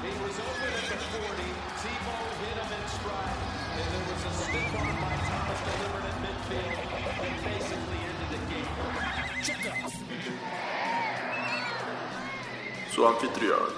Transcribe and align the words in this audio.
He 0.00 0.08
was 0.08 0.32
open 0.40 0.72
at 0.72 0.88
the 0.88 0.96
40. 0.96 1.44
Tebow 1.80 2.24
hit 2.40 2.56
him 2.56 2.72
in 2.72 2.84
stride. 2.88 3.40
And 3.76 3.86
there 3.92 4.04
was 4.08 4.22
a 4.24 4.32
stiff 4.32 4.72
arm 4.80 4.96
by 4.96 5.12
Thomas 5.28 5.60
delivered 5.68 6.06
at 6.08 6.16
midfield 6.24 6.76
and 7.20 7.36
basically 7.44 8.00
ended 8.08 8.30
the 8.32 8.40
game. 8.48 8.72
Check 9.44 9.62
off. 9.84 9.92
Su 12.90 13.00
anfitrión, 13.06 13.68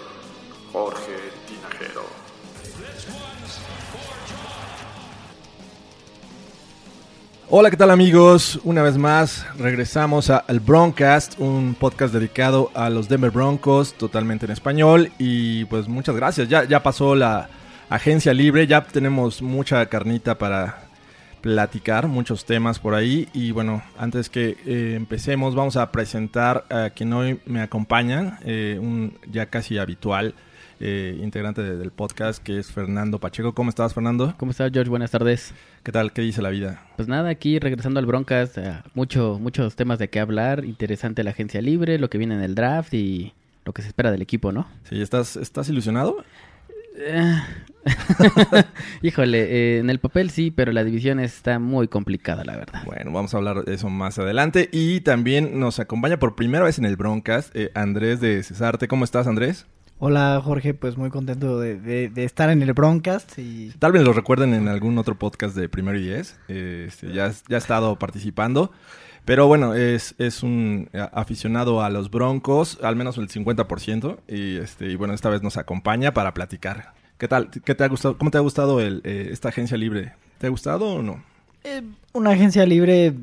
Jorge 0.72 1.18
Tinajero. 1.48 2.06
Hola, 7.54 7.70
¿qué 7.70 7.76
tal 7.76 7.90
amigos? 7.90 8.58
Una 8.64 8.82
vez 8.82 8.96
más 8.96 9.44
regresamos 9.58 10.30
a 10.30 10.38
al 10.38 10.58
Broncast, 10.58 11.38
un 11.38 11.76
podcast 11.78 12.14
dedicado 12.14 12.70
a 12.72 12.88
los 12.88 13.10
Denver 13.10 13.30
Broncos, 13.30 13.92
totalmente 13.92 14.46
en 14.46 14.52
español. 14.52 15.12
Y 15.18 15.66
pues 15.66 15.86
muchas 15.86 16.16
gracias. 16.16 16.48
Ya, 16.48 16.64
ya 16.64 16.82
pasó 16.82 17.14
la 17.14 17.50
agencia 17.90 18.32
libre, 18.32 18.66
ya 18.66 18.82
tenemos 18.82 19.42
mucha 19.42 19.84
carnita 19.84 20.38
para 20.38 20.84
platicar, 21.42 22.08
muchos 22.08 22.46
temas 22.46 22.78
por 22.78 22.94
ahí. 22.94 23.28
Y 23.34 23.50
bueno, 23.50 23.82
antes 23.98 24.30
que 24.30 24.56
eh, 24.64 24.94
empecemos, 24.96 25.54
vamos 25.54 25.76
a 25.76 25.92
presentar 25.92 26.64
a 26.70 26.88
quien 26.88 27.12
hoy 27.12 27.38
me 27.44 27.60
acompaña, 27.60 28.38
eh, 28.46 28.78
un 28.80 29.18
ya 29.30 29.44
casi 29.44 29.76
habitual 29.76 30.34
eh, 30.82 31.16
integrante 31.22 31.62
de- 31.62 31.76
del 31.76 31.92
podcast, 31.92 32.42
que 32.42 32.58
es 32.58 32.70
Fernando 32.72 33.18
Pacheco. 33.20 33.54
¿Cómo 33.54 33.70
estás, 33.70 33.94
Fernando? 33.94 34.34
¿Cómo 34.36 34.50
estás, 34.50 34.70
George? 34.72 34.90
Buenas 34.90 35.10
tardes. 35.12 35.54
¿Qué 35.84 35.92
tal? 35.92 36.12
¿Qué 36.12 36.22
dice 36.22 36.42
la 36.42 36.50
vida? 36.50 36.82
Pues 36.96 37.08
nada, 37.08 37.30
aquí 37.30 37.58
regresando 37.58 38.00
al 38.00 38.06
Broncas, 38.06 38.58
eh, 38.58 38.74
mucho, 38.94 39.38
muchos 39.40 39.76
temas 39.76 39.98
de 39.98 40.08
qué 40.08 40.20
hablar. 40.20 40.64
Interesante 40.64 41.22
la 41.24 41.30
agencia 41.30 41.62
libre, 41.62 41.98
lo 41.98 42.10
que 42.10 42.18
viene 42.18 42.34
en 42.34 42.42
el 42.42 42.54
draft 42.54 42.92
y 42.94 43.32
lo 43.64 43.72
que 43.72 43.82
se 43.82 43.88
espera 43.88 44.10
del 44.10 44.22
equipo, 44.22 44.50
¿no? 44.52 44.66
Sí, 44.90 45.00
¿estás, 45.00 45.36
¿estás 45.36 45.68
ilusionado? 45.68 46.24
Eh, 46.98 47.40
Híjole, 49.02 49.42
eh, 49.42 49.78
en 49.78 49.90
el 49.90 49.98
papel 49.98 50.30
sí, 50.30 50.50
pero 50.50 50.72
la 50.72 50.84
división 50.84 51.20
está 51.20 51.58
muy 51.58 51.88
complicada, 51.88 52.44
la 52.44 52.56
verdad. 52.56 52.82
Bueno, 52.84 53.12
vamos 53.12 53.34
a 53.34 53.38
hablar 53.38 53.64
de 53.64 53.74
eso 53.74 53.88
más 53.88 54.18
adelante. 54.18 54.68
Y 54.72 55.00
también 55.00 55.58
nos 55.58 55.78
acompaña 55.80 56.18
por 56.18 56.34
primera 56.34 56.64
vez 56.64 56.78
en 56.78 56.84
el 56.84 56.96
Broncast 56.96 57.54
eh, 57.56 57.70
Andrés 57.74 58.20
de 58.20 58.42
Cesarte. 58.42 58.88
¿Cómo 58.88 59.04
estás, 59.04 59.26
Andrés? 59.26 59.66
Hola 60.04 60.40
Jorge, 60.42 60.74
pues 60.74 60.96
muy 60.96 61.10
contento 61.10 61.60
de, 61.60 61.78
de- 61.78 62.08
de 62.08 62.24
estar 62.24 62.50
en 62.50 62.60
el 62.60 62.72
Broncast 62.72 63.38
y 63.38 63.70
Tal 63.78 63.92
vez 63.92 64.02
lo 64.02 64.12
recuerden 64.12 64.52
en 64.52 64.66
algún 64.66 64.98
otro 64.98 65.16
podcast 65.16 65.54
de 65.54 65.68
Primero 65.68 65.96
y 65.96 66.02
Diez. 66.02 66.36
Eh, 66.48 66.86
este, 66.88 67.12
ya, 67.12 67.30
ya 67.48 67.54
ha 67.54 67.58
estado 67.58 67.96
participando. 68.00 68.72
Pero 69.24 69.46
bueno, 69.46 69.74
es, 69.74 70.16
es 70.18 70.42
un 70.42 70.90
aficionado 71.12 71.82
a 71.84 71.88
los 71.90 72.10
Broncos, 72.10 72.80
al 72.82 72.96
menos 72.96 73.16
el 73.16 73.28
50%. 73.28 74.18
Y, 74.26 74.56
este, 74.56 74.86
y 74.90 74.96
bueno, 74.96 75.14
esta 75.14 75.28
vez 75.30 75.40
nos 75.44 75.56
acompaña 75.56 76.12
para 76.12 76.34
platicar. 76.34 76.94
¿Qué 77.16 77.28
tal? 77.28 77.48
¿Qué 77.50 77.76
te 77.76 77.84
ha 77.84 77.88
gustado? 77.88 78.18
¿Cómo 78.18 78.32
te 78.32 78.38
ha 78.38 78.40
gustado 78.40 78.80
el, 78.80 79.02
eh, 79.04 79.28
esta 79.30 79.50
agencia 79.50 79.76
libre? 79.76 80.14
¿Te 80.38 80.48
ha 80.48 80.50
gustado 80.50 80.94
o 80.94 81.02
no? 81.02 81.22
eh, 81.62 81.80
una 82.12 82.30
agencia 82.30 82.66
libre 82.66 83.14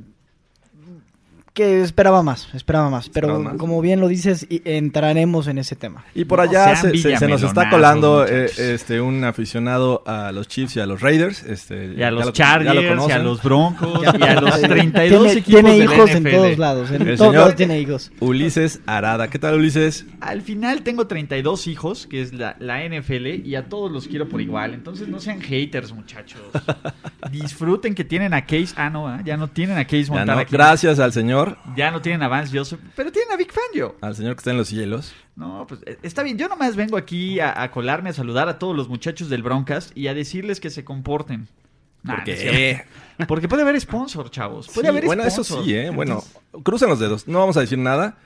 que 1.59 1.81
esperaba 1.81 2.23
más, 2.23 2.47
esperaba 2.53 2.89
más, 2.89 3.09
pero 3.09 3.27
Esperaba 3.27 3.51
más. 3.51 3.59
como 3.59 3.81
bien 3.81 3.99
lo 3.99 4.07
dices, 4.07 4.47
y- 4.49 4.61
entraremos 4.63 5.47
en 5.47 5.57
ese 5.57 5.75
tema. 5.75 6.05
Y 6.15 6.25
por 6.25 6.39
allá 6.39 6.75
se, 6.75 6.97
se- 6.97 7.17
se 7.17 7.27
nos 7.27 7.43
está 7.43 7.69
colando 7.69 8.25
eh, 8.25 8.49
este 8.57 9.01
un 9.01 9.23
aficionado 9.25 10.01
a 10.05 10.31
los 10.31 10.47
Chiefs 10.47 10.77
y 10.77 10.79
a 10.79 10.85
los 10.85 11.01
Raiders. 11.01 11.43
Este, 11.43 11.93
Y 11.97 12.03
a 12.03 12.11
los 12.11 12.27
lo- 12.27 12.31
ya 12.33 12.57
lo 12.59 12.63
Chargers, 12.73 13.07
y 13.07 13.11
a 13.11 13.19
los 13.19 13.43
Broncos, 13.43 14.01
y 14.19 14.23
a 14.23 14.39
los 14.41 14.61
32 14.61 15.09
tiene, 15.09 15.31
equipos 15.39 15.43
tiene 15.61 15.71
del 15.79 15.83
hijos 15.83 16.09
en 16.11 16.23
todos 16.23 16.57
lados, 16.57 16.91
en 16.91 17.01
El 17.01 17.17
todos 17.17 17.19
señor- 17.31 17.33
lados 17.35 17.55
tiene 17.55 17.79
hijos. 17.81 18.11
Ulises 18.21 18.79
Arada. 18.85 19.27
¿Qué 19.29 19.39
tal, 19.39 19.55
Ulises? 19.55 20.05
Al 20.21 20.41
final 20.41 20.81
tengo 20.83 21.07
32 21.07 21.67
hijos, 21.67 22.07
que 22.07 22.21
es 22.21 22.33
la, 22.33 22.55
la 22.59 22.83
NFL, 22.85 23.45
y 23.45 23.55
a 23.55 23.67
todos 23.67 23.91
los 23.91 24.07
quiero 24.07 24.29
por 24.29 24.39
igual. 24.41 24.73
Entonces 24.73 25.07
no 25.09 25.19
sean 25.19 25.41
haters, 25.41 25.91
muchachos. 25.91 26.39
Disfruten 27.31 27.95
que 27.95 28.03
tienen 28.03 28.33
a 28.33 28.41
Case. 28.45 28.73
Ah, 28.75 28.89
no, 28.89 29.07
¿ah? 29.07 29.21
ya 29.25 29.37
no 29.37 29.47
tienen 29.49 29.77
a 29.77 29.85
Case 29.85 30.05
Montana 30.07 30.35
no, 30.35 30.45
gracias 30.49 30.99
al 30.99 31.11
señor, 31.11 31.48
Ya 31.75 31.91
no 31.91 32.01
tienen 32.01 32.21
a 32.23 32.27
Vance 32.27 32.57
Joseph, 32.57 32.79
pero 32.95 33.11
tienen 33.11 33.31
a 33.31 33.35
Vic 33.37 33.51
Fangio. 33.53 33.95
al 34.01 34.15
señor 34.15 34.35
que 34.35 34.39
está 34.39 34.51
en 34.51 34.57
los 34.57 34.67
cielos. 34.67 35.13
No, 35.35 35.65
pues 35.67 35.81
eh, 35.85 35.97
está 36.03 36.23
bien. 36.23 36.37
Yo 36.37 36.47
nomás 36.47 36.75
vengo 36.75 36.97
aquí 36.97 37.39
a, 37.39 37.61
a 37.61 37.71
colarme, 37.71 38.09
a 38.09 38.13
saludar 38.13 38.49
a 38.49 38.59
todos 38.59 38.75
los 38.75 38.89
muchachos 38.89 39.29
del 39.29 39.43
Broncas 39.43 39.91
y 39.95 40.07
a 40.07 40.13
decirles 40.13 40.59
que 40.59 40.69
se 40.69 40.83
comporten. 40.83 41.47
Nah, 42.03 42.15
¿Por 42.15 42.23
qué? 42.23 42.85
Porque 43.27 43.47
puede 43.49 43.63
haber 43.63 43.79
sponsor, 43.81 44.31
chavos. 44.31 44.67
Puede 44.69 44.87
Sí, 44.87 44.89
haber 44.89 45.05
bueno, 45.05 45.23
eso 45.23 45.43
sí, 45.43 45.73
¿eh? 45.75 45.89
Bueno, 45.89 46.23
crucen 46.63 46.87
los 46.89 46.99
dedos. 46.99 47.27
No 47.27 47.39
vamos 47.39 47.57
a 47.57 47.61
decir 47.61 47.77
nada. 47.77 48.17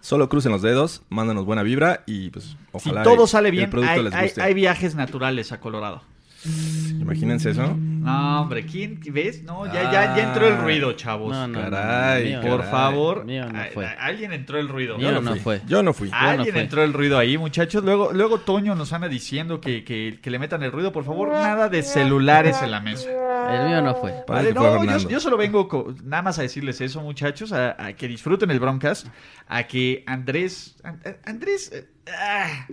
Solo 0.00 0.28
crucen 0.28 0.50
los 0.50 0.62
dedos, 0.62 1.02
mándanos 1.10 1.44
buena 1.44 1.62
vibra 1.62 2.04
y 2.06 2.30
pues 2.30 2.44
si 2.46 2.56
ojalá 2.72 3.02
todo 3.02 3.24
el- 3.24 3.28
sale 3.28 3.48
el 3.50 3.54
bien, 3.56 3.70
producto 3.70 3.92
hay, 3.92 4.02
les 4.02 4.14
hay- 4.14 4.26
guste. 4.28 4.42
hay 4.42 4.54
viajes 4.54 4.94
naturales 4.94 5.52
a 5.52 5.60
Colorado. 5.60 6.02
Imagínense 6.44 7.50
eso. 7.50 7.76
No, 7.76 8.42
hombre, 8.42 8.64
¿quién 8.64 8.98
ves? 9.12 9.42
No, 9.42 9.66
ya, 9.66 9.92
ya, 9.92 10.16
ya 10.16 10.28
entró 10.28 10.48
el 10.48 10.56
ruido, 10.58 10.92
chavos. 10.94 11.30
No, 11.32 11.46
no, 11.46 11.60
no, 11.62 11.70
Caray, 11.70 12.28
mío, 12.28 12.40
Por 12.40 12.56
caray. 12.60 12.70
favor, 12.70 13.24
Mío 13.26 13.46
no 13.52 13.60
a- 13.60 13.64
fue. 13.66 13.86
a- 13.86 13.92
alguien 13.92 14.32
entró 14.32 14.58
el 14.58 14.68
ruido. 14.68 14.96
Mío 14.96 15.10
Yo 15.10 15.20
no 15.20 15.30
fui. 15.32 15.40
fue. 15.40 15.60
Yo 15.66 15.82
no 15.82 15.92
fui. 15.92 16.08
Alguien 16.12 16.52
fue. 16.54 16.62
entró 16.62 16.82
el 16.82 16.92
ruido 16.94 17.18
ahí, 17.18 17.36
muchachos. 17.36 17.84
Luego, 17.84 18.12
luego 18.12 18.38
Toño 18.40 18.74
nos 18.74 18.92
anda 18.94 19.08
diciendo 19.08 19.60
que, 19.60 19.84
que- 19.84 20.18
que 20.22 20.30
le 20.30 20.38
metan 20.38 20.62
el 20.62 20.72
ruido. 20.72 20.92
Por 20.92 21.04
favor, 21.04 21.28
nada 21.30 21.68
de 21.68 21.82
celulares 21.82 22.62
en 22.62 22.70
la 22.70 22.80
mesa. 22.80 23.08
El 23.10 23.68
mío 23.68 23.82
no 23.82 23.94
fue. 23.96 24.14
Vale, 24.26 24.54
no, 24.54 24.84
yo, 24.84 25.08
yo 25.08 25.20
solo 25.20 25.36
vengo 25.36 25.94
nada 26.04 26.22
más 26.22 26.38
a 26.38 26.42
decirles 26.42 26.80
eso, 26.80 27.00
muchachos, 27.02 27.52
a, 27.52 27.84
a 27.84 27.92
que 27.92 28.08
disfruten 28.08 28.50
el 28.50 28.60
Broncast, 28.60 29.08
a 29.46 29.64
que 29.64 30.04
Andrés, 30.06 30.76
Andrés, 31.24 31.70
eh, 31.72 31.86
ah, 32.18 32.66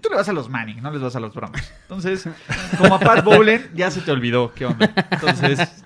tú 0.00 0.08
le 0.10 0.16
vas 0.16 0.28
a 0.28 0.32
los 0.32 0.48
Manning, 0.48 0.82
no 0.82 0.90
les 0.90 1.00
vas 1.00 1.16
a 1.16 1.20
los 1.20 1.34
Broncos. 1.34 1.62
Entonces, 1.82 2.28
como 2.78 2.94
a 2.94 3.00
Pat 3.00 3.24
Bowlen, 3.24 3.70
ya 3.74 3.90
se 3.90 4.00
te 4.00 4.10
olvidó, 4.10 4.52
¿qué 4.54 4.66
onda? 4.66 4.92
Entonces, 5.10 5.84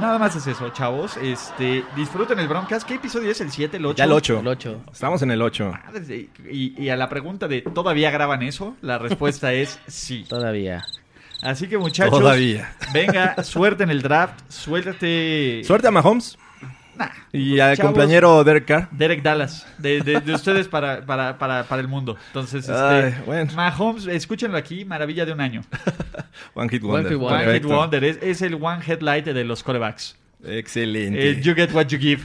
nada 0.00 0.18
más 0.18 0.36
es 0.36 0.46
eso, 0.46 0.70
chavos. 0.70 1.16
Este, 1.16 1.84
disfruten 1.94 2.38
el 2.38 2.48
Broncast. 2.48 2.86
¿Qué 2.86 2.94
episodio 2.94 3.30
es? 3.30 3.40
¿El 3.40 3.50
7, 3.50 3.76
el 3.76 3.86
8? 3.86 3.96
Ya 3.96 4.04
el 4.04 4.12
8. 4.12 4.40
El 4.40 4.48
8. 4.48 4.82
Estamos 4.92 5.22
en 5.22 5.30
el 5.30 5.42
8. 5.42 5.72
Y, 6.50 6.82
y 6.82 6.88
a 6.88 6.96
la 6.96 7.08
pregunta 7.08 7.48
de 7.48 7.62
¿todavía 7.62 8.10
graban 8.10 8.42
eso? 8.42 8.76
La 8.82 8.98
respuesta 8.98 9.52
es 9.52 9.78
sí. 9.86 10.24
Todavía. 10.28 10.84
Así 11.42 11.68
que 11.68 11.76
muchachos, 11.76 12.18
Todavía. 12.18 12.74
venga, 12.92 13.42
suerte 13.44 13.84
en 13.84 13.90
el 13.90 14.00
draft, 14.00 14.40
suerte... 14.48 15.62
Suerte 15.64 15.86
a 15.86 15.90
Mahomes 15.90 16.38
Nah, 16.96 17.08
y 17.32 17.60
al 17.60 17.76
Chavos. 17.76 17.92
compañero 17.92 18.42
Derek 18.44 18.64
Carr. 18.64 18.88
Derek 18.90 19.22
Dallas, 19.22 19.66
de, 19.78 20.00
de- 20.00 20.20
de 20.20 20.34
ustedes 20.34 20.66
para, 20.68 21.04
para, 21.04 21.36
para, 21.38 21.64
para 21.64 21.80
el 21.82 21.88
mundo. 21.88 22.16
Entonces, 22.28 22.68
este, 22.68 22.72
Ay, 22.74 23.14
bueno. 23.26 23.52
Mahomes, 23.54 24.06
escúchenlo 24.06 24.56
aquí, 24.56 24.84
maravilla 24.84 25.26
de 25.26 25.32
un 25.32 25.40
año. 25.40 25.62
One 26.54 26.68
Hit 26.70 26.82
One 26.82 26.92
Wonder. 26.92 27.12
Hit 27.12 27.20
Wonder. 27.20 27.48
One 27.48 27.54
Hit. 27.60 27.64
Wonder, 27.66 28.04
es, 28.04 28.18
es 28.22 28.42
el 28.42 28.54
one 28.54 28.80
headlight 28.86 29.26
de 29.26 29.44
los 29.44 29.62
corebacks. 29.62 30.16
Excelente. 30.44 31.30
Eh, 31.30 31.40
you 31.42 31.54
get 31.54 31.72
what 31.74 31.86
you 31.86 31.98
give. 31.98 32.22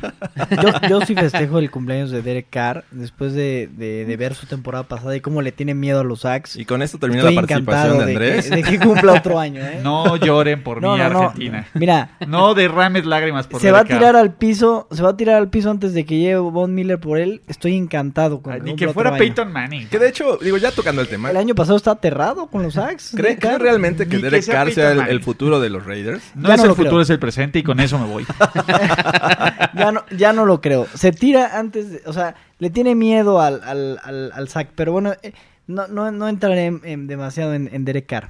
Yo, 0.62 0.88
yo 0.90 1.02
sí 1.06 1.16
festejo 1.16 1.60
el 1.60 1.72
cumpleaños 1.72 2.12
de 2.12 2.22
Derek 2.22 2.48
Carr 2.50 2.84
después 2.92 3.34
de, 3.34 3.70
de- 3.72 4.06
de 4.06 4.18
ver 4.18 4.36
su 4.36 4.46
temporada 4.46 4.84
pasada 4.84 5.16
y 5.16 5.22
cómo 5.22 5.42
le 5.42 5.52
tiene 5.52 5.74
miedo 5.74 6.00
a 6.02 6.04
los 6.04 6.22
sacks. 6.22 6.56
Y 6.56 6.66
con 6.66 6.82
esto 6.82 6.98
termina 7.00 7.22
Estoy 7.22 7.36
la 7.36 7.42
participación 7.42 7.98
de 8.00 8.06
de, 8.06 8.12
Andrés. 8.12 8.50
que, 8.50 8.56
de 8.58 8.64
que 8.64 8.80
cumpla 8.80 9.14
otro 9.14 9.40
año, 9.40 9.62
¿eh? 9.62 9.80
No 9.84 10.18
lloren 10.18 10.64
por 10.64 10.82
No, 10.82 10.94
mí, 10.94 11.00
no, 11.00 11.10
no. 11.10 11.20
Argentina. 11.22 11.68
Mira, 11.74 12.12
No 12.28 12.54
derrames 12.54 13.06
lágrimas 13.06 13.48
por 13.48 13.62
se 13.62 13.72
va 13.72 13.80
a 13.80 13.86
tirar 13.86 14.02
Carr. 14.14 14.16
al 14.18 14.34
piso, 14.34 14.88
se 14.92 15.02
va 15.02 15.10
a 15.12 15.18
tirar 15.18 15.36
al 15.38 15.50
piso 15.50 15.72
antes 15.72 15.94
de 15.94 16.06
que 16.06 16.18
llegue 16.18 16.36
Von 16.38 16.76
Miller 16.76 17.00
por 17.00 17.18
él. 17.18 17.42
Estoy 17.48 17.76
encantado 17.76 18.42
con 18.42 18.54
Ay, 18.54 18.62
Ni 18.62 18.76
que 18.76 18.90
fuera. 18.90 19.16
Peyton 19.18 19.52
Manning. 19.52 19.88
Que 19.88 20.00
de 20.00 20.10
hecho, 20.10 20.38
digo, 20.42 20.58
ya 20.58 20.72
tocando 20.72 21.02
el 21.02 21.08
tema. 21.08 21.32
El 21.32 21.38
año 21.38 21.56
pasado 21.56 21.78
está 21.78 21.92
aterrado 21.92 22.48
con 22.48 22.64
los 22.64 22.74
sacks. 22.76 23.14
¿Cree, 23.16 23.38
realmente 23.58 24.08
que 24.08 24.18
Derek 24.18 24.42
sea 24.44 24.54
Carr 24.56 24.72
sea 24.72 24.92
el, 24.92 25.22
futuro 25.22 25.60
de 25.60 25.70
los 25.70 25.86
Raiders? 25.86 26.22
No 26.36 26.48
Ya 26.50 26.56
es 26.56 26.60
no 26.62 26.66
el 26.68 26.72
futuro, 26.72 26.90
creo. 26.92 27.02
es 27.02 27.10
el 27.10 27.20
presente 27.20 27.60
y 27.60 27.64
con 27.64 27.80
eso 27.80 27.98
me 28.02 28.08
voy. 28.08 28.26
ya, 29.76 29.92
no, 29.92 30.04
ya 30.16 30.34
no 30.34 30.46
lo 30.46 30.62
creo. 30.62 30.88
Se 30.94 31.12
tira 31.12 31.58
antes, 31.60 31.92
de- 31.92 32.02
o 32.06 32.14
sea, 32.14 32.36
le 32.60 32.70
tiene 32.70 32.96
miedo 32.96 33.40
al, 33.42 33.62
al, 33.64 34.00
al, 34.04 34.32
al 34.34 34.48
sack. 34.50 34.70
Pero 34.76 34.92
bueno, 34.92 35.14
eh, 35.24 35.34
no, 35.68 35.88
no, 35.88 36.12
no 36.12 36.28
entraré 36.28 36.66
en- 36.66 36.82
en 36.84 37.08
demasiado 37.08 37.54
en, 37.54 37.70
en 37.74 37.86
Derek 37.86 38.06
Carr. 38.08 38.30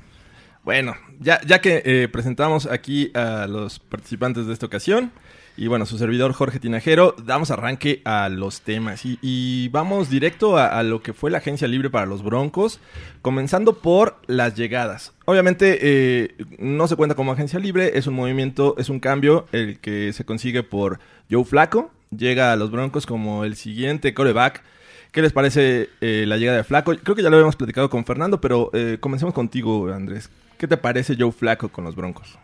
Bueno, 0.63 0.95
ya, 1.19 1.41
ya 1.41 1.59
que 1.59 1.81
eh, 1.85 2.07
presentamos 2.07 2.67
aquí 2.67 3.11
a 3.15 3.47
los 3.47 3.79
participantes 3.79 4.45
de 4.45 4.53
esta 4.53 4.67
ocasión, 4.67 5.11
Y 5.57 5.67
bueno, 5.67 5.85
su 5.85 5.97
servidor 5.97 6.33
Jorge 6.33 6.59
Tinajero, 6.59 7.15
damos 7.23 7.51
arranque 7.51 8.01
a 8.05 8.29
los 8.29 8.61
temas 8.61 9.01
y, 9.03 9.67
vamos 9.69 10.09
directo 10.09 10.57
a, 10.57 10.67
a 10.67 10.83
lo 10.83 11.01
que 11.01 11.13
fue 11.13 11.29
la 11.29 11.39
agencia 11.39 11.67
libre 11.67 11.89
para 11.89 12.05
los 12.05 12.23
Broncos, 12.23 12.79
comenzando 13.21 13.73
por 13.73 14.17
las 14.27 14.55
llegadas. 14.55 15.13
Obviamente 15.25 15.79
eh, 15.81 16.35
no 16.59 16.87
se 16.87 16.95
cuenta 16.95 17.15
como 17.15 17.31
agencia 17.31 17.59
libre, 17.59 17.97
es 17.97 18.07
un 18.07 18.15
movimiento, 18.15 18.75
es 18.77 18.89
un 18.89 18.99
cambio 18.99 19.45
el 19.51 19.79
que 19.79 20.13
se 20.13 20.25
consigue 20.25 20.63
por 20.63 20.99
Joe 21.29 21.45
Flaco, 21.45 21.91
llega 22.15 22.51
a 22.51 22.55
los 22.55 22.71
Broncos 22.71 23.05
como 23.05 23.45
el 23.45 23.55
siguiente 23.55 24.13
coreback. 24.13 24.63
¿Qué 25.11 25.21
les 25.21 25.33
parece 25.33 25.89
eh, 25.99 26.25
la 26.27 26.37
llegada 26.37 26.57
de 26.57 26.63
Flaco? 26.63 26.93
Creo 26.95 27.15
que 27.15 27.23
ya 27.23 27.29
lo 27.29 27.35
habíamos 27.35 27.57
platicado 27.57 27.89
con 27.89 28.05
Fernando, 28.05 28.39
pero 28.39 28.69
eh, 28.73 28.97
comencemos 28.99 29.33
contigo, 29.33 29.91
Andrés. 29.91 30.29
¿Qué 30.57 30.67
te 30.67 30.77
parece 30.77 31.15
Joe 31.19 31.31
Flaco 31.31 31.69
con 31.69 31.83
los 31.83 31.95
Broncos? 31.95 32.37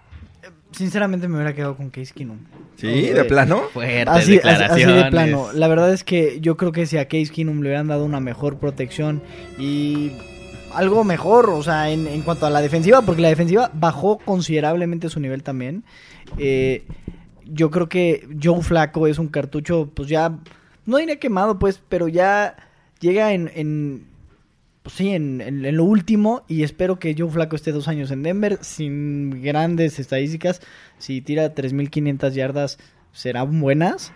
Sinceramente 0.77 1.27
me 1.27 1.35
hubiera 1.35 1.53
quedado 1.55 1.75
con 1.75 1.89
Case 1.89 2.13
Keenum. 2.13 2.37
¿Sí? 2.75 2.87
¿De 3.09 3.23
plano? 3.25 3.63
Fuertes 3.73 4.07
Así, 4.07 4.21
así- 4.21 4.31
declaraciones. 4.33 4.85
así 4.95 5.03
de 5.03 5.09
plano. 5.09 5.47
La 5.53 5.67
verdad 5.67 5.91
es 5.91 6.03
que 6.03 6.39
yo 6.41 6.55
creo 6.57 6.71
que 6.71 6.85
si 6.85 6.97
a 6.97 7.05
Case 7.05 7.29
Keenum 7.33 7.61
le 7.61 7.69
hubieran 7.69 7.87
dado 7.87 8.05
una 8.05 8.19
mejor 8.19 8.57
protección 8.57 9.21
y 9.57 10.11
algo 10.73 11.03
mejor, 11.03 11.49
o 11.49 11.63
sea, 11.63 11.89
en, 11.89 12.05
en 12.07 12.21
cuanto 12.21 12.45
a 12.45 12.49
la 12.51 12.61
defensiva, 12.61 13.01
porque 13.01 13.21
la 13.23 13.29
defensiva 13.29 13.71
bajó 13.73 14.19
considerablemente 14.19 15.09
su 15.09 15.19
nivel 15.19 15.41
también. 15.43 15.83
eh, 16.37 16.83
yo 17.49 17.71
creo 17.71 17.87
que 17.87 18.27
Joe 18.43 18.61
Flaco 18.61 19.07
es 19.07 19.17
un 19.19 19.29
cartucho, 19.29 19.89
pues 19.95 20.09
ya, 20.09 20.37
no 20.85 20.97
diría 20.97 21.17
quemado, 21.17 21.57
pues, 21.57 21.81
pero 21.87 22.09
ya 22.09 22.57
llega 22.99 23.31
en, 23.31 23.49
en 23.55 24.05
pues 24.87 24.95
sí, 24.95 25.09
en, 25.09 25.41
en- 25.41 25.65
en 25.65 25.75
lo 25.75 25.83
último 25.83 26.45
y 26.47 26.63
espero 26.63 26.97
que 26.97 27.13
Joe 27.17 27.29
Flaco 27.29 27.57
esté 27.57 27.73
dos 27.73 27.89
años 27.89 28.09
en 28.09 28.23
Denver 28.23 28.57
sin 28.61 29.41
grandes 29.43 29.99
estadísticas. 29.99 30.61
Si 30.97 31.19
tira 31.19 31.53
3.500 31.53 32.31
yardas 32.31 32.77
serán 33.11 33.59
buenas 33.59 34.13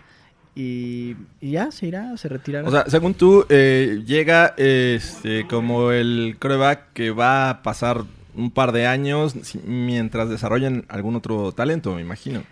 y, 0.54 1.14
y 1.42 1.50
ya 1.50 1.70
se 1.72 1.88
irá, 1.88 2.16
se 2.16 2.28
retirará. 2.30 2.66
O 2.66 2.70
sea, 2.70 2.84
según 2.88 3.12
tú, 3.12 3.44
eh, 3.50 4.02
llega 4.06 4.54
este, 4.56 5.46
como 5.46 5.90
el 5.92 6.36
coreback 6.40 6.94
que 6.94 7.10
va 7.10 7.50
a 7.50 7.62
pasar 7.62 8.04
un 8.34 8.50
par 8.50 8.72
de 8.72 8.86
años 8.86 9.34
mientras 9.66 10.30
desarrollen 10.30 10.86
algún 10.88 11.16
otro 11.16 11.52
talento, 11.52 11.94
me 11.94 12.00
imagino. 12.00 12.44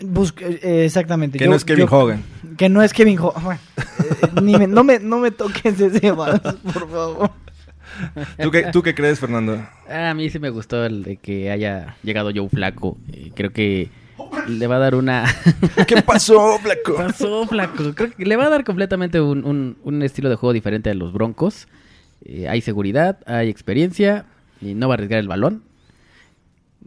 Busca- 0.00 0.46
eh, 0.46 0.84
exactamente. 0.86 1.36
Que 1.38 1.44
Yo- 1.44 1.50
no 1.50 1.56
es 1.56 1.64
Kevin 1.66 1.86
yo- 1.86 1.94
Hogan. 1.98 2.22
Que 2.56 2.70
no 2.70 2.82
es 2.82 2.94
Kevin 2.94 3.18
Hogan. 3.18 3.42
Bueno, 3.44 3.60
eh, 3.76 4.40
ni 4.42 4.56
me- 4.56 4.66
no, 4.66 4.82
me, 4.82 4.98
no 4.98 5.18
me 5.18 5.30
toques 5.30 5.78
ese 5.78 6.10
vals, 6.12 6.40
por 6.72 6.90
favor. 6.90 7.30
¿Tú 8.42 8.50
qué, 8.50 8.64
¿Tú 8.72 8.82
qué 8.82 8.94
crees, 8.94 9.18
Fernando? 9.20 9.64
A 9.90 10.14
mí 10.14 10.28
sí 10.30 10.38
me 10.38 10.50
gustó 10.50 10.84
el 10.84 11.02
de 11.02 11.16
que 11.16 11.50
haya 11.50 11.96
llegado 12.02 12.30
Joe 12.34 12.48
Flaco. 12.48 12.96
Eh, 13.12 13.30
creo 13.34 13.52
que 13.52 13.90
le 14.48 14.66
va 14.66 14.76
a 14.76 14.80
dar 14.80 14.94
una... 14.94 15.24
¿Qué 15.86 16.02
pasó, 16.02 16.58
Flaco? 16.58 16.94
pasó, 16.96 17.46
Flaco? 17.46 17.94
Creo 17.94 18.10
que 18.12 18.24
le 18.24 18.36
va 18.36 18.46
a 18.46 18.50
dar 18.50 18.64
completamente 18.64 19.20
un, 19.20 19.44
un- 19.44 19.76
un 19.82 20.02
estilo 20.02 20.28
de 20.28 20.36
juego 20.36 20.52
diferente 20.52 20.90
a 20.90 20.94
los 20.94 21.12
Broncos. 21.12 21.68
Eh, 22.24 22.48
hay 22.48 22.60
seguridad, 22.60 23.18
hay 23.26 23.48
experiencia 23.48 24.24
y 24.60 24.74
no 24.74 24.88
va 24.88 24.94
a 24.94 24.96
arriesgar 24.96 25.18
el 25.20 25.28
balón. 25.28 25.62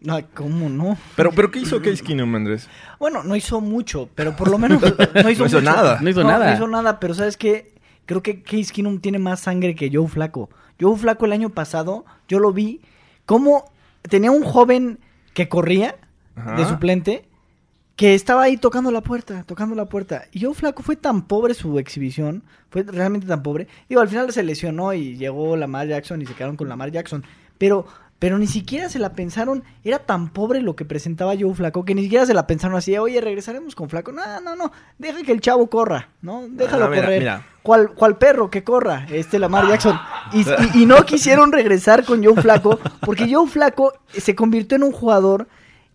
Ay, 0.08 0.26
¿cómo 0.34 0.70
no? 0.70 0.98
Pero, 1.18 1.32
pero 1.32 1.52
¿qué 1.52 1.60
hizo 1.60 1.82
Case 1.82 2.02
Keenum, 2.04 2.34
Andrés? 2.34 2.70
Bueno, 3.00 3.22
no 3.24 3.36
hizo 3.36 3.60
mucho, 3.60 4.10
pero 4.16 4.34
por 4.36 4.50
lo 4.50 4.58
menos 4.58 4.82
no 4.82 4.88
hizo, 4.88 5.14
No 5.24 5.30
hizo 5.30 5.44
mucho. 5.44 5.62
nada. 5.62 6.00
No 6.02 6.10
hizo 6.10 6.24
nada. 6.24 6.50
No 6.50 6.56
hizo 6.56 6.68
nada, 6.68 7.00
pero 7.02 7.14
¿sabes 7.14 7.36
qué? 7.36 7.74
Creo 8.06 8.24
que 8.24 8.42
Case 8.42 8.72
Keenum 8.74 9.00
tiene 9.02 9.20
más 9.20 9.42
sangre 9.42 9.76
que 9.76 9.90
Joe 9.94 10.08
Flaco. 10.08 10.50
Joe 10.80 10.98
Flaco 10.98 11.26
el 11.26 11.34
año 11.34 11.50
pasado, 11.50 12.06
yo 12.28 12.40
lo 12.40 12.54
vi, 12.54 12.82
como 13.26 13.66
tenía 14.02 14.32
un 14.32 14.44
joven 14.44 15.00
que 15.34 15.50
corría 15.50 15.96
Ajá. 16.36 16.56
de 16.56 16.66
suplente, 16.66 17.26
que 17.96 18.16
estaba 18.16 18.44
ahí 18.44 18.56
tocando 18.56 18.92
la 18.92 19.02
puerta, 19.02 19.44
tocando 19.44 19.76
la 19.76 19.86
puerta. 19.86 20.24
Y 20.32 20.42
Joe 20.42 20.54
Flaco 20.54 20.84
fue 20.84 20.96
tan 20.96 21.24
pobre 21.24 21.54
su 21.54 21.78
exhibición, 21.80 22.44
fue 22.70 22.84
realmente 22.84 23.28
tan 23.28 23.44
pobre. 23.44 23.68
Digo, 23.90 24.00
al 24.00 24.08
final 24.08 24.32
se 24.32 24.42
lesionó 24.42 24.94
y 24.94 25.18
llegó 25.18 25.58
Lamar 25.58 25.88
Jackson 25.88 26.22
y 26.22 26.26
se 26.26 26.34
quedaron 26.34 26.56
con 26.56 26.70
Lamar 26.70 26.92
Jackson. 26.92 27.26
Pero, 27.58 27.86
pero 28.20 28.38
ni 28.38 28.48
siquiera 28.48 28.90
se 28.90 29.00
la 29.00 29.14
pensaron, 29.14 29.64
era 29.84 30.00
tan 30.00 30.30
pobre 30.30 30.62
lo 30.62 30.76
que 30.76 30.84
presentaba 30.86 31.34
Joe 31.40 31.54
Flaco 31.56 31.86
que 31.86 31.96
ni 31.96 32.04
siquiera 32.04 32.26
se 32.26 32.34
la 32.34 32.46
pensaron 32.48 32.76
así, 32.78 32.98
oye, 32.98 33.22
regresaremos 33.22 33.76
con 33.76 33.90
Flaco. 33.90 34.12
No, 34.12 34.22
no, 34.42 34.56
no, 34.58 34.72
deja 34.98 35.24
que 35.24 35.32
el 35.32 35.40
chavo 35.42 35.68
corra, 35.68 36.10
¿no? 36.22 36.44
Déjalo 36.50 36.86
Ah, 36.86 36.90
mira, 36.90 37.02
correr. 37.04 37.20
mira. 37.20 37.48
¿Cuál, 37.64 37.92
cuál 37.94 38.18
perro 38.18 38.50
que 38.50 38.64
corra? 38.64 39.06
Este 39.12 39.40
Lamar 39.40 39.68
Jackson. 39.68 39.98
Y, 40.34 40.42
y- 40.42 40.84
y 40.84 40.86
no 40.86 41.06
quisieron 41.06 41.52
regresar 41.52 42.04
con 42.04 42.24
Joe 42.24 42.42
Flaco 42.42 42.80
porque 43.02 43.32
Joe 43.34 43.48
Flaco 43.48 43.94
se 44.10 44.36
convirtió 44.36 44.76
en 44.76 44.84
un 44.84 44.92
jugador 44.92 45.48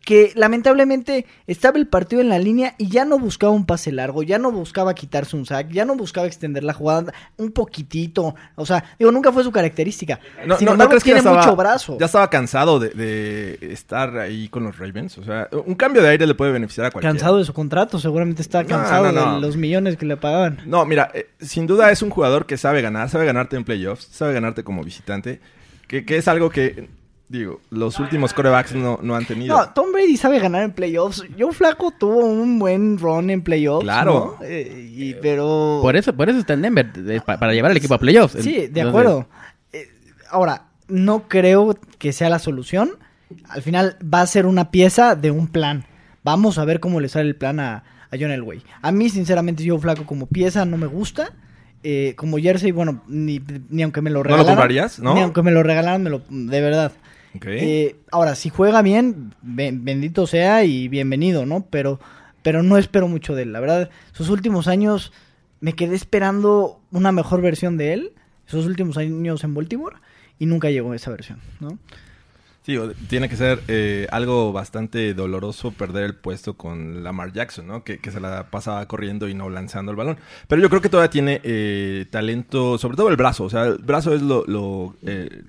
que 0.04 0.32
lamentablemente 0.34 1.26
estaba 1.46 1.78
el 1.78 1.86
partido 1.86 2.20
en 2.22 2.28
la 2.28 2.38
línea 2.38 2.74
y 2.78 2.88
ya 2.88 3.04
no 3.04 3.18
buscaba 3.18 3.52
un 3.52 3.66
pase 3.66 3.90
largo, 3.92 4.22
ya 4.22 4.38
no 4.38 4.52
buscaba 4.52 4.94
quitarse 4.94 5.36
un 5.36 5.46
sack, 5.46 5.70
ya 5.70 5.84
no 5.84 5.96
buscaba 5.96 6.26
extender 6.26 6.62
la 6.64 6.72
jugada 6.74 7.12
un 7.36 7.50
poquitito. 7.52 8.34
O 8.56 8.66
sea, 8.66 8.84
digo, 8.98 9.10
nunca 9.12 9.32
fue 9.32 9.44
su 9.44 9.52
característica. 9.52 10.20
No, 10.46 10.56
Sin 10.58 10.66
no- 10.66 10.76
¿no 10.76 10.88
que 10.88 10.98
tiene 11.00 11.18
estaba- 11.18 11.38
mucho 11.38 11.56
brazo. 11.56 11.96
Ya 11.98 12.06
estaba 12.06 12.28
cansado 12.30 12.78
de, 12.78 12.90
de 12.90 13.58
estar 13.72 14.16
ahí 14.18 14.48
con 14.48 14.64
los 14.64 14.78
Ravens. 14.78 15.18
O 15.18 15.24
sea, 15.24 15.48
un 15.66 15.74
cambio 15.74 16.02
de 16.02 16.08
aire 16.10 16.26
le 16.26 16.34
puede 16.34 16.52
beneficiar 16.52 16.86
a 16.86 16.90
cualquiera. 16.90 17.12
Cansado 17.12 17.38
de 17.38 17.44
su 17.44 17.52
contrato, 17.52 17.98
seguramente 17.98 18.42
está 18.42 18.64
cansado 18.64 19.10
no. 19.12 19.34
de 19.36 19.40
los 19.40 19.56
millones 19.56 19.96
que 19.96 20.06
le 20.06 20.16
pagaban. 20.16 20.60
No, 20.66 20.84
mira, 20.84 21.10
eh, 21.14 21.28
sin 21.40 21.66
duda 21.66 21.90
es 21.90 22.02
un 22.02 22.10
jugador 22.10 22.46
que 22.46 22.56
sabe 22.56 22.82
ganar, 22.82 23.08
sabe 23.10 23.26
ganarte 23.26 23.56
en 23.56 23.64
playoffs, 23.64 24.04
sabe 24.10 24.32
ganarte 24.34 24.64
como 24.64 24.82
visitante, 24.84 25.40
que, 25.88 26.04
que 26.04 26.16
es 26.16 26.28
algo 26.28 26.50
que, 26.50 26.88
digo, 27.28 27.60
los 27.70 27.98
últimos 27.98 28.32
corebacks 28.32 28.74
no, 28.74 28.98
no 29.02 29.16
han 29.16 29.24
tenido. 29.26 29.56
No, 29.56 29.68
Tom 29.70 29.92
Brady 29.92 30.16
sabe 30.16 30.38
ganar 30.38 30.62
en 30.62 30.72
playoffs. 30.72 31.24
Joe 31.38 31.52
Flaco 31.52 31.90
tuvo 31.90 32.26
un 32.26 32.58
buen 32.58 32.98
run 32.98 33.30
en 33.30 33.42
playoffs. 33.42 33.84
Claro. 33.84 34.36
¿no? 34.40 34.46
Eh, 34.46 34.90
y- 34.94 35.14
pero. 35.14 35.80
Por 35.82 35.96
eso, 35.96 36.14
por 36.14 36.28
eso 36.28 36.38
está 36.38 36.52
en 36.54 36.62
Denver, 36.62 36.92
de- 36.92 37.20
pa- 37.20 37.38
para 37.38 37.52
llevar 37.54 37.70
al 37.70 37.76
equipo 37.76 37.94
a 37.94 37.98
playoffs. 37.98 38.42
Sí, 38.42 38.52
de 38.52 38.64
Entonces, 38.66 38.88
acuerdo. 38.88 39.26
Eh, 39.72 39.88
ahora, 40.30 40.66
no 40.88 41.28
creo 41.28 41.76
que 41.98 42.12
sea 42.12 42.28
la 42.28 42.38
solución. 42.38 42.92
Al 43.48 43.62
final 43.62 43.96
va 44.02 44.20
a 44.20 44.26
ser 44.26 44.46
una 44.46 44.70
pieza 44.70 45.16
de 45.16 45.30
un 45.30 45.48
plan. 45.48 45.86
Vamos 46.22 46.58
a 46.58 46.64
ver 46.64 46.78
cómo 46.80 47.00
le 47.00 47.08
sale 47.08 47.28
el 47.28 47.36
plan 47.36 47.58
a, 47.58 47.84
a 48.10 48.16
John 48.20 48.30
Elway. 48.30 48.62
A 48.82 48.92
mí, 48.92 49.08
sinceramente, 49.08 49.64
Joe 49.68 49.78
Flaco 49.80 50.04
como 50.06 50.26
pieza 50.26 50.64
no 50.64 50.76
me 50.76 50.86
gusta. 50.86 51.32
Eh, 51.86 52.14
como 52.16 52.38
jersey, 52.38 52.72
bueno, 52.72 53.02
ni, 53.06 53.42
ni 53.68 53.82
aunque 53.82 54.00
me 54.00 54.08
lo 54.10 54.20
lo 54.20 54.22
regalaran. 54.22 54.46
comprarías, 54.46 54.98
no? 55.00 55.14
Ni 55.14 55.20
aunque 55.20 55.42
me 55.42 55.50
lo 55.52 55.62
regalaran, 55.62 56.02
me 56.02 56.08
lo, 56.10 56.22
de 56.30 56.60
verdad. 56.62 56.92
Ok. 57.36 57.44
Eh, 57.46 57.96
ahora, 58.10 58.34
si 58.36 58.48
juega 58.48 58.80
bien, 58.80 59.34
ben- 59.42 59.84
bendito 59.84 60.26
sea 60.26 60.64
y 60.64 60.88
bienvenido, 60.88 61.44
¿no? 61.44 61.66
Pero, 61.68 62.00
pero 62.42 62.62
no 62.62 62.78
espero 62.78 63.06
mucho 63.06 63.34
de 63.34 63.42
él. 63.42 63.52
La 63.52 63.60
verdad, 63.60 63.90
sus 64.12 64.30
últimos 64.30 64.66
años 64.66 65.12
me 65.60 65.74
quedé 65.74 65.94
esperando 65.94 66.80
una 66.90 67.12
mejor 67.12 67.42
versión 67.42 67.76
de 67.76 67.92
él. 67.92 68.12
Sus 68.46 68.66
últimos 68.66 68.96
años 68.96 69.44
en 69.44 69.54
Baltimore 69.54 69.96
y 70.38 70.46
nunca 70.46 70.70
llegó 70.70 70.94
esa 70.94 71.10
versión, 71.10 71.38
¿no? 71.60 71.78
Sí, 72.64 72.78
o- 72.78 72.92
tiene 73.08 73.28
que 73.28 73.36
ser 73.36 73.60
eh, 73.68 74.06
algo 74.10 74.50
bastante 74.52 75.12
doloroso 75.12 75.70
perder 75.72 76.04
el 76.04 76.14
puesto 76.14 76.54
con 76.54 77.04
Lamar 77.04 77.32
Jackson, 77.32 77.66
¿no? 77.66 77.84
Que, 77.84 77.98
que 77.98 78.10
se 78.10 78.20
la 78.20 78.46
pasaba 78.50 78.86
corriendo 78.88 79.28
y 79.28 79.34
no 79.34 79.50
lanzando 79.50 79.90
el 79.92 79.96
balón. 79.96 80.16
Pero 80.48 80.62
yo 80.62 80.70
creo 80.70 80.80
que 80.80 80.88
todavía 80.88 81.10
tiene 81.10 81.40
eh, 81.44 82.06
talento, 82.10 82.78
sobre 82.78 82.96
todo 82.96 83.08
el 83.10 83.16
brazo. 83.16 83.44
O 83.44 83.50
sea, 83.50 83.64
el 83.64 83.78
brazo 83.78 84.14
es 84.14 84.22
lo, 84.22 84.44
lo, 84.46 84.96
eh, 85.06 85.42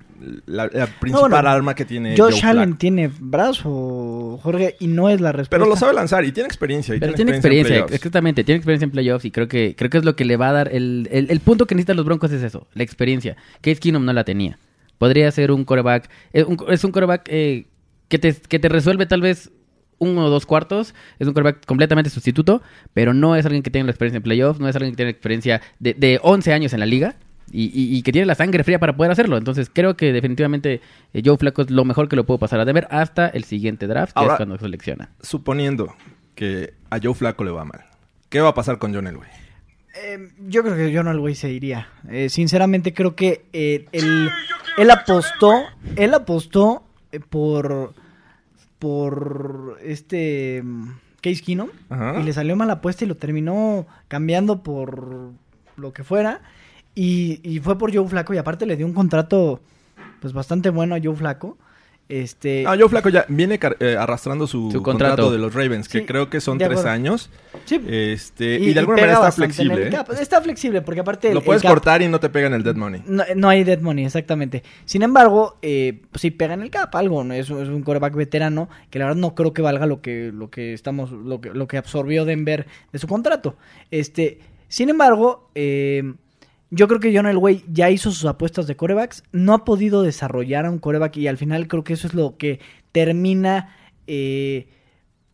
la, 0.46 0.66
la 0.74 0.88
principal 0.88 1.30
bueno, 1.32 1.50
arma 1.50 1.74
que 1.74 1.86
tiene 1.86 2.18
Josh 2.18 2.42
Joe 2.42 2.50
Allen 2.50 2.76
tiene 2.76 3.10
brazo, 3.18 4.40
Jorge, 4.44 4.76
y 4.80 4.88
no 4.88 5.10
es 5.10 5.22
la 5.22 5.32
respuesta. 5.32 5.56
Pero 5.58 5.70
lo 5.70 5.78
sabe 5.78 5.94
lanzar 5.94 6.26
y 6.26 6.34
tiene 6.34 6.48
experiencia. 6.48 6.96
Y 6.96 7.00
Pero 7.00 7.14
tiene 7.14 7.32
tiene 7.32 7.38
experiencia, 7.38 7.76
experiencia, 7.76 7.76
en 7.76 7.86
playoffs. 7.86 7.96
exactamente, 7.96 8.44
tiene 8.44 8.58
experiencia 8.58 8.86
en 8.86 8.92
playoffs 8.92 9.26
y 9.26 9.32
creo 9.32 9.48
que 9.48 9.76
creo 9.78 9.90
que 9.90 9.98
es 10.00 10.04
lo 10.06 10.16
que 10.18 10.26
le 10.26 10.36
va 10.36 10.50
a 10.50 10.54
dar 10.54 10.70
el, 10.74 11.08
el, 11.12 11.32
el 11.32 11.40
punto 11.40 11.66
que 11.66 11.76
necesitan 11.76 11.96
los 11.96 12.06
Broncos 12.06 12.32
es 12.34 12.44
eso, 12.44 12.68
la 12.74 12.84
experiencia. 12.84 13.38
Case 13.62 13.78
Keenum 13.80 14.04
no 14.04 14.12
la 14.12 14.26
tenía. 14.26 14.58
Podría 14.98 15.30
ser 15.32 15.52
un 15.52 15.66
coreback, 15.66 16.10
eh, 16.34 16.44
un- 16.44 16.58
es 16.70 16.84
un 16.84 16.92
coreback 16.92 17.28
eh, 17.30 17.66
que, 18.08 18.20
te, 18.20 18.34
que 18.34 18.60
te 18.60 18.70
resuelve 18.70 19.06
tal 19.06 19.22
vez 19.22 19.52
uno 19.98 20.26
o 20.26 20.30
dos 20.30 20.46
cuartos, 20.46 20.94
es 21.20 21.28
un 21.28 21.34
coreback 21.34 21.66
completamente 21.66 22.10
sustituto, 22.10 22.62
pero 22.94 23.14
no 23.14 23.36
es 23.36 23.46
alguien 23.46 23.64
que 23.64 23.70
tenga 23.72 23.86
la 23.86 23.92
experiencia 23.92 24.18
en 24.18 24.24
playoffs, 24.24 24.60
no 24.60 24.68
es 24.68 24.76
alguien 24.76 24.92
que 24.92 24.98
tiene 24.98 25.12
experiencia 25.12 25.62
de, 25.80 25.94
de 25.94 26.20
11 26.22 26.54
años 26.54 26.74
en 26.74 26.80
la 26.82 26.86
liga. 26.86 27.16
Y, 27.52 27.66
y- 27.66 27.96
y 27.96 28.02
que 28.02 28.12
tiene 28.12 28.26
la 28.26 28.34
sangre 28.34 28.64
fría 28.64 28.80
para 28.80 28.98
poder 28.98 29.12
hacerlo. 29.12 29.38
Entonces 29.38 29.70
creo 29.72 29.96
que 29.96 30.12
definitivamente 30.12 30.82
eh, 31.14 31.22
Joe 31.24 31.38
Flaco 31.38 31.62
es 31.62 31.70
lo 31.70 31.86
mejor 31.86 32.10
que 32.10 32.16
lo 32.16 32.26
puedo 32.26 32.40
pasar 32.40 32.60
a 32.60 32.66
deber 32.66 32.88
hasta 32.90 33.28
el 33.28 33.44
siguiente 33.44 33.86
draft, 33.86 34.14
que 34.14 34.20
Ahora- 34.20 34.34
es 34.34 34.38
cuando 34.38 34.58
selecciona. 34.58 35.10
Suponiendo 35.22 35.94
que 36.34 36.74
a 36.90 36.98
Joe 37.02 37.14
Flaco 37.14 37.44
le 37.44 37.52
va 37.52 37.64
mal, 37.64 37.86
¿qué 38.30 38.42
va 38.42 38.50
a 38.50 38.54
pasar 38.56 38.80
con 38.80 38.96
John 38.96 39.06
Elway? 39.06 39.30
Eh, 39.96 40.30
yo 40.48 40.64
creo 40.64 40.76
que 40.76 40.96
John 40.96 41.08
Elway 41.08 41.36
se 41.36 41.50
iría. 41.52 41.88
Eh, 42.10 42.30
sinceramente 42.30 42.94
creo 42.94 43.16
que 43.16 43.46
eh, 43.54 43.86
él, 43.92 44.30
él 44.78 44.92
apostó, 44.92 45.64
él 45.96 46.14
apostó 46.14 46.84
eh, 47.12 47.20
por 47.20 47.94
por 48.80 49.78
este 49.82 50.62
mm, 50.64 50.90
Case 51.22 51.42
Keenum 51.42 51.70
Ajá. 51.90 52.20
y 52.20 52.24
le 52.24 52.34
salió 52.34 52.56
mal 52.56 52.68
la 52.68 52.76
apuesta 52.76 53.06
y 53.06 53.08
lo 53.08 53.16
terminó 53.16 53.88
cambiando 54.08 54.62
por 54.64 55.32
lo 55.78 55.94
que 55.94 56.04
fuera 56.04 56.42
y, 56.94 57.40
y 57.42 57.60
fue 57.62 57.78
por 57.78 57.96
Joe 57.96 58.08
Flaco 58.08 58.34
y 58.34 58.38
aparte 58.38 58.66
le 58.66 58.76
dio 58.76 58.86
un 58.86 58.94
contrato 58.94 59.62
pues 60.20 60.34
bastante 60.34 60.70
bueno 60.70 60.94
a 60.94 61.00
Joe 61.02 61.16
Flaco 61.16 61.58
Este, 62.08 62.62
No, 62.64 62.70
Joe 62.78 62.88
Flaco 62.88 63.10
ya 63.10 63.26
viene 63.30 63.60
eh, 63.80 63.96
arrastrando 63.98 64.46
su, 64.46 64.70
Su 64.72 64.84
contrato. 64.84 65.16
contrato. 65.16 65.32
de 65.32 65.40
los 65.40 65.54
Ravens, 65.56 65.90
que 65.90 66.00
Sí, 66.00 66.06
creo 66.06 66.30
que 66.30 66.40
son 66.40 66.60
tres 66.60 66.86
años. 66.86 67.32
sí, 67.66 67.82
Este, 67.88 68.60
y, 68.60 68.74
de 68.74 68.80
alguna 68.80 68.98
manera 69.02 69.14
está 69.14 69.32
flexible. 69.32 69.88
¿eh? 69.88 69.98
Está 70.22 70.42
flexible 70.42 70.82
porque 70.84 71.02
aparte... 71.02 71.34
Lo 71.34 71.40
el 71.40 71.46
puedes 71.46 71.64
cortar 71.64 72.04
y 72.04 72.08
no 72.08 72.20
te 72.20 72.30
pegan 72.30 72.54
el 72.54 72.62
dead 72.62 72.76
money. 72.76 73.02
No, 73.08 73.24
no 73.36 73.50
hay 73.50 73.64
dead 73.64 73.80
money, 73.80 74.06
exactamente. 74.06 74.62
Sin 74.86 75.02
embargo, 75.02 75.58
eh, 75.64 76.02
pues 76.12 76.22
sí 76.22 76.30
pega 76.32 76.54
en 76.54 76.62
el 76.62 76.70
cap 76.70 76.96
algo, 76.96 77.24
¿no? 77.24 77.34
Es, 77.34 77.50
es 77.50 77.70
un 77.70 77.82
coreback 77.82 78.14
veterano 78.16 78.70
que 78.92 79.00
la 79.00 79.06
verdad 79.06 79.20
no 79.20 79.34
creo 79.34 79.54
que 79.54 79.64
valga 79.64 79.88
lo 79.88 80.02
que, 80.02 80.32
lo 80.32 80.52
que 80.52 80.74
estamos, 80.74 81.12
lo 81.12 81.42
que, 81.42 81.50
lo 81.54 81.68
que 81.68 81.78
absorbió 81.78 82.24
Denver 82.26 82.68
de 82.92 83.00
su 83.00 83.08
contrato. 83.08 83.56
Este, 83.90 84.40
sin 84.68 84.90
embargo, 84.90 85.50
eh, 85.56 86.04
yo 86.72 86.88
creo 86.88 87.00
que 87.00 87.16
John 87.16 87.28
Elway 87.28 87.64
ya 87.72 87.90
hizo 87.90 88.12
sus 88.12 88.26
apuestas 88.26 88.68
de 88.68 88.76
corebacks, 88.76 89.24
no 89.32 89.54
ha 89.54 89.64
podido 89.66 90.02
desarrollar 90.02 90.66
a 90.66 90.72
un 90.72 90.80
coreback 90.80 91.18
y 91.18 91.28
al 91.28 91.38
final 91.38 91.68
creo 91.68 91.84
que 91.84 91.94
eso 91.94 92.08
es 92.08 92.14
lo 92.14 92.38
que 92.38 92.60
termina, 92.92 93.76
eh, 94.08 94.68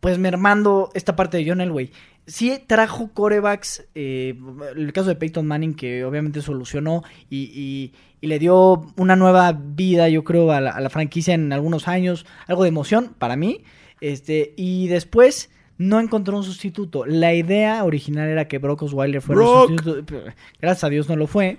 pues 0.00 0.18
mermando 0.18 0.90
esta 0.94 1.16
parte 1.16 1.38
de 1.38 1.48
John 1.48 1.60
Elway. 1.60 1.90
Sí 2.26 2.56
trajo 2.66 3.10
corebacks, 3.12 3.84
eh, 3.94 4.34
el 4.76 4.92
caso 4.92 5.08
de 5.08 5.16
Peyton 5.16 5.46
Manning 5.46 5.74
que 5.74 6.04
obviamente 6.04 6.40
solucionó 6.42 7.02
y, 7.28 7.50
y- 7.52 7.92
y 8.20 8.28
le 8.28 8.38
dio 8.38 8.86
una 8.96 9.16
nueva 9.16 9.50
vida, 9.52 10.08
yo 10.08 10.22
creo, 10.22 10.52
a 10.52 10.60
la, 10.60 10.70
a 10.70 10.80
la 10.80 10.90
franquicia 10.90 11.34
en 11.34 11.52
algunos 11.52 11.88
años, 11.88 12.24
algo 12.46 12.62
de 12.62 12.68
emoción 12.68 13.16
para 13.18 13.34
mí. 13.34 13.64
Este, 14.00 14.54
y 14.56 14.86
después 14.86 15.50
no 15.82 16.00
encontró 16.00 16.36
un 16.36 16.44
sustituto. 16.44 17.04
La 17.06 17.34
idea 17.34 17.84
original 17.84 18.28
era 18.28 18.48
que 18.48 18.58
Brock 18.58 18.82
Osweiler 18.82 19.20
fuera 19.22 19.40
Brock. 19.42 19.70
un 19.70 19.78
sustituto. 19.78 20.22
Gracias 20.60 20.84
a 20.84 20.88
Dios 20.88 21.08
no 21.08 21.16
lo 21.16 21.26
fue. 21.26 21.58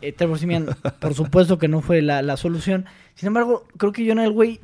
Eh, 0.00 0.12
Trevor 0.12 0.38
Simeon, 0.38 0.66
por 1.00 1.14
supuesto 1.14 1.58
que 1.58 1.68
no 1.68 1.80
fue 1.80 2.02
la, 2.02 2.22
la 2.22 2.36
solución. 2.36 2.86
Sin 3.14 3.28
embargo, 3.28 3.64
creo 3.76 3.92
que 3.92 4.06
John 4.08 4.18
Elway, 4.18 4.60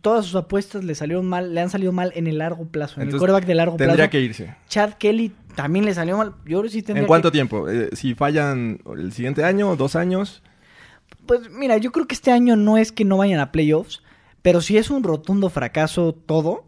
todas 0.00 0.24
sus 0.26 0.34
apuestas 0.34 0.82
le 0.84 0.94
salieron 0.94 1.26
mal, 1.26 1.54
le 1.54 1.60
han 1.60 1.70
salido 1.70 1.92
mal 1.92 2.12
en 2.16 2.26
el 2.26 2.38
largo 2.38 2.66
plazo, 2.66 3.00
en 3.00 3.08
el 3.08 3.16
quarterback 3.16 3.46
de 3.46 3.54
largo 3.54 3.76
Tendría 3.76 3.96
plazo. 3.96 4.10
que 4.10 4.20
irse. 4.20 4.54
Chad 4.68 4.94
Kelly 4.94 5.32
también 5.54 5.84
le 5.84 5.94
salió 5.94 6.16
mal. 6.16 6.30
Yo 6.44 6.58
creo 6.58 6.62
que 6.62 6.68
sí 6.70 6.82
tendría 6.82 7.02
¿En 7.02 7.06
cuánto 7.06 7.28
que- 7.30 7.36
tiempo? 7.36 7.68
Eh, 7.68 7.90
si 7.92 8.14
fallan 8.14 8.80
el 8.96 9.12
siguiente 9.12 9.44
año, 9.44 9.76
dos 9.76 9.94
años. 9.94 10.42
Pues 11.26 11.48
mira, 11.50 11.76
yo 11.76 11.92
creo 11.92 12.06
que 12.08 12.14
este 12.14 12.32
año 12.32 12.56
no 12.56 12.76
es 12.78 12.90
que 12.90 13.04
no 13.04 13.18
vayan 13.18 13.38
a 13.38 13.52
playoffs, 13.52 14.02
pero 14.40 14.60
si 14.60 14.78
es 14.78 14.90
un 14.90 15.04
rotundo 15.04 15.50
fracaso 15.50 16.12
todo, 16.12 16.64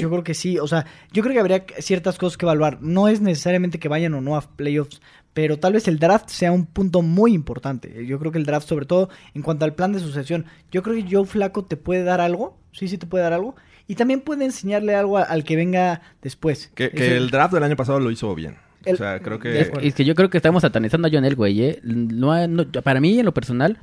Yo 0.00 0.10
creo 0.10 0.22
que 0.24 0.34
sí. 0.34 0.58
O 0.58 0.66
sea, 0.68 0.86
yo 1.12 1.22
creo 1.22 1.32
que 1.34 1.40
habría 1.40 1.64
ciertas 1.78 2.18
cosas 2.18 2.36
que 2.36 2.44
evaluar. 2.44 2.78
No 2.82 3.08
es 3.08 3.20
necesariamente 3.20 3.78
que 3.78 3.88
vayan 3.88 4.14
o 4.14 4.20
no 4.20 4.36
a 4.36 4.40
playoffs, 4.42 5.00
pero 5.32 5.58
tal 5.58 5.72
vez 5.72 5.88
el 5.88 5.98
draft 5.98 6.28
sea 6.28 6.52
un 6.52 6.66
punto 6.66 7.00
muy 7.02 7.32
importante. 7.32 8.04
Yo 8.06 8.18
creo 8.18 8.32
que 8.32 8.38
el 8.38 8.44
draft, 8.46 8.68
sobre 8.68 8.86
todo 8.86 9.08
en 9.34 9.42
cuanto 9.42 9.64
al 9.64 9.74
plan 9.74 9.92
de 9.92 10.00
sucesión, 10.00 10.44
yo 10.70 10.82
creo 10.82 10.96
que 10.96 11.06
Joe 11.10 11.24
Flaco 11.26 11.64
te 11.64 11.76
puede 11.76 12.04
dar 12.04 12.20
algo. 12.20 12.58
Sí, 12.72 12.88
sí 12.88 12.98
te 12.98 13.06
puede 13.06 13.24
dar 13.24 13.32
algo. 13.32 13.54
Y 13.88 13.94
también 13.96 14.20
puede 14.20 14.44
enseñarle 14.44 14.94
algo 14.94 15.18
a- 15.18 15.22
al 15.22 15.42
que 15.44 15.56
venga 15.56 16.02
después. 16.22 16.70
Que, 16.74 16.86
el 16.94 17.30
draft 17.30 17.52
del 17.54 17.62
año 17.64 17.76
pasado 17.76 17.98
lo 17.98 18.10
hizo 18.10 18.34
bien. 18.34 18.56
El- 18.84 18.94
o 18.94 18.98
sea, 18.98 19.20
creo 19.20 19.38
que... 19.38 19.70
Es 19.80 19.94
que 19.94 20.04
yo 20.04 20.14
creo 20.14 20.28
que 20.28 20.36
estamos 20.38 20.62
satanizando 20.62 21.08
a 21.08 21.10
John 21.12 21.24
Elway, 21.24 21.62
¿eh? 21.62 21.80
No- 21.84 22.66
para 22.82 23.00
mí, 23.00 23.18
en 23.18 23.24
lo 23.24 23.32
personal, 23.32 23.78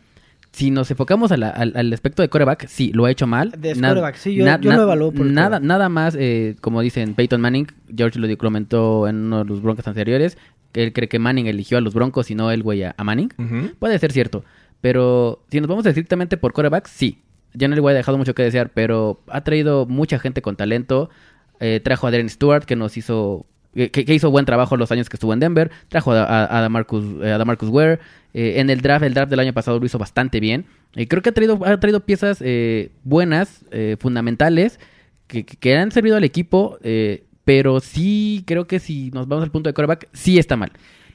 si 0.51 0.71
nos 0.71 0.89
enfocamos 0.91 1.31
a 1.31 1.37
la- 1.37 1.49
al, 1.49 1.73
al 1.75 1.93
aspecto 1.93 2.21
de 2.21 2.29
coreback, 2.29 2.67
sí, 2.67 2.91
lo 2.93 3.05
ha 3.05 3.11
hecho 3.11 3.27
mal. 3.27 3.51
De 3.57 3.73
quarterback, 3.89 4.15
sí, 4.15 4.33
yo- 4.35 4.45
yo 4.61 4.71
lo 4.77 4.83
evalúo 4.83 5.11
por 5.11 5.25
el 5.27 5.33
nada, 5.33 5.59
nada 5.59 5.89
más, 5.89 6.15
eh, 6.19 6.55
como 6.61 6.81
dicen 6.81 7.13
Peyton 7.13 7.39
Manning, 7.41 7.67
George 7.95 8.19
lo 8.19 8.37
comentó 8.37 9.07
en 9.07 9.15
uno 9.17 9.39
de 9.39 9.45
los 9.45 9.61
broncos 9.61 9.87
anteriores, 9.87 10.37
que 10.71 10.83
él 10.83 10.93
cree 10.93 11.07
que 11.09 11.19
Manning 11.19 11.47
eligió 11.47 11.77
a 11.77 11.81
los 11.81 11.93
broncos 11.93 12.29
y 12.31 12.35
no 12.35 12.51
Elway 12.51 12.83
a, 12.83 12.95
a 12.97 13.03
Manning. 13.03 13.29
Puede 13.79 13.97
ser 13.99 14.11
cierto, 14.11 14.43
pero 14.81 15.43
si 15.51 15.59
nos 15.59 15.67
vamos 15.67 15.85
estrictamente 15.85 16.37
por 16.37 16.53
coreback, 16.53 16.87
sí. 16.87 17.19
John 17.59 17.73
Elway 17.73 17.93
ha 17.95 17.97
dejado 17.97 18.17
mucho 18.17 18.35
que 18.35 18.43
desear, 18.43 18.69
pero 18.73 19.21
ha 19.27 19.41
traído 19.43 19.85
mucha 19.87 20.19
gente 20.19 20.41
con 20.41 20.55
talento. 20.55 21.09
Eh, 21.59 21.79
trajo 21.83 22.05
a 22.07 22.11
Darren 22.11 22.29
Stewart, 22.29 22.63
que 22.63 22.75
nos 22.75 22.95
hizo 22.95 23.45
que, 23.73 24.05
hizo 24.13 24.31
buen 24.31 24.45
trabajo 24.45 24.77
los 24.77 24.91
años 24.91 25.09
que 25.09 25.15
estuvo 25.15 25.33
en 25.33 25.39
Denver. 25.39 25.71
Trajo 25.89 26.11
a, 26.11 26.23
a, 26.23 26.57
a 26.57 26.61
Damarcus, 26.61 27.03
eh, 27.21 27.37
Ware. 27.67 27.99
Eh, 28.33 28.59
en 28.59 28.69
el 28.69 28.81
draft, 28.81 29.03
el 29.03 29.13
draft 29.13 29.29
del 29.29 29.39
año 29.39 29.53
pasado 29.53 29.79
lo 29.79 29.85
hizo 29.85 29.97
bastante 29.97 30.39
bien. 30.39 30.65
Y 30.95 31.07
creo 31.07 31.21
que 31.21 31.29
ha 31.29 31.33
traído, 31.33 31.59
ha 31.65 31.79
traído 31.79 32.01
piezas 32.01 32.39
eh, 32.41 32.91
buenas, 33.03 33.65
eh, 33.71 33.95
fundamentales, 33.99 34.79
que, 35.27 35.45
que- 35.45 35.77
han 35.77 35.91
servido 35.91 36.17
al 36.17 36.23
equipo. 36.23 36.77
eh, 36.83 37.23
pero 37.45 37.79
sí, 37.79 38.43
creo 38.45 38.67
que 38.67 38.79
si 38.79 39.09
nos 39.11 39.27
vamos 39.27 39.43
al 39.43 39.49
punto 39.51 39.69
de 39.69 39.73
coreback, 39.73 40.07
sí 40.13 40.37
está 40.37 40.55
mal. 40.55 40.71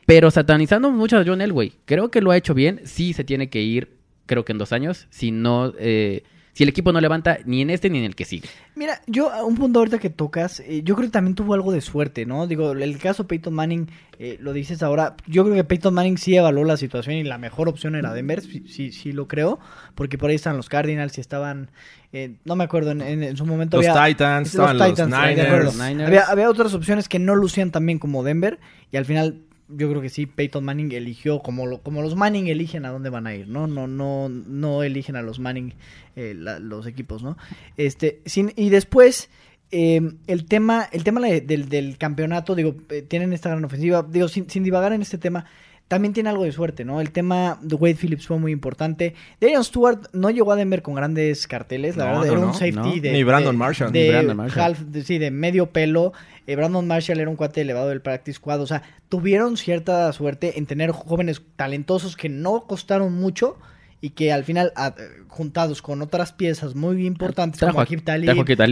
Pero 0.06 0.30
satanizando 0.32 0.90
mucho 0.90 1.16
a 1.16 1.25
John 1.25 1.40
Elway, 1.40 1.73
creo 1.84 2.11
que 2.11 2.20
lo 2.20 2.32
ha 2.32 2.37
hecho 2.37 2.54
bien. 2.54 2.80
Sí 2.84 3.12
se 3.12 3.23
tiene 3.23 3.49
que 3.50 3.62
ir, 3.62 3.90
creo 4.26 4.44
que 4.44 4.50
en 4.52 4.58
dos 4.58 4.73
años. 4.73 5.06
Si 5.11 5.30
no, 5.30 5.73
eh, 5.78 6.25
si 6.54 6.62
el 6.62 6.70
equipo 6.70 6.90
no 6.92 7.00
levanta 7.02 7.38
ni 7.44 7.61
en 7.61 7.68
este 7.68 7.90
ni 7.90 7.99
en 7.99 8.04
el 8.04 8.14
que 8.16 8.25
sigue. 8.25 8.49
Mira, 8.75 9.02
yo 9.06 9.30
a 9.30 9.44
un 9.44 9.56
punto 9.56 9.80
ahorita 9.80 9.99
que 9.99 10.08
tocas, 10.08 10.61
eh, 10.61 10.80
yo 10.82 10.94
creo 10.94 11.08
que 11.08 11.12
también 11.12 11.34
tuvo 11.34 11.52
algo 11.52 11.70
de 11.73 11.82
suerte, 11.82 12.25
¿no? 12.25 12.46
Digo, 12.46 12.73
el 12.73 12.99
caso 12.99 13.26
Peyton 13.26 13.52
Manning, 13.52 13.90
eh, 14.18 14.38
lo 14.40 14.52
dices 14.54 14.82
ahora, 14.82 15.16
yo 15.26 15.44
creo 15.44 15.54
que 15.56 15.64
Peyton 15.64 15.92
Manning 15.92 16.16
sí 16.16 16.34
evaluó 16.34 16.64
la 16.64 16.76
situación 16.78 17.16
y 17.16 17.25
la 17.25 17.37
mejor 17.37 17.68
opción 17.68 17.94
era 17.96 18.14
Denver, 18.14 18.40
sí, 18.40 18.64
sí, 18.68 18.90
sí 18.92 19.12
lo 19.12 19.28
creo, 19.28 19.58
porque 19.94 20.16
por 20.16 20.30
ahí 20.30 20.37
están 20.37 20.56
los 20.56 20.68
Cardinals 20.68 21.18
y 21.18 21.20
estaban, 21.20 21.70
eh, 22.12 22.37
no 22.44 22.56
me 22.56 22.64
acuerdo, 22.64 22.92
en, 22.92 23.02
en- 23.02 23.23
en 23.25 23.37
su 23.37 23.44
momento 23.44 23.76
Los 23.76 23.87
había... 23.88 24.06
Titans, 24.06 24.54
los 24.54 24.70
estaban 24.70 24.78
los 24.78 24.88
Titans, 24.90 25.12
acuerdo. 25.14 25.64
Los 25.64 25.76
Niners. 25.76 26.06
Había, 26.08 26.23
había 26.25 26.49
otras 26.49 26.73
opciones 26.75 27.08
que 27.08 27.18
no 27.18 27.34
lucían 27.34 27.70
tan 27.73 27.84
bien 27.84 27.99
como 27.99 28.23
Denver 28.23 28.58
y 28.92 28.96
al 28.96 29.04
final 29.04 29.40
yo 29.76 29.88
creo 29.90 30.00
que 30.00 30.09
sí 30.09 30.26
Peyton 30.26 30.64
Manning 30.64 30.93
eligió 30.93 31.40
como 31.40 31.66
lo, 31.66 31.81
como 31.83 32.02
los 32.02 32.16
Manning 32.16 32.47
eligen 32.49 32.85
a 32.85 32.90
dónde 32.90 33.11
van 33.11 33.26
a 33.26 33.35
ir, 33.35 33.49
¿no? 33.49 33.66
No 33.66 33.87
no 33.87 34.28
no 34.28 34.83
eligen 34.83 35.16
a 35.16 35.23
los 35.23 35.38
Manning 35.38 35.75
eh, 36.16 36.35
la- 36.37 36.59
los 36.59 36.87
equipos, 36.87 37.23
¿no? 37.23 37.37
Este 37.76 38.21
sin, 38.26 38.52
y 38.57 38.71
después 38.71 39.31
eh, 39.71 40.00
el 40.26 40.45
tema 40.47 40.88
el 40.93 41.04
tema 41.04 41.21
de- 41.21 41.40
del, 41.40 41.69
del 41.69 41.99
campeonato, 41.99 42.54
digo, 42.54 42.76
eh, 42.90 43.02
tienen 43.02 43.33
esta 43.33 43.50
gran 43.50 43.64
ofensiva, 43.64 44.07
digo 44.09 44.28
sin, 44.28 44.49
sin 44.49 44.62
divagar 44.64 44.93
en 44.93 45.02
este 45.02 45.19
tema. 45.19 45.47
También 45.87 46.14
tiene 46.14 46.31
algo 46.31 46.45
de 46.45 46.53
suerte, 46.53 46.85
¿no? 46.85 47.00
El 47.00 47.11
tema 47.11 47.59
de 47.61 47.75
Wade 47.75 47.95
Phillips 47.97 48.26
fue 48.26 48.38
muy 48.38 48.53
importante. 48.53 49.14
Darian 49.41 49.62
Stewart 49.62 50.09
no 50.14 50.31
llegó 50.31 50.53
a 50.53 50.57
Denver 50.57 50.81
con 50.83 50.95
grandes 50.95 51.47
carteles, 51.47 51.97
la 51.97 52.05
No, 52.07 52.11
verdad, 52.21 52.26
no, 52.26 52.33
era 52.33 52.41
un 52.41 52.47
no, 52.49 52.55
safety 52.55 53.00
de... 53.00 53.12
Ni 53.12 53.23
Brandon 53.23 53.55
de- 53.55 53.59
Marshall. 53.59 53.93
de 53.93 54.03
Ni 54.05 54.09
Brandon 54.09 54.37
Marshall. 54.37 54.75
half- 54.75 54.79
de- 54.87 55.03
sí, 55.05 55.19
de 55.19 55.31
medio 55.31 55.71
pelo. 55.73 56.12
Eh, 56.47 56.57
Brandon 56.57 56.87
Marshall 56.87 57.21
era 57.21 57.29
un 57.31 57.37
cuate 57.37 57.61
elevado 57.61 57.88
del 57.91 58.00
practice 58.00 58.37
squad. 58.37 58.62
O 58.62 58.67
sea, 58.67 58.83
tuvieron 59.11 59.57
cierta 59.59 60.11
suerte 60.14 60.59
en 60.59 60.64
tener 60.67 60.91
jóvenes 60.91 61.43
talentosos 61.57 62.17
que 62.17 62.31
no 62.31 62.62
costaron 62.67 63.12
mucho 63.12 63.59
y 64.00 64.11
que 64.11 64.33
al 64.33 64.45
final, 64.45 64.73
a- 64.76 64.88
eh, 64.99 65.03
juntados 65.29 65.83
con 65.83 66.00
otras 66.03 66.33
piezas 66.33 66.75
muy 66.75 67.07
importantes 67.07 67.59
Trajo 67.61 67.75
como 67.75 67.83
Akib 67.83 68.03
Talib, 68.03 68.31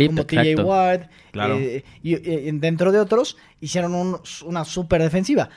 como 0.09 0.25
TJ. 0.25 0.63
Ward, 0.65 1.03
Claro. 1.31 1.59
eh, 1.59 1.85
y, 2.03 2.15
y- 2.17 2.51
dentro 2.53 2.91
de 2.91 3.01
otros, 3.01 3.37
hicieron 3.61 3.95
un- 3.95 4.19
una 4.47 4.65
super 4.65 5.03
defensiva. 5.03 5.51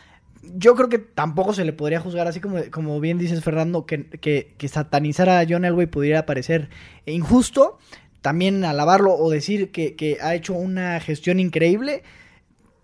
Yo 0.56 0.76
creo 0.76 0.90
que 0.90 1.00
tampoco 1.00 1.54
se 1.54 1.66
le 1.66 1.74
podría 1.74 2.00
juzgar, 2.00 2.28
así 2.28 2.40
como, 2.40 2.58
como 2.72 3.00
bien 3.00 3.18
dices, 3.18 3.44
Fernando, 3.44 3.86
que, 3.86 4.06
que, 4.06 4.54
que 4.58 4.68
satanizar 4.68 5.30
a 5.30 5.46
John 5.48 5.66
Elway 5.66 5.88
pudiera 5.88 6.26
parecer 6.26 6.70
injusto. 7.06 7.78
También 8.22 8.66
alabarlo 8.66 9.14
o 9.14 9.30
decir 9.30 9.72
que, 9.72 9.96
que 9.96 10.18
ha 10.22 10.34
hecho 10.34 10.54
una 10.54 11.00
gestión 11.00 11.40
increíble, 11.40 12.02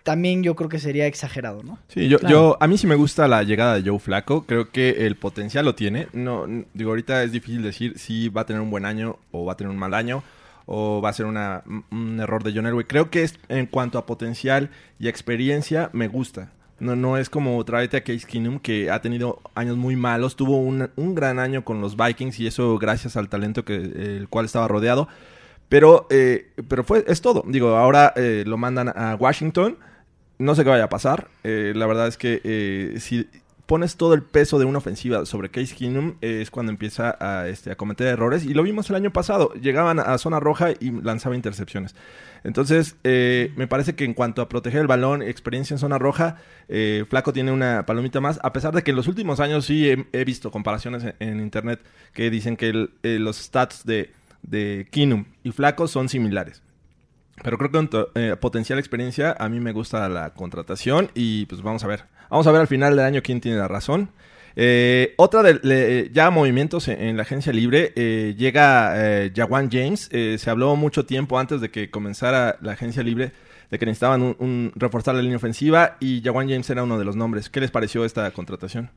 también 0.03 0.43
yo 0.43 0.55
creo 0.55 0.69
que 0.69 0.79
sería 0.79 1.05
exagerado, 1.07 1.63
¿no? 1.63 1.79
Sí, 1.87 2.07
yo, 2.07 2.19
Claro. 2.19 2.35
yo, 2.35 2.57
a 2.59 2.67
mí 2.67 2.77
sí 2.77 2.87
me 2.87 2.95
gusta 2.95 3.27
la 3.27 3.43
llegada 3.43 3.75
de 3.79 3.87
Joe 3.89 3.99
Flaco. 3.99 4.43
Creo 4.45 4.69
que 4.71 5.05
el 5.05 5.15
potencial 5.15 5.65
lo 5.65 5.75
tiene. 5.75 6.07
No, 6.13 6.45
digo, 6.73 6.91
ahorita 6.91 7.23
es 7.23 7.31
difícil 7.31 7.61
decir 7.61 7.97
si 7.97 8.29
va 8.29 8.41
a 8.41 8.45
tener 8.45 8.61
un 8.61 8.69
buen 8.71 8.85
año 8.85 9.17
o 9.31 9.45
va 9.45 9.53
a 9.53 9.57
tener 9.57 9.71
un 9.71 9.77
mal 9.77 9.93
año 9.93 10.23
o 10.65 11.01
va 11.01 11.09
a 11.09 11.13
ser 11.13 11.25
una, 11.25 11.63
un 11.91 12.19
error 12.19 12.43
de 12.43 12.53
John 12.53 12.65
Elway. 12.67 12.85
Creo 12.85 13.09
que 13.09 13.23
es, 13.23 13.37
en 13.49 13.65
cuanto 13.65 13.97
a 13.97 14.05
potencial 14.05 14.69
y 14.99 15.07
experiencia, 15.07 15.89
me 15.93 16.07
gusta. 16.07 16.51
No, 16.81 16.95
no 16.95 17.15
es 17.17 17.29
como 17.29 17.63
traerte 17.63 17.97
a 17.97 18.03
Case 18.03 18.25
Keenum, 18.27 18.59
que 18.59 18.89
ha 18.89 19.01
tenido 19.01 19.39
años 19.53 19.77
muy 19.77 19.95
malos. 19.95 20.35
Tuvo 20.35 20.57
un, 20.57 20.89
un 20.95 21.15
gran 21.15 21.37
año 21.37 21.63
con 21.63 21.79
los 21.79 21.95
Vikings 21.95 22.39
y 22.39 22.47
eso 22.47 22.77
gracias 22.79 23.15
al 23.15 23.29
talento 23.29 23.63
que 23.63 23.75
el 23.75 24.27
cual 24.29 24.45
estaba 24.45 24.67
rodeado. 24.67 25.07
Pero, 25.69 26.07
eh, 26.09 26.51
pero 26.67 26.83
fue, 26.83 27.05
es 27.07 27.21
todo. 27.21 27.43
Digo, 27.47 27.77
ahora 27.77 28.13
eh, 28.15 28.43
lo 28.47 28.57
mandan 28.57 28.89
a 28.89 29.15
Washington. 29.15 29.77
No 30.39 30.55
sé 30.55 30.63
qué 30.63 30.71
vaya 30.71 30.85
a 30.85 30.89
pasar. 30.89 31.29
Eh, 31.43 31.71
la 31.75 31.85
verdad 31.85 32.07
es 32.07 32.17
que 32.17 32.41
eh, 32.43 32.95
si 32.99 33.29
pones 33.71 33.95
todo 33.95 34.13
el 34.13 34.21
peso 34.21 34.59
de 34.59 34.65
una 34.65 34.79
ofensiva 34.79 35.25
sobre 35.25 35.47
Case 35.47 35.73
Keenum, 35.73 36.15
es 36.19 36.51
cuando 36.51 36.73
empieza 36.73 37.15
a, 37.21 37.47
este, 37.47 37.71
a 37.71 37.77
cometer 37.77 38.05
errores. 38.07 38.43
Y 38.43 38.53
lo 38.53 38.63
vimos 38.63 38.89
el 38.89 38.97
año 38.97 39.13
pasado. 39.13 39.53
Llegaban 39.53 39.97
a 39.97 40.17
zona 40.17 40.41
roja 40.41 40.71
y 40.77 40.91
lanzaba 40.91 41.37
intercepciones. 41.37 41.95
Entonces, 42.43 42.97
eh, 43.05 43.53
me 43.55 43.67
parece 43.67 43.95
que 43.95 44.03
en 44.03 44.13
cuanto 44.13 44.41
a 44.41 44.49
proteger 44.49 44.81
el 44.81 44.87
balón, 44.87 45.21
experiencia 45.21 45.73
en 45.73 45.77
zona 45.77 45.97
roja, 45.97 46.35
eh, 46.67 47.05
Flaco 47.09 47.31
tiene 47.31 47.53
una 47.53 47.85
palomita 47.85 48.19
más. 48.19 48.41
A 48.43 48.51
pesar 48.51 48.75
de 48.75 48.83
que 48.83 48.91
en 48.91 48.97
los 48.97 49.07
últimos 49.07 49.39
años 49.39 49.67
sí 49.67 49.89
he, 49.89 50.25
visto 50.25 50.51
comparaciones 50.51 51.05
en, 51.19 51.39
internet 51.39 51.79
que 52.11 52.29
dicen 52.29 52.57
que 52.57 52.89
eh, 53.03 53.19
los 53.19 53.37
stats 53.37 53.85
de, 53.85 54.11
de 54.41 54.85
Keenum 54.91 55.23
y 55.45 55.51
Flaco 55.51 55.87
son 55.87 56.09
similares. 56.09 56.61
Pero 57.43 57.57
creo 57.57 57.71
que 57.71 57.87
to- 57.87 58.11
eh, 58.15 58.35
potencial 58.39 58.77
experiencia, 58.79 59.35
a 59.39 59.49
mí 59.49 59.59
me 59.59 59.71
gusta 59.71 60.07
la 60.09 60.33
contratación 60.33 61.09
y 61.15 61.45
pues 61.47 61.61
vamos 61.61 61.83
a 61.83 61.87
ver. 61.87 62.03
Vamos 62.29 62.45
a 62.47 62.51
ver 62.51 62.61
al 62.61 62.67
final 62.67 62.95
del 62.95 63.05
año 63.05 63.21
quién 63.23 63.41
tiene 63.41 63.57
la 63.57 63.67
razón. 63.67 64.09
Eh, 64.55 65.13
otra 65.17 65.41
de 65.43 66.09
ya 66.13 66.29
movimientos 66.29 66.87
en, 66.87 67.01
en 67.01 67.15
la 67.17 67.23
agencia 67.23 67.53
libre, 67.53 67.93
eh, 67.95 68.35
llega 68.37 68.93
eh, 68.95 69.31
Jawan 69.35 69.69
James. 69.71 70.09
Eh, 70.11 70.37
se 70.37 70.49
habló 70.49 70.75
mucho 70.75 71.05
tiempo 71.05 71.39
antes 71.39 71.61
de 71.61 71.71
que 71.71 71.89
comenzara 71.89 72.57
la 72.61 72.73
agencia 72.73 73.01
libre 73.01 73.31
de 73.69 73.79
que 73.79 73.85
necesitaban 73.85 74.21
un, 74.21 74.35
un- 74.39 74.71
reforzar 74.75 75.15
la 75.15 75.21
línea 75.21 75.37
ofensiva 75.37 75.95
y 76.01 76.21
Jawan 76.21 76.49
James 76.49 76.69
era 76.69 76.83
uno 76.83 76.99
de 76.99 77.05
los 77.05 77.15
nombres. 77.15 77.49
¿Qué 77.49 77.61
les 77.61 77.71
pareció 77.71 78.03
esta 78.05 78.29
contratación? 78.31 78.91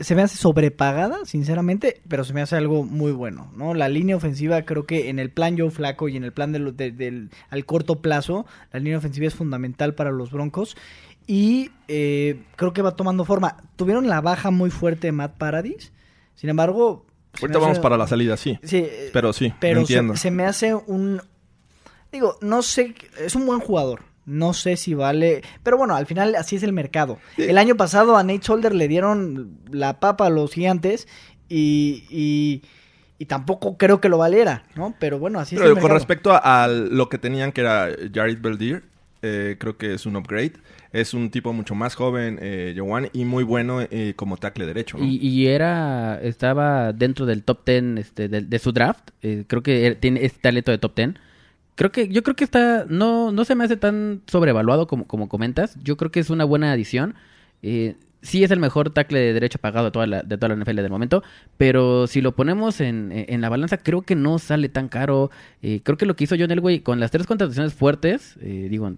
Se 0.00 0.14
me 0.14 0.22
hace 0.22 0.36
sobrepagada, 0.36 1.24
sinceramente, 1.24 2.00
pero 2.08 2.24
se 2.24 2.32
me 2.32 2.40
hace 2.40 2.56
algo 2.56 2.84
muy 2.84 3.12
bueno, 3.12 3.50
¿no? 3.56 3.74
La 3.74 3.88
línea 3.88 4.16
ofensiva 4.16 4.62
creo 4.62 4.86
que 4.86 5.08
en 5.10 5.18
el 5.18 5.30
plan 5.30 5.56
Joe 5.58 5.70
Flaco 5.70 6.08
y 6.08 6.16
en 6.16 6.24
el 6.24 6.32
plan 6.32 6.52
de 6.52 6.58
lo- 6.58 6.72
de- 6.72 6.90
del 6.90 7.30
al 7.50 7.64
corto 7.66 8.00
plazo, 8.00 8.46
la 8.72 8.80
línea 8.80 8.98
ofensiva 8.98 9.26
es 9.26 9.34
fundamental 9.34 9.94
para 9.94 10.10
los 10.10 10.30
Broncos 10.32 10.76
y 11.26 11.70
eh, 11.88 12.42
creo 12.56 12.72
que 12.72 12.82
va 12.82 12.96
tomando 12.96 13.24
forma. 13.24 13.58
Tuvieron 13.76 14.08
la 14.08 14.20
baja 14.20 14.50
muy 14.50 14.70
fuerte 14.70 15.06
de 15.08 15.12
Matt 15.12 15.36
Paradis, 15.38 15.92
sin 16.34 16.50
embargo... 16.50 17.06
Ahorita 17.40 17.60
vamos 17.60 17.78
para 17.78 17.96
la 17.96 18.08
salida, 18.08 18.36
sí. 18.36 18.58
Sí, 18.64 18.78
eh, 18.78 19.10
Pero 19.12 19.32
sí, 19.32 19.52
pero 19.60 19.76
se- 19.76 19.80
entiendo. 19.82 20.16
Se, 20.16 20.30
me 20.32 20.44
hace 20.44 20.74
un... 20.74 21.20
Digo, 22.10 22.36
no 22.40 22.62
sé, 22.62 22.94
es 23.20 23.36
un 23.36 23.46
buen 23.46 23.60
jugador. 23.60 24.00
No 24.26 24.52
sé 24.52 24.76
si 24.76 24.94
vale... 24.94 25.42
Pero 25.62 25.76
bueno, 25.78 25.94
al 25.96 26.06
final 26.06 26.34
así 26.36 26.56
es 26.56 26.62
el 26.62 26.72
mercado. 26.72 27.18
El 27.36 27.58
año 27.58 27.76
pasado 27.76 28.16
a 28.16 28.22
Nate 28.22 28.42
Solder 28.42 28.74
le 28.74 28.86
dieron 28.88 29.58
la 29.70 29.98
papa 30.00 30.26
a 30.26 30.30
los 30.30 30.52
gigantes 30.52 31.08
y, 31.48 32.04
y, 32.10 32.62
y 33.18 33.26
tampoco 33.26 33.76
creo 33.76 34.00
que 34.00 34.08
lo 34.08 34.18
valiera, 34.18 34.64
¿no? 34.76 34.94
Pero 35.00 35.18
bueno, 35.18 35.40
así 35.40 35.56
es 35.56 35.60
Pero 35.60 35.72
el 35.72 35.78
con 35.80 35.90
mercado. 35.90 35.98
respecto 35.98 36.32
a, 36.32 36.64
a 36.64 36.68
lo 36.68 37.08
que 37.08 37.18
tenían, 37.18 37.52
que 37.52 37.62
era 37.62 37.88
Jared 38.12 38.38
Beldir, 38.40 38.84
eh, 39.22 39.56
creo 39.58 39.76
que 39.76 39.94
es 39.94 40.06
un 40.06 40.16
upgrade. 40.16 40.52
Es 40.92 41.14
un 41.14 41.30
tipo 41.30 41.52
mucho 41.52 41.76
más 41.76 41.94
joven, 41.94 42.38
eh, 42.42 42.72
Jawan, 42.76 43.10
y 43.12 43.24
muy 43.24 43.44
bueno 43.44 43.80
eh, 43.80 44.14
como 44.16 44.36
tackle 44.38 44.66
derecho. 44.66 44.98
¿no? 44.98 45.04
Y, 45.04 45.18
y 45.18 45.46
era, 45.46 46.18
estaba 46.20 46.92
dentro 46.92 47.26
del 47.26 47.44
top 47.44 47.64
10 47.64 47.98
este, 47.98 48.28
de, 48.28 48.40
de 48.40 48.58
su 48.58 48.72
draft. 48.72 49.10
Eh, 49.22 49.44
creo 49.46 49.62
que 49.62 49.96
tiene 50.00 50.24
este 50.24 50.40
talento 50.40 50.72
de 50.72 50.78
top 50.78 50.96
10. 50.96 51.10
Creo 51.80 51.90
que, 51.92 52.08
yo 52.08 52.22
creo 52.22 52.36
que 52.36 52.44
está, 52.44 52.84
no, 52.90 53.32
no 53.32 53.46
se 53.46 53.54
me 53.54 53.64
hace 53.64 53.74
tan 53.78 54.20
sobrevaluado 54.26 54.86
como, 54.86 55.06
como 55.06 55.30
comentas. 55.30 55.78
Yo 55.82 55.96
creo 55.96 56.10
que 56.10 56.20
es 56.20 56.28
una 56.28 56.44
buena 56.44 56.70
adición. 56.72 57.14
Eh, 57.62 57.94
sí 58.20 58.44
es 58.44 58.50
el 58.50 58.60
mejor 58.60 58.90
tackle 58.90 59.18
de 59.18 59.32
derecho 59.32 59.58
pagado 59.58 59.86
de 59.86 59.90
toda 59.90 60.06
la, 60.06 60.22
de 60.22 60.36
toda 60.36 60.54
la 60.54 60.62
NFL 60.62 60.76
del 60.76 60.90
momento. 60.90 61.22
Pero 61.56 62.06
si 62.06 62.20
lo 62.20 62.36
ponemos 62.36 62.82
en, 62.82 63.10
en 63.12 63.40
la 63.40 63.48
balanza, 63.48 63.78
creo 63.78 64.02
que 64.02 64.14
no 64.14 64.38
sale 64.38 64.68
tan 64.68 64.88
caro. 64.88 65.30
Eh, 65.62 65.80
creo 65.82 65.96
que 65.96 66.04
lo 66.04 66.16
que 66.16 66.24
hizo 66.24 66.36
John 66.38 66.50
Elway 66.50 66.80
con 66.80 67.00
las 67.00 67.12
tres 67.12 67.26
contrataciones 67.26 67.72
fuertes, 67.72 68.36
eh, 68.42 68.66
digo, 68.68 68.92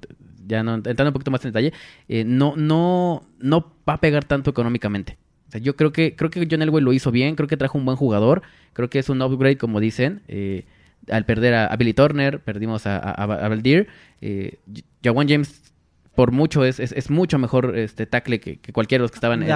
ya 0.48 0.64
no, 0.64 0.74
entrando 0.74 1.10
un 1.10 1.12
poquito 1.12 1.30
más 1.30 1.44
en 1.44 1.52
detalle, 1.52 1.72
eh, 2.08 2.24
no, 2.24 2.56
no, 2.56 3.22
no 3.38 3.76
va 3.88 3.92
a 3.94 4.00
pegar 4.00 4.24
tanto 4.24 4.50
económicamente. 4.50 5.18
O 5.46 5.52
sea, 5.52 5.60
yo 5.60 5.76
creo 5.76 5.92
que, 5.92 6.16
creo 6.16 6.30
que 6.30 6.48
John 6.50 6.62
Elway 6.62 6.82
lo 6.82 6.92
hizo 6.92 7.12
bien, 7.12 7.36
creo 7.36 7.46
que 7.46 7.56
trajo 7.56 7.78
un 7.78 7.84
buen 7.84 7.96
jugador, 7.96 8.42
creo 8.72 8.90
que 8.90 8.98
es 8.98 9.08
un 9.08 9.22
upgrade, 9.22 9.56
como 9.56 9.78
dicen. 9.78 10.22
eh, 10.26 10.64
al 11.10 11.24
perder 11.24 11.54
a, 11.54 11.66
a 11.66 11.76
Billy 11.76 11.94
Turner, 11.94 12.40
perdimos 12.40 12.86
a, 12.86 12.96
a, 12.98 13.12
a 13.24 13.48
Valdir. 13.48 13.88
Eh, 14.20 14.58
Jawan 15.02 15.28
James, 15.28 15.72
por 16.14 16.30
mucho, 16.32 16.64
es, 16.64 16.78
es, 16.80 16.92
es 16.92 17.10
mucho 17.10 17.38
mejor 17.38 17.76
este 17.76 18.06
tackle 18.06 18.38
que, 18.40 18.58
que 18.58 18.72
cualquiera 18.72 19.00
de 19.02 19.04
los 19.04 19.10
que 19.10 19.16
estaban 19.16 19.40
De 19.40 19.46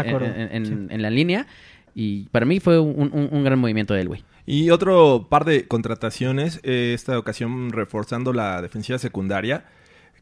en, 0.90 1.02
la 1.02 1.10
línea. 1.10 1.46
Y 1.94 2.24
para 2.30 2.44
mí 2.46 2.60
fue 2.60 2.78
un, 2.78 3.10
un- 3.12 3.28
un 3.30 3.44
gran 3.44 3.58
movimiento 3.58 3.94
de 3.94 4.02
Elway. 4.02 4.24
Y 4.44 4.70
otro 4.70 5.26
par 5.30 5.44
de 5.44 5.66
contrataciones, 5.66 6.60
eh, 6.62 6.92
esta 6.94 7.18
ocasión 7.18 7.70
reforzando 7.70 8.32
la 8.32 8.60
defensiva 8.62 8.98
secundaria, 8.98 9.64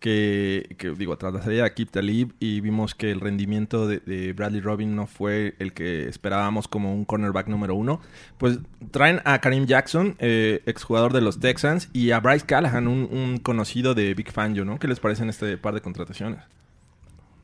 que, 0.04 0.76
que, 0.76 0.90
digo, 0.90 1.16
tras 1.16 1.32
la 1.32 1.40
salida 1.40 1.62
de 1.62 1.68
Akib 1.70 1.90
Talib 1.90 2.34
y 2.38 2.60
vimos 2.60 2.94
que 2.94 3.10
el 3.10 3.20
rendimiento 3.20 3.88
de, 3.88 4.34
Bradley 4.34 4.60
Robin 4.60 4.94
no 4.94 5.06
fue 5.06 5.54
el 5.58 5.72
que 5.72 6.06
esperábamos 6.10 6.68
como 6.68 6.94
un 6.94 7.06
cornerback 7.06 7.48
número 7.48 7.74
uno, 7.74 8.02
pues 8.36 8.58
traen 8.90 9.22
a 9.24 9.40
Karim 9.40 9.64
Jackson, 9.64 10.16
eh, 10.18 10.60
exjugador 10.66 11.14
de 11.14 11.22
los 11.22 11.40
Texans, 11.40 11.88
y 11.94 12.10
a 12.10 12.20
Bryce 12.20 12.44
Callahan, 12.44 12.86
un, 12.86 13.08
un 13.10 13.38
conocido 13.38 13.94
de 13.94 14.12
Big 14.12 14.30
Fangio, 14.30 14.66
¿no? 14.66 14.78
¿Qué 14.78 14.88
les 14.88 15.00
parecen 15.00 15.30
este 15.30 15.56
par 15.56 15.72
de 15.72 15.80
contrataciones? 15.80 16.40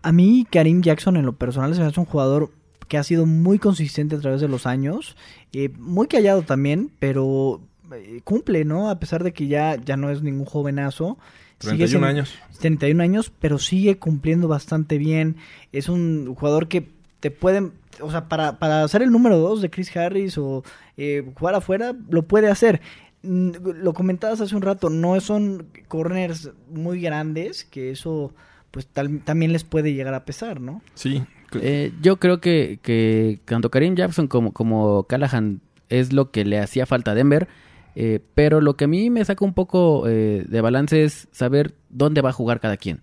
A 0.03 0.13
mí, 0.13 0.47
Karim 0.51 0.83
Jackson, 0.83 1.17
en 1.17 1.25
lo 1.25 1.33
personal, 1.33 1.75
se 1.75 1.81
me 1.81 1.87
hace 1.87 1.99
un 1.99 2.05
jugador 2.05 2.51
que 2.89 2.99
ha 2.99 3.05
sido 3.05 3.25
muy 3.25 3.59
consistente 3.59 4.17
a 4.17 4.21
través 4.21 4.43
de 4.43 4.49
los 4.49 4.67
años. 4.67 5.17
eh, 5.55 5.71
muy 5.79 6.09
callado 6.09 6.43
también, 6.43 6.91
pero 6.99 7.63
eh, 7.95 8.21
cumple, 8.23 8.67
¿no? 8.67 8.91
A 8.91 8.99
pesar 8.99 9.25
de 9.25 9.33
que 9.33 9.47
ya, 9.47 9.77
ya 9.77 9.97
no 9.97 10.11
es 10.11 10.23
ningún 10.23 10.45
jovenazo. 10.45 11.17
Sigue 11.61 11.77
31 11.77 11.89
siendo- 11.89 12.07
años. 12.07 12.35
31 12.61 13.03
años, 13.03 13.33
pero 13.39 13.59
sigue 13.59 13.99
cumpliendo 13.99 14.49
bastante 14.49 14.99
bien. 14.99 15.37
Es 15.73 15.89
un 15.89 16.35
jugador 16.35 16.69
que 16.69 16.89
te 17.21 17.31
pueden... 17.31 17.73
O 18.01 18.11
sea, 18.11 18.29
para, 18.29 18.59
para 18.59 18.87
ser 18.89 19.03
el 19.03 19.11
número 19.11 19.39
2 19.39 19.61
de 19.63 19.71
Chris 19.71 19.95
Harris 19.97 20.39
o 20.39 20.65
eh, 20.97 21.23
jugar 21.39 21.55
afuera, 21.55 21.95
lo 22.09 22.23
puede 22.23 22.49
hacer. 22.49 22.81
Mm, 23.23 23.51
Lo 23.83 23.93
comentabas 23.93 24.41
hace 24.41 24.57
un 24.57 24.63
rato, 24.63 24.89
no 24.89 25.21
son 25.21 25.67
corners 25.89 26.51
muy 26.71 27.01
grandes, 27.01 27.65
que 27.65 27.91
eso 27.91 28.33
pues 28.71 28.87
tal- 28.87 29.21
también 29.21 29.53
les 29.53 29.65
puede 29.65 29.93
llegar 29.93 30.15
a 30.15 30.25
pesar, 30.25 30.61
¿no? 30.61 30.81
Sí. 30.95 31.23
Eh, 31.61 31.93
yo 32.01 32.17
creo 32.19 32.41
que, 32.41 32.79
que 32.83 33.41
tanto 33.45 33.71
Karim 33.71 33.97
Jackson 33.97 34.29
como, 34.29 34.53
como 34.53 35.03
Callahan 35.05 35.61
es 35.89 36.13
lo 36.13 36.31
que 36.31 36.45
le 36.45 36.59
hacía 36.61 36.87
falta 36.87 37.11
a 37.11 37.15
Denver. 37.15 37.49
Eh, 37.95 38.21
pero 38.35 38.61
lo 38.61 38.77
que 38.77 38.85
a 38.85 38.89
mí 38.89 39.11
me 39.11 39.25
saca 39.25 39.45
un 39.45 39.55
poco 39.55 40.07
eh, 40.09 40.45
de 40.49 40.61
balance 40.61 41.05
es 41.05 41.29
saber 41.33 41.75
dónde 41.89 42.21
va 42.23 42.31
a 42.31 42.33
jugar 42.33 42.61
cada 42.61 42.77
quien. 42.77 43.01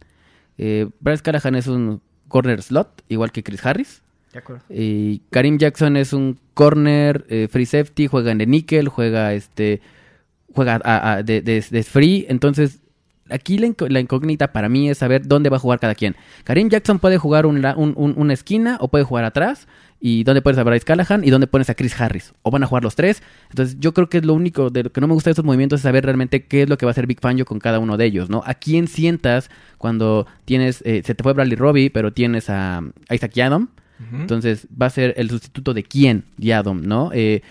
Eh, 0.57 0.89
Bryce 0.99 1.21
Callahan 1.23 1.55
es 1.55 1.67
un 1.67 2.01
corner 2.27 2.61
slot, 2.61 3.03
igual 3.09 3.31
que 3.31 3.43
Chris 3.43 3.65
Harris. 3.65 4.01
De 4.33 4.39
acuerdo. 4.39 4.63
Y 4.69 5.19
Karim 5.29 5.57
Jackson 5.57 5.95
es 5.97 6.13
un 6.13 6.39
corner 6.53 7.25
eh, 7.29 7.47
free 7.49 7.65
safety, 7.65 8.07
juega 8.07 8.31
en 8.31 8.37
de 8.39 8.45
nickel, 8.47 8.87
juega 8.89 9.33
este 9.33 9.81
juega 10.53 10.79
a- 10.83 11.13
a- 11.13 11.23
de, 11.23 11.41
de- 11.41 11.63
de 11.69 11.83
free, 11.83 12.25
entonces 12.29 12.79
aquí 13.29 13.57
la, 13.57 13.99
incógnita 13.99 14.51
para 14.53 14.69
mí 14.69 14.89
es 14.89 14.97
saber 14.97 15.27
dónde 15.27 15.49
va 15.49 15.57
a 15.57 15.59
jugar 15.59 15.79
cada 15.79 15.93
quien. 15.95 16.15
Karim 16.45 16.69
Jackson 16.69 16.97
puede 16.99 17.17
jugar 17.17 17.45
un 17.45 17.61
la- 17.61 17.75
un- 17.75 17.93
un- 17.95 18.13
una 18.17 18.33
esquina 18.33 18.77
o 18.79 18.87
puede 18.87 19.03
jugar 19.03 19.25
atrás. 19.25 19.67
¿Y 19.99 20.23
dónde 20.23 20.41
pones 20.41 20.59
a 20.59 20.63
Bryce 20.63 20.85
Callahan? 20.85 21.23
¿Y 21.23 21.31
dónde 21.31 21.47
pones 21.47 21.69
a 21.69 21.75
Chris 21.75 21.99
Harris? 21.99 22.33
¿O 22.43 22.51
van 22.51 22.63
a 22.63 22.67
jugar 22.67 22.83
los 22.83 22.95
tres? 22.95 23.23
Entonces 23.49 23.77
yo 23.79 23.93
creo 23.93 24.09
que 24.09 24.19
es 24.19 24.25
lo 24.25 24.33
único 24.33 24.69
de 24.69 24.83
lo 24.83 24.91
que 24.91 25.01
no 25.01 25.07
me 25.07 25.13
gusta 25.13 25.29
de 25.29 25.31
estos 25.31 25.45
movimientos 25.45 25.79
es 25.79 25.83
saber 25.83 26.05
realmente 26.05 26.45
qué 26.45 26.63
es 26.63 26.69
lo 26.69 26.77
que 26.77 26.85
va 26.85 26.91
a 26.91 26.91
hacer 26.91 27.07
Big 27.07 27.19
Fangio 27.19 27.45
con 27.45 27.59
cada 27.59 27.79
uno 27.79 27.97
de 27.97 28.05
ellos, 28.05 28.29
¿no? 28.29 28.43
¿A 28.45 28.53
quién 28.53 28.87
sientas 28.87 29.49
cuando 29.77 30.27
tienes, 30.45 30.83
eh, 30.85 31.01
se 31.03 31.15
te 31.15 31.23
fue 31.23 31.33
Bradley 31.33 31.55
Robbie, 31.55 31.89
pero 31.89 32.13
tienes 32.13 32.49
a, 32.49 32.77
a 32.77 33.15
Isaac 33.15 33.33
Yadom? 33.33 33.67
Entonces 34.13 34.67
va 34.79 34.85
a 34.85 34.91
ser 34.91 35.15
el 35.17 35.31
sustituto 35.31 35.73
de 35.73 35.81
quién, 35.81 36.25
Yadom, 36.37 36.83
¿no? 36.83 37.09
Eh, 37.13 37.41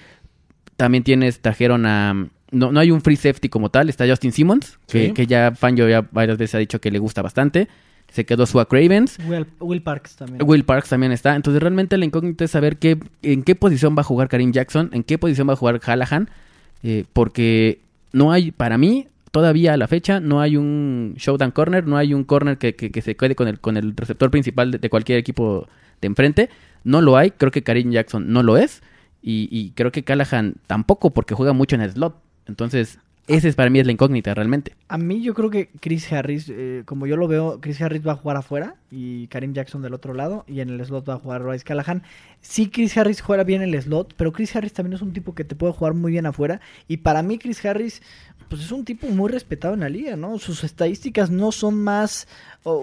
también 0.76 1.02
tienes, 1.02 1.40
trajeron 1.40 1.86
a... 1.86 2.28
No, 2.52 2.70
no 2.70 2.78
hay 2.78 2.92
un 2.92 3.00
free 3.00 3.16
safety 3.16 3.48
como 3.48 3.70
tal, 3.70 3.88
está 3.88 4.06
Justin 4.06 4.30
Simmons, 4.30 4.78
que 4.86 5.26
ya 5.26 5.52
Fangio 5.56 5.88
ya 5.88 6.06
varias 6.12 6.38
veces 6.38 6.54
ha 6.54 6.58
dicho 6.58 6.80
que 6.80 6.92
le 6.92 7.00
gusta 7.00 7.20
bastante. 7.20 7.66
Se 8.08 8.24
quedó 8.24 8.46
Sua 8.46 8.66
Cravens. 8.66 9.18
Will, 9.28 9.46
Will 9.60 9.82
Parks 9.82 10.16
también. 10.16 10.42
Will 10.48 10.64
Parks 10.64 10.88
también 10.88 11.12
está. 11.12 11.36
Entonces 11.36 11.60
realmente 11.62 11.96
la 11.98 12.04
incógnita 12.06 12.44
es 12.44 12.50
saber 12.50 12.78
qué, 12.78 12.98
en 13.22 13.42
qué 13.42 13.54
posición 13.54 13.94
va 13.96 14.00
a 14.00 14.04
jugar 14.04 14.28
Karim 14.28 14.52
Jackson, 14.52 14.90
en 14.92 15.02
qué 15.04 15.18
posición 15.18 15.48
va 15.48 15.52
a 15.52 15.56
jugar 15.56 15.80
Callahan, 15.80 16.30
eh, 16.82 17.04
porque 17.12 17.80
no 18.12 18.32
hay, 18.32 18.52
para 18.52 18.78
mí, 18.78 19.08
todavía 19.32 19.74
a 19.74 19.76
la 19.76 19.86
fecha, 19.88 20.18
no 20.20 20.40
hay 20.40 20.56
un 20.56 21.14
showdown 21.18 21.50
corner, 21.50 21.86
no 21.86 21.96
hay 21.98 22.14
un 22.14 22.24
corner 22.24 22.56
que, 22.56 22.74
que- 22.74 22.90
que 22.90 23.02
se 23.02 23.16
quede 23.16 23.34
con 23.34 23.48
el, 23.48 23.60
con 23.60 23.76
el 23.76 23.94
receptor 23.94 24.30
principal 24.30 24.70
de, 24.70 24.78
de 24.78 24.88
cualquier 24.88 25.18
equipo 25.18 25.68
de 26.00 26.06
enfrente. 26.06 26.48
No 26.84 27.02
lo 27.02 27.16
hay, 27.18 27.32
creo 27.32 27.50
que 27.50 27.62
Karim 27.62 27.90
Jackson 27.90 28.32
no 28.32 28.42
lo 28.42 28.56
es, 28.56 28.82
y, 29.20 29.48
y 29.50 29.72
creo 29.72 29.92
que 29.92 30.04
Callahan 30.04 30.54
tampoco, 30.66 31.10
porque 31.10 31.34
juega 31.34 31.52
mucho 31.52 31.74
en 31.76 31.82
el 31.82 31.90
slot. 31.92 32.16
Entonces, 32.46 32.98
ese 33.28 33.48
es 33.48 33.56
para 33.56 33.70
mí 33.70 33.80
es 33.80 33.86
la 33.86 33.92
incógnita 33.92 34.34
realmente. 34.34 34.76
A 34.88 34.98
mí 34.98 35.20
yo 35.20 35.34
creo 35.34 35.50
que 35.50 35.68
Chris 35.80 36.12
Harris, 36.12 36.48
eh, 36.48 36.82
como 36.84 37.06
yo 37.06 37.16
lo 37.16 37.26
veo, 37.26 37.60
Chris 37.60 37.80
Harris 37.80 38.06
va 38.06 38.12
a 38.12 38.16
jugar 38.16 38.36
afuera 38.36 38.76
y 38.90 39.26
Karim 39.26 39.52
Jackson 39.52 39.82
del 39.82 39.94
otro 39.94 40.14
lado 40.14 40.44
y 40.46 40.60
en 40.60 40.70
el 40.70 40.84
slot 40.84 41.08
va 41.08 41.14
a 41.14 41.18
jugar 41.18 41.42
Royce 41.42 41.64
Callahan. 41.64 42.04
Sí, 42.40 42.70
Chris 42.70 42.96
Harris 42.96 43.20
juega 43.20 43.42
bien 43.42 43.62
el 43.62 43.80
slot, 43.82 44.14
pero 44.16 44.32
Chris 44.32 44.54
Harris 44.54 44.72
también 44.72 44.94
es 44.94 45.02
un 45.02 45.12
tipo 45.12 45.34
que 45.34 45.44
te 45.44 45.56
puede 45.56 45.72
jugar 45.72 45.94
muy 45.94 46.12
bien 46.12 46.26
afuera 46.26 46.60
y 46.86 46.98
para 46.98 47.22
mí 47.22 47.38
Chris 47.38 47.64
Harris 47.64 48.00
pues 48.48 48.62
es 48.62 48.70
un 48.70 48.84
tipo 48.84 49.08
muy 49.08 49.30
respetado 49.30 49.74
en 49.74 49.80
la 49.80 49.88
liga, 49.88 50.14
¿no? 50.14 50.38
Sus 50.38 50.62
estadísticas 50.62 51.30
no 51.30 51.50
son 51.50 51.82
más, 51.82 52.28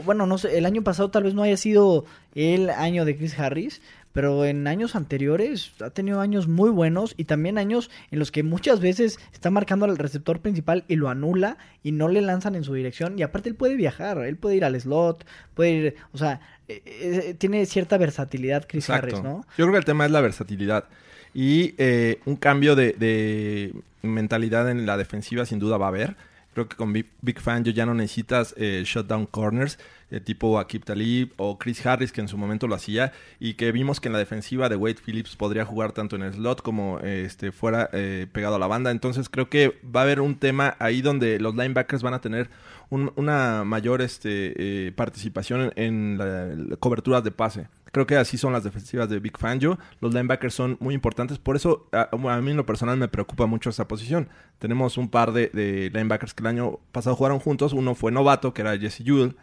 bueno, 0.03 0.25
no 0.25 0.37
sé, 0.37 0.57
el 0.57 0.65
año 0.65 0.83
pasado 0.83 1.09
tal 1.09 1.23
vez 1.23 1.33
no 1.33 1.43
haya 1.43 1.55
sido 1.57 2.05
el 2.35 2.69
año 2.69 3.05
de 3.05 3.15
Chris 3.15 3.39
Harris, 3.39 3.81
pero 4.13 4.45
en 4.45 4.65
años 4.67 4.95
anteriores 4.95 5.73
ha 5.81 5.89
tenido 5.89 6.21
años 6.21 6.47
muy 6.47 6.69
buenos 6.69 7.13
y 7.17 7.25
también 7.25 7.57
años 7.57 7.89
en 8.11 8.19
los 8.19 8.31
que 8.31 8.43
muchas 8.43 8.79
veces 8.79 9.19
está 9.33 9.49
marcando 9.49 9.85
al 9.85 9.97
receptor 9.97 10.39
principal 10.39 10.85
y 10.87 10.95
lo 10.95 11.09
anula 11.09 11.57
y 11.83 11.91
no 11.91 12.07
le 12.07 12.21
lanzan 12.21 12.55
en 12.55 12.63
su 12.63 12.73
dirección 12.73 13.19
y 13.19 13.23
aparte 13.23 13.49
él 13.49 13.55
puede 13.55 13.75
viajar, 13.75 14.19
él 14.19 14.37
puede 14.37 14.55
ir 14.55 14.65
al 14.65 14.79
slot, 14.79 15.25
puede 15.55 15.71
ir, 15.71 15.95
o 16.13 16.17
sea, 16.17 16.39
eh, 16.67 16.81
eh, 16.85 17.35
tiene 17.37 17.65
cierta 17.65 17.97
versatilidad 17.97 18.65
Chris 18.67 18.87
Exacto. 18.87 19.07
Harris, 19.07 19.23
¿no? 19.23 19.45
Yo 19.57 19.65
creo 19.65 19.71
que 19.71 19.79
el 19.79 19.85
tema 19.85 20.05
es 20.05 20.11
la 20.11 20.21
versatilidad. 20.21 20.85
Y 21.33 21.73
eh, 21.79 22.19
un 22.25 22.35
cambio 22.35 22.75
de, 22.75 22.93
de 22.93 23.73
mentalidad 24.03 24.69
en 24.69 24.85
la 24.85 24.97
defensiva 24.97 25.45
sin 25.45 25.59
duda 25.59 25.77
va 25.77 25.87
a 25.87 25.89
haber. 25.89 26.15
Creo 26.53 26.69
que 26.69 26.75
con 26.75 26.93
Big, 26.93 27.07
Big 27.21 27.39
Fan 27.39 27.63
ya 27.63 27.85
no 27.85 27.95
necesitas 27.95 28.53
eh, 28.57 28.83
shutdown 28.85 29.25
corners 29.25 29.79
eh, 30.15 30.19
tipo 30.21 30.59
Akib 30.59 30.83
Talib 30.85 31.33
o 31.37 31.57
Chris 31.57 31.85
Harris 31.85 32.11
que 32.11 32.21
en 32.21 32.27
su 32.27 32.37
momento 32.37 32.67
lo 32.67 32.75
hacía 32.75 33.11
y 33.39 33.55
que 33.55 33.71
vimos 33.71 33.99
que 33.99 34.07
en 34.09 34.13
la 34.13 34.19
defensiva 34.19 34.69
de 34.69 34.75
Wade 34.75 34.97
Phillips 35.05 35.35
podría 35.35 35.65
jugar 35.65 35.91
tanto 35.91 36.15
en 36.15 36.21
el 36.23 36.33
slot 36.33 36.61
como 36.61 36.99
eh, 37.01 37.23
este, 37.25 37.51
fuera 37.51 37.89
eh, 37.93 38.27
pegado 38.31 38.55
a 38.55 38.59
la 38.59 38.67
banda. 38.67 38.91
Entonces 38.91 39.29
creo 39.29 39.49
que 39.49 39.79
va 39.83 40.01
a 40.01 40.03
haber 40.03 40.21
un 40.21 40.35
tema 40.35 40.75
ahí 40.79 41.01
donde 41.01 41.39
los 41.39 41.55
linebackers 41.55 42.03
van 42.03 42.13
a 42.13 42.21
tener 42.21 42.49
un- 42.89 43.11
una 43.15 43.63
mayor 43.63 44.01
este, 44.01 44.53
eh, 44.87 44.91
participación 44.91 45.71
en, 45.75 46.17
la, 46.17 46.45
la 46.47 46.75
cobertura 46.77 47.21
de 47.21 47.31
pase. 47.31 47.67
Creo 47.91 48.07
que 48.07 48.15
así 48.17 48.39
son 48.39 48.53
las 48.53 48.63
defensivas 48.63 49.07
de 49.07 49.19
Big 49.19 49.37
Fangio. 49.37 49.77
Los 50.01 50.13
linebackers 50.15 50.55
son 50.55 50.77
muy 50.79 50.95
importantes. 50.95 51.37
Por 51.37 51.55
eso, 51.55 51.87
a, 51.91 52.09
a 52.11 52.41
mí 52.41 52.49
en 52.51 52.57
lo 52.57 52.65
personal 52.65 52.97
me 52.97 53.07
preocupa 53.07 53.45
mucho 53.45 53.69
esa 53.69 53.87
posición. 53.87 54.29
Tenemos 54.57 54.97
un 54.97 55.09
par 55.09 55.31
de, 55.31 55.49
de 55.53 55.91
linebackers 55.93 56.33
que 56.33 56.41
el 56.41 56.47
año 56.47 56.79
pasado 56.91 57.15
jugaron 57.15 57.37
juntos. 57.39 57.71
Uno 57.71 57.93
fue 57.93 58.11
novato, 58.11 58.51
que 58.51 58.61
era 58.63 58.75
Jesse 58.79 59.03
Jewell. 59.05 59.35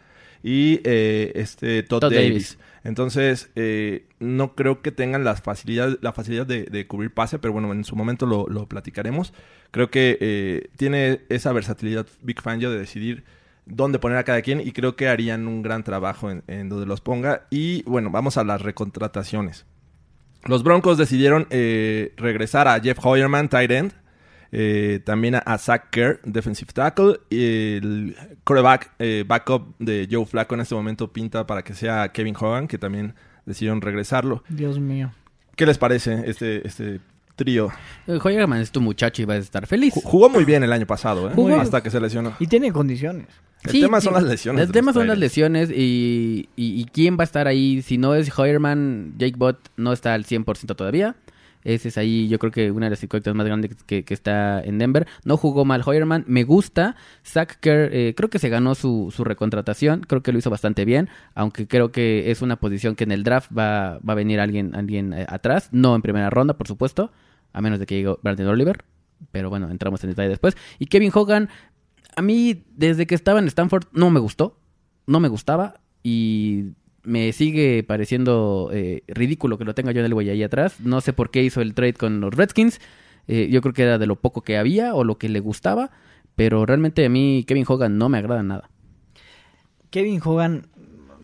Y 0.43 0.81
eh, 0.83 1.31
este 1.35 1.83
Todd, 1.83 2.01
Todd 2.01 2.13
Davis. 2.13 2.29
Davis. 2.29 2.57
Entonces, 2.83 3.51
eh, 3.55 4.05
no 4.19 4.55
creo 4.55 4.81
que 4.81 4.91
tengan 4.91 5.23
las 5.23 5.41
facilidades, 5.41 5.97
la 6.01 6.13
facilidad 6.13 6.47
de, 6.47 6.63
de 6.63 6.87
cubrir 6.87 7.13
pase, 7.13 7.37
pero 7.37 7.53
bueno, 7.53 7.71
en 7.73 7.83
su 7.83 7.95
momento 7.95 8.25
lo, 8.25 8.47
lo 8.47 8.67
platicaremos. 8.67 9.33
Creo 9.69 9.91
que 9.91 10.17
eh, 10.19 10.69
tiene 10.77 11.21
esa 11.29 11.53
versatilidad 11.53 12.07
Big 12.21 12.41
Fangio 12.41 12.71
de 12.71 12.79
decidir 12.79 13.23
dónde 13.67 13.99
poner 13.99 14.17
a 14.17 14.23
cada 14.23 14.41
quien 14.41 14.59
y 14.61 14.71
creo 14.71 14.95
que 14.95 15.07
harían 15.07 15.47
un 15.47 15.61
gran 15.61 15.83
trabajo 15.83 16.31
en, 16.31 16.43
en 16.47 16.69
donde 16.69 16.87
los 16.87 17.01
ponga. 17.01 17.45
Y 17.51 17.83
bueno, 17.83 18.09
vamos 18.09 18.37
a 18.37 18.43
las 18.43 18.61
recontrataciones. 18.61 19.65
Los 20.45 20.63
Broncos 20.63 20.97
decidieron 20.97 21.45
eh, 21.51 22.13
regresar 22.17 22.67
a 22.67 22.79
Jeff 22.79 22.97
Hoyerman, 23.03 23.47
tight 23.47 23.69
end. 23.69 23.93
Eh, 24.51 24.99
también 25.05 25.35
a, 25.35 25.39
a 25.39 25.57
Zach 25.57 25.89
Kerr, 25.91 26.19
defensive 26.23 26.71
tackle. 26.73 27.19
Y 27.29 27.75
el 27.77 28.15
quarterback 28.43 28.91
eh, 28.99 29.23
backup 29.27 29.75
de 29.79 30.07
Joe 30.11 30.25
Flacco 30.25 30.55
en 30.55 30.61
este 30.61 30.75
momento 30.75 31.11
pinta 31.11 31.47
para 31.47 31.63
que 31.63 31.73
sea 31.73 32.09
Kevin 32.09 32.35
Hogan, 32.39 32.67
que 32.67 32.77
también 32.77 33.13
decidieron 33.45 33.81
regresarlo. 33.81 34.43
Dios 34.49 34.79
mío. 34.79 35.11
¿Qué 35.55 35.65
les 35.65 35.77
parece 35.77 36.23
este, 36.25 36.65
este 36.67 36.99
trío? 37.35 37.69
Eh, 38.07 38.19
Hoyerman 38.23 38.59
es 38.61 38.71
tu 38.71 38.81
muchacho 38.81 39.21
y 39.21 39.25
vas 39.25 39.37
a 39.37 39.39
estar 39.39 39.67
feliz. 39.67 39.93
Ju- 39.93 40.01
Jugó 40.03 40.29
muy 40.29 40.45
bien 40.45 40.63
el 40.63 40.71
año 40.73 40.85
pasado, 40.87 41.29
¿eh? 41.29 41.33
Jugó- 41.35 41.59
hasta 41.59 41.81
que 41.81 41.89
se 41.89 41.99
lesionó. 41.99 42.33
Y 42.39 42.47
tiene 42.47 42.71
condiciones. 42.71 43.27
El 43.63 43.71
Sí, 43.73 43.81
tema 43.81 44.01
son 44.01 44.13
las 44.15 44.23
lesiones. 44.23 44.65
El 44.65 44.71
tema 44.71 44.91
son 44.91 45.05
las 45.07 45.19
lesiones 45.19 45.69
y, 45.69 46.49
y, 46.55 46.81
y 46.81 46.85
quién 46.85 47.15
va 47.15 47.21
a 47.21 47.25
estar 47.25 47.47
ahí. 47.47 47.83
Si 47.83 47.99
no 47.99 48.15
es 48.15 48.35
Hoyerman, 48.37 49.13
Jake 49.19 49.35
Bott 49.37 49.69
no 49.77 49.93
está 49.93 50.15
al 50.15 50.25
100% 50.25 50.75
todavía. 50.75 51.15
Ese 51.63 51.89
es 51.89 51.97
ahí, 51.97 52.27
yo 52.27 52.39
creo 52.39 52.51
que 52.51 52.71
una 52.71 52.87
de 52.87 52.91
las 52.91 53.03
incógnitas 53.03 53.35
más 53.35 53.45
grandes 53.45 53.75
que, 53.85 54.03
que 54.03 54.13
está 54.13 54.61
en 54.61 54.77
Denver. 54.77 55.07
No 55.23 55.37
jugó 55.37 55.65
mal 55.65 55.83
Hoyerman, 55.85 56.23
me 56.27 56.43
gusta. 56.43 56.95
Zach 57.25 57.57
Kerr, 57.59 57.89
eh, 57.93 58.13
creo 58.15 58.29
que 58.29 58.39
se 58.39 58.49
ganó 58.49 58.75
su, 58.75 59.13
su 59.15 59.23
recontratación. 59.23 60.01
Creo 60.01 60.23
que 60.23 60.31
lo 60.31 60.39
hizo 60.39 60.49
bastante 60.49 60.85
bien. 60.85 61.09
Aunque 61.35 61.67
creo 61.67 61.91
que 61.91 62.31
es 62.31 62.41
una 62.41 62.57
posición 62.57 62.95
que 62.95 63.03
en 63.03 63.11
el 63.11 63.23
draft 63.23 63.51
va, 63.55 63.99
va 63.99 64.13
a 64.13 64.15
venir 64.15 64.39
alguien, 64.39 64.75
alguien 64.75 65.13
eh, 65.13 65.25
atrás. 65.29 65.69
No 65.71 65.95
en 65.95 66.01
primera 66.01 66.29
ronda, 66.29 66.57
por 66.57 66.67
supuesto. 66.67 67.11
A 67.53 67.61
menos 67.61 67.79
de 67.79 67.85
que 67.85 67.95
llegue 67.95 68.15
Brandon 68.21 68.47
Oliver. 68.47 68.83
Pero 69.31 69.49
bueno, 69.49 69.69
entramos 69.69 70.03
en 70.03 70.09
detalle 70.09 70.29
después. 70.29 70.57
Y 70.79 70.87
Kevin 70.87 71.11
Hogan, 71.13 71.49
a 72.15 72.21
mí, 72.21 72.63
desde 72.75 73.05
que 73.05 73.15
estaba 73.15 73.39
en 73.39 73.47
Stanford, 73.47 73.85
no 73.91 74.09
me 74.09 74.19
gustó. 74.19 74.57
No 75.05 75.19
me 75.19 75.27
gustaba. 75.27 75.81
Y 76.03 76.71
me 77.03 77.31
sigue 77.33 77.83
pareciendo 77.83 78.69
eh, 78.73 79.03
ridículo 79.07 79.57
que 79.57 79.65
lo 79.65 79.73
tenga 79.73 79.91
John 79.93 80.05
Elway 80.05 80.29
ahí 80.29 80.43
atrás. 80.43 80.79
No 80.79 81.01
sé 81.01 81.13
por 81.13 81.31
qué 81.31 81.43
hizo 81.43 81.61
el 81.61 81.73
trade 81.73 81.93
con 81.93 82.19
los 82.21 82.33
Redskins. 82.33 82.79
Eh, 83.27 83.49
yo 83.51 83.61
creo 83.61 83.73
que 83.73 83.83
era 83.83 83.97
de 83.97 84.07
lo 84.07 84.15
poco 84.17 84.41
que 84.41 84.57
había 84.57 84.93
o 84.93 85.03
lo 85.03 85.17
que 85.17 85.29
le 85.29 85.39
gustaba. 85.39 85.91
Pero 86.35 86.65
realmente 86.65 87.05
a 87.05 87.09
mí 87.09 87.43
Kevin 87.47 87.65
Hogan 87.67 87.97
no 87.97 88.09
me 88.09 88.17
agrada 88.17 88.43
nada. 88.43 88.69
Kevin 89.89 90.21
Hogan, 90.23 90.67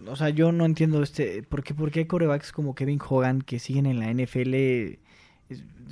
o 0.08 0.16
sea, 0.16 0.30
yo 0.30 0.52
no 0.52 0.66
entiendo 0.66 1.02
este, 1.02 1.44
¿por 1.44 1.64
qué, 1.64 1.74
por 1.74 1.92
qué 1.92 2.00
hay 2.02 2.06
corebacks 2.06 2.52
como 2.52 2.76
Kevin 2.76 3.00
Hogan 3.08 3.42
que 3.42 3.60
siguen 3.60 3.86
en 3.86 4.00
la 4.00 4.12
NFL 4.14 5.00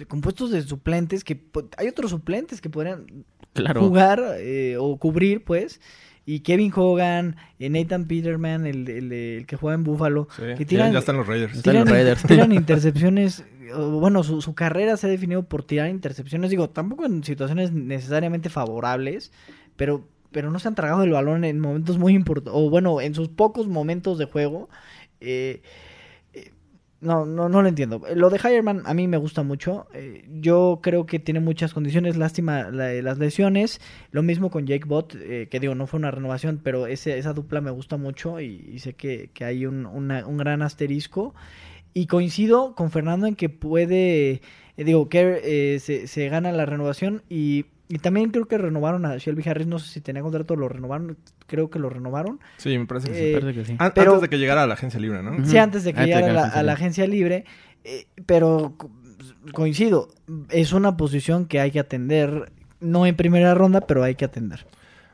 compuestos 0.07 0.51
de 0.51 0.61
suplentes 0.61 1.23
que 1.23 1.41
hay 1.77 1.87
otros 1.87 2.11
suplentes 2.11 2.59
que 2.59 2.69
podrían 2.69 3.05
Claro. 3.53 3.79
jugar 3.81 4.21
eh, 4.39 4.75
o 4.77 4.97
cubrir, 4.97 5.45
pues. 5.45 5.79
Y 6.25 6.39
Kevin 6.39 6.71
Hogan, 6.75 7.35
eh, 7.59 7.69
Nathan 7.69 8.05
Peterman, 8.05 8.65
el, 8.65 8.89
el- 8.89 9.11
el 9.13 9.45
que 9.45 9.55
juega 9.57 9.75
en 9.75 9.83
Buffalo, 9.83 10.27
Sí, 10.35 10.41
que 10.41 10.63
ya- 10.63 10.65
tiran, 10.65 10.93
ya 10.93 10.99
están 10.99 11.17
los 11.17 11.27
Raiders. 11.27 11.55
Están 11.57 11.75
los 11.75 11.83
tiran, 11.85 11.95
Raiders. 11.95 12.23
tiran 12.27 12.51
intercepciones. 12.53 13.43
Bueno, 13.75 14.23
su, 14.23 14.41
su 14.41 14.53
carrera 14.55 14.95
se 14.97 15.07
ha 15.07 15.09
definido 15.09 15.43
por 15.43 15.63
tirar 15.63 15.89
intercepciones. 15.89 16.49
Digo, 16.49 16.69
tampoco 16.69 17.05
en 17.05 17.23
situaciones 17.23 17.71
necesariamente 17.71 18.49
favorables, 18.49 19.31
pero, 19.75 20.07
pero 20.31 20.51
no 20.51 20.59
se 20.59 20.67
han 20.67 20.75
tragado 20.75 21.03
el 21.03 21.11
balón 21.11 21.43
en 21.43 21.59
momentos 21.59 21.97
muy 21.97 22.13
importantes. 22.13 22.53
O 22.55 22.69
bueno, 22.69 23.01
en 23.01 23.13
sus 23.15 23.27
pocos 23.29 23.67
momentos 23.67 24.17
de 24.17 24.25
juego. 24.25 24.69
Eh, 25.21 25.61
no, 27.05 27.25
no, 27.25 27.47
no 27.49 27.61
lo 27.61 27.67
entiendo. 27.69 28.01
Lo 28.15 28.29
de 28.29 28.37
Hireman 28.43 28.81
a 28.85 28.93
mí 28.93 29.07
me 29.07 29.17
gusta 29.17 29.43
mucho. 29.43 29.87
Eh, 29.93 30.25
yo 30.41 30.79
creo 30.83 31.05
que 31.05 31.19
tiene 31.19 31.39
muchas 31.39 31.73
condiciones. 31.73 32.17
Lástima 32.17 32.69
la- 32.71 32.91
las 33.01 33.17
lesiones. 33.19 33.79
Lo 34.11 34.23
mismo 34.23 34.49
con 34.49 34.65
Jake 34.67 34.85
Bott, 34.87 35.15
eh, 35.15 35.47
que 35.49 35.59
digo, 35.59 35.75
no 35.75 35.87
fue 35.87 35.99
una 35.99 36.11
renovación, 36.11 36.59
pero 36.63 36.87
ese, 36.87 37.17
esa 37.17 37.33
dupla 37.33 37.61
me 37.61 37.71
gusta 37.71 37.97
mucho 37.97 38.41
y, 38.41 38.79
sé 38.79 38.93
que, 38.93 39.29
que 39.33 39.45
hay 39.45 39.65
un, 39.65 39.85
un 39.85 40.37
gran 40.37 40.61
asterisco. 40.61 41.33
Y 41.93 42.07
coincido 42.07 42.75
con 42.75 42.91
Fernando 42.91 43.25
en 43.27 43.35
que 43.35 43.49
puede, 43.49 44.41
eh, 44.77 44.83
digo, 44.83 45.07
que 45.09 45.41
eh, 45.75 45.79
se, 45.79 46.07
se 46.07 46.27
gana 46.29 46.51
la 46.51 46.65
renovación 46.65 47.23
y, 47.29 47.65
y 47.87 47.99
también 47.99 48.31
creo 48.31 48.45
que 48.45 48.57
renovaron 48.57 49.05
a 49.05 49.17
Shelby 49.17 49.43
Harris, 49.47 49.67
no 49.67 49.79
sé 49.79 49.89
si 49.91 50.01
tenía 50.01 50.21
contrato, 50.21 50.55
lo 50.55 50.67
renovaron, 50.69 51.17
creo 51.47 51.69
que 51.69 51.79
lo 51.79 51.89
renovaron. 51.89 52.39
Sí, 52.57 52.77
me 52.77 52.85
parece 52.85 53.09
que 53.09 53.13
sí. 53.15 53.23
Eh, 53.23 53.37
Parece 53.39 53.59
que 53.59 53.65
sí. 53.65 53.75
An- 53.79 53.91
pero- 53.93 54.11
Antes 54.13 54.21
de 54.23 54.29
que 54.29 54.37
llegara 54.39 54.63
a 54.63 54.67
la 54.67 54.73
agencia 54.75 54.99
libre, 54.99 55.21
¿no? 55.23 55.45
Sí, 55.45 55.57
antes 55.57 55.83
de 55.83 55.93
que 55.93 55.99
Antes 55.99 56.15
de 56.15 56.21
llegara 56.21 56.51
que 56.51 56.57
a 56.59 56.63
la, 56.63 56.71
a 56.71 56.75
agencia 56.75 57.05
libre, 57.07 57.45
eh, 57.83 58.07
pero 58.25 58.73
co- 58.77 58.91
coincido, 59.53 60.09
es 60.49 60.73
una 60.73 60.97
posición 60.97 61.45
que 61.45 61.59
hay 61.59 61.71
que 61.71 61.79
atender, 61.79 62.51
no 62.79 63.05
en 63.05 63.15
primera 63.15 63.53
ronda, 63.53 63.81
pero 63.81 64.03
hay 64.03 64.15
que 64.15 64.25
atender. 64.25 64.65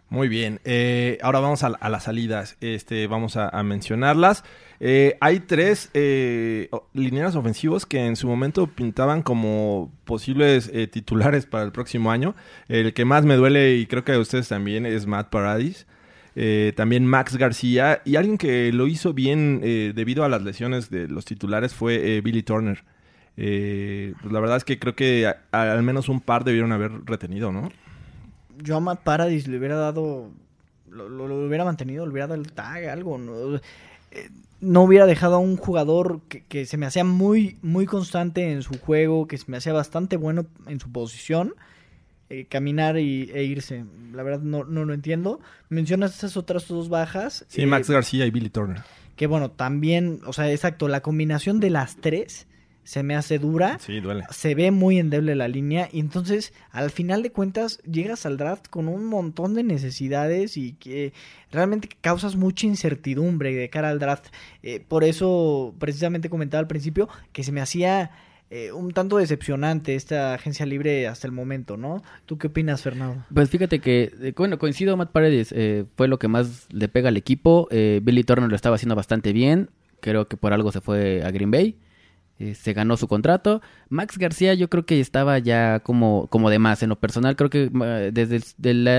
Muy 0.09 0.27
bien. 0.27 0.59
Eh, 0.65 1.17
ahora 1.21 1.39
vamos 1.39 1.63
a, 1.63 1.67
a 1.67 1.89
las 1.89 2.03
salidas. 2.03 2.57
Este, 2.59 3.07
vamos 3.07 3.37
a, 3.37 3.47
a 3.47 3.63
mencionarlas. 3.63 4.43
Eh, 4.83 5.15
hay 5.21 5.41
tres 5.41 5.91
eh, 5.93 6.67
linieros 6.93 7.35
ofensivos 7.35 7.85
que 7.85 8.03
en 8.03 8.15
su 8.15 8.27
momento 8.27 8.65
pintaban 8.65 9.21
como 9.21 9.91
posibles 10.05 10.71
eh, 10.73 10.87
titulares 10.87 11.45
para 11.45 11.63
el 11.63 11.71
próximo 11.71 12.09
año. 12.11 12.33
El 12.67 12.91
que 12.93 13.05
más 13.05 13.23
me 13.23 13.35
duele, 13.35 13.75
y 13.75 13.85
creo 13.85 14.03
que 14.03 14.13
a 14.13 14.19
ustedes 14.19 14.47
también, 14.47 14.87
es 14.87 15.05
Matt 15.05 15.29
Paradis. 15.29 15.85
Eh, 16.35 16.73
también 16.75 17.05
Max 17.05 17.37
García. 17.37 18.01
Y 18.05 18.15
alguien 18.15 18.39
que 18.39 18.73
lo 18.73 18.87
hizo 18.87 19.13
bien 19.13 19.59
eh, 19.63 19.91
debido 19.93 20.23
a 20.23 20.29
las 20.29 20.41
lesiones 20.41 20.89
de 20.89 21.07
los 21.07 21.25
titulares 21.25 21.75
fue 21.75 22.17
eh, 22.17 22.21
Billy 22.21 22.41
Turner. 22.41 22.83
Pues 23.35 24.31
la 24.31 24.39
verdad 24.39 24.57
es 24.57 24.63
que 24.63 24.77
creo 24.79 24.95
que 24.95 25.31
al 25.51 25.83
menos 25.83 26.09
un 26.09 26.21
par 26.21 26.43
debieron 26.43 26.71
haber 26.71 26.91
retenido, 27.05 27.51
¿no? 27.51 27.71
Yo 28.63 28.77
a 28.77 28.79
Matt 28.79 29.01
Paradis 29.03 29.47
le 29.47 29.57
hubiera 29.57 29.75
dado, 29.75 30.29
lo- 30.89 31.07
lo 31.09 31.47
hubiera 31.47 31.65
mantenido, 31.65 32.05
le 32.05 32.11
hubiera 32.11 32.27
dado 32.27 32.39
el 32.41 32.51
tag, 32.51 32.85
algo. 32.89 33.17
No, 33.17 33.59
Eh, 34.11 34.29
no 34.59 34.83
hubiera 34.83 35.05
dejado 35.05 35.35
a 35.35 35.39
un 35.39 35.57
jugador 35.57 36.21
que, 36.29 36.43
que 36.43 36.65
se 36.65 36.77
me 36.77 36.85
hacía 36.85 37.03
muy, 37.03 37.57
muy 37.61 37.85
constante 37.85 38.51
en 38.51 38.61
su 38.61 38.77
juego, 38.77 39.27
que 39.27 39.37
se 39.37 39.45
me 39.47 39.57
hacía 39.57 39.73
bastante 39.73 40.17
bueno 40.17 40.45
en 40.67 40.79
su 40.79 40.91
posición, 40.91 41.55
eh, 42.29 42.45
caminar 42.45 42.97
y, 42.97 43.29
e 43.33 43.43
irse. 43.43 43.83
La 44.13 44.23
verdad 44.23 44.41
no, 44.41 44.63
no 44.63 44.85
lo 44.85 44.93
entiendo. 44.93 45.41
Mencionas 45.69 46.15
esas 46.15 46.37
otras 46.37 46.67
dos 46.67 46.87
bajas. 46.87 47.45
Sí, 47.49 47.63
eh, 47.63 47.65
Max 47.65 47.89
García 47.89 48.25
y 48.25 48.31
Billy 48.31 48.49
Turner. 48.49 48.81
Que 49.15 49.27
bueno, 49.27 49.51
también, 49.51 50.21
o 50.25 50.31
sea, 50.31 50.49
exacto, 50.49 50.87
la 50.87 51.01
combinación 51.01 51.59
de 51.59 51.71
las 51.71 51.97
tres 51.97 52.47
se 52.83 53.03
me 53.03 53.15
hace 53.15 53.39
dura. 53.39 53.79
Sí, 53.79 53.99
duele. 53.99 54.23
Se 54.29 54.55
ve 54.55 54.71
muy 54.71 54.99
endeble 54.99 55.35
la 55.35 55.47
línea 55.47 55.89
y 55.91 55.99
entonces 55.99 56.53
al 56.71 56.89
final 56.89 57.23
de 57.23 57.31
cuentas 57.31 57.79
llegas 57.79 58.25
al 58.25 58.37
draft 58.37 58.67
con 58.69 58.87
un 58.87 59.05
montón 59.05 59.53
de 59.53 59.63
necesidades 59.63 60.57
y 60.57 60.73
que 60.73 61.13
realmente 61.51 61.89
causas 62.01 62.35
mucha 62.35 62.67
incertidumbre 62.67 63.53
de 63.53 63.69
cara 63.69 63.89
al 63.89 63.99
draft. 63.99 64.27
Eh, 64.63 64.83
por 64.87 65.03
eso 65.03 65.73
precisamente 65.79 66.29
comentaba 66.29 66.59
al 66.59 66.67
principio 66.67 67.09
que 67.31 67.43
se 67.43 67.51
me 67.51 67.61
hacía 67.61 68.11
eh, 68.53 68.73
un 68.73 68.91
tanto 68.91 69.15
decepcionante 69.15 69.95
esta 69.95 70.33
agencia 70.33 70.65
libre 70.65 71.07
hasta 71.07 71.25
el 71.25 71.31
momento, 71.31 71.77
¿no? 71.77 72.03
¿Tú 72.25 72.37
qué 72.37 72.47
opinas, 72.47 72.81
Fernando? 72.81 73.23
Pues 73.33 73.49
fíjate 73.49 73.79
que, 73.79 74.11
eh, 74.21 74.33
bueno, 74.35 74.59
coincido, 74.59 74.97
Matt 74.97 75.11
Paredes 75.11 75.53
eh, 75.55 75.85
fue 75.95 76.09
lo 76.09 76.19
que 76.19 76.27
más 76.27 76.67
le 76.69 76.89
pega 76.89 77.07
al 77.07 77.15
equipo. 77.15 77.69
Eh, 77.71 78.01
Billy 78.03 78.25
Turner 78.25 78.49
lo 78.49 78.55
estaba 78.57 78.75
haciendo 78.75 78.95
bastante 78.95 79.31
bien. 79.31 79.69
Creo 80.01 80.27
que 80.27 80.35
por 80.35 80.51
algo 80.51 80.73
se 80.73 80.81
fue 80.81 81.23
a 81.23 81.31
Green 81.31 81.49
Bay. 81.49 81.77
Eh, 82.41 82.55
se 82.55 82.73
ganó 82.73 82.97
su 82.97 83.07
contrato. 83.07 83.61
Max 83.89 84.17
García 84.17 84.55
yo 84.55 84.67
creo 84.67 84.83
que 84.83 84.99
estaba 84.99 85.37
ya 85.37 85.79
como, 85.81 86.25
como 86.31 86.49
de 86.49 86.57
más. 86.57 86.81
En 86.81 86.89
lo 86.89 86.99
personal 86.99 87.35
creo 87.35 87.51
que 87.51 87.69
desde 88.11 88.41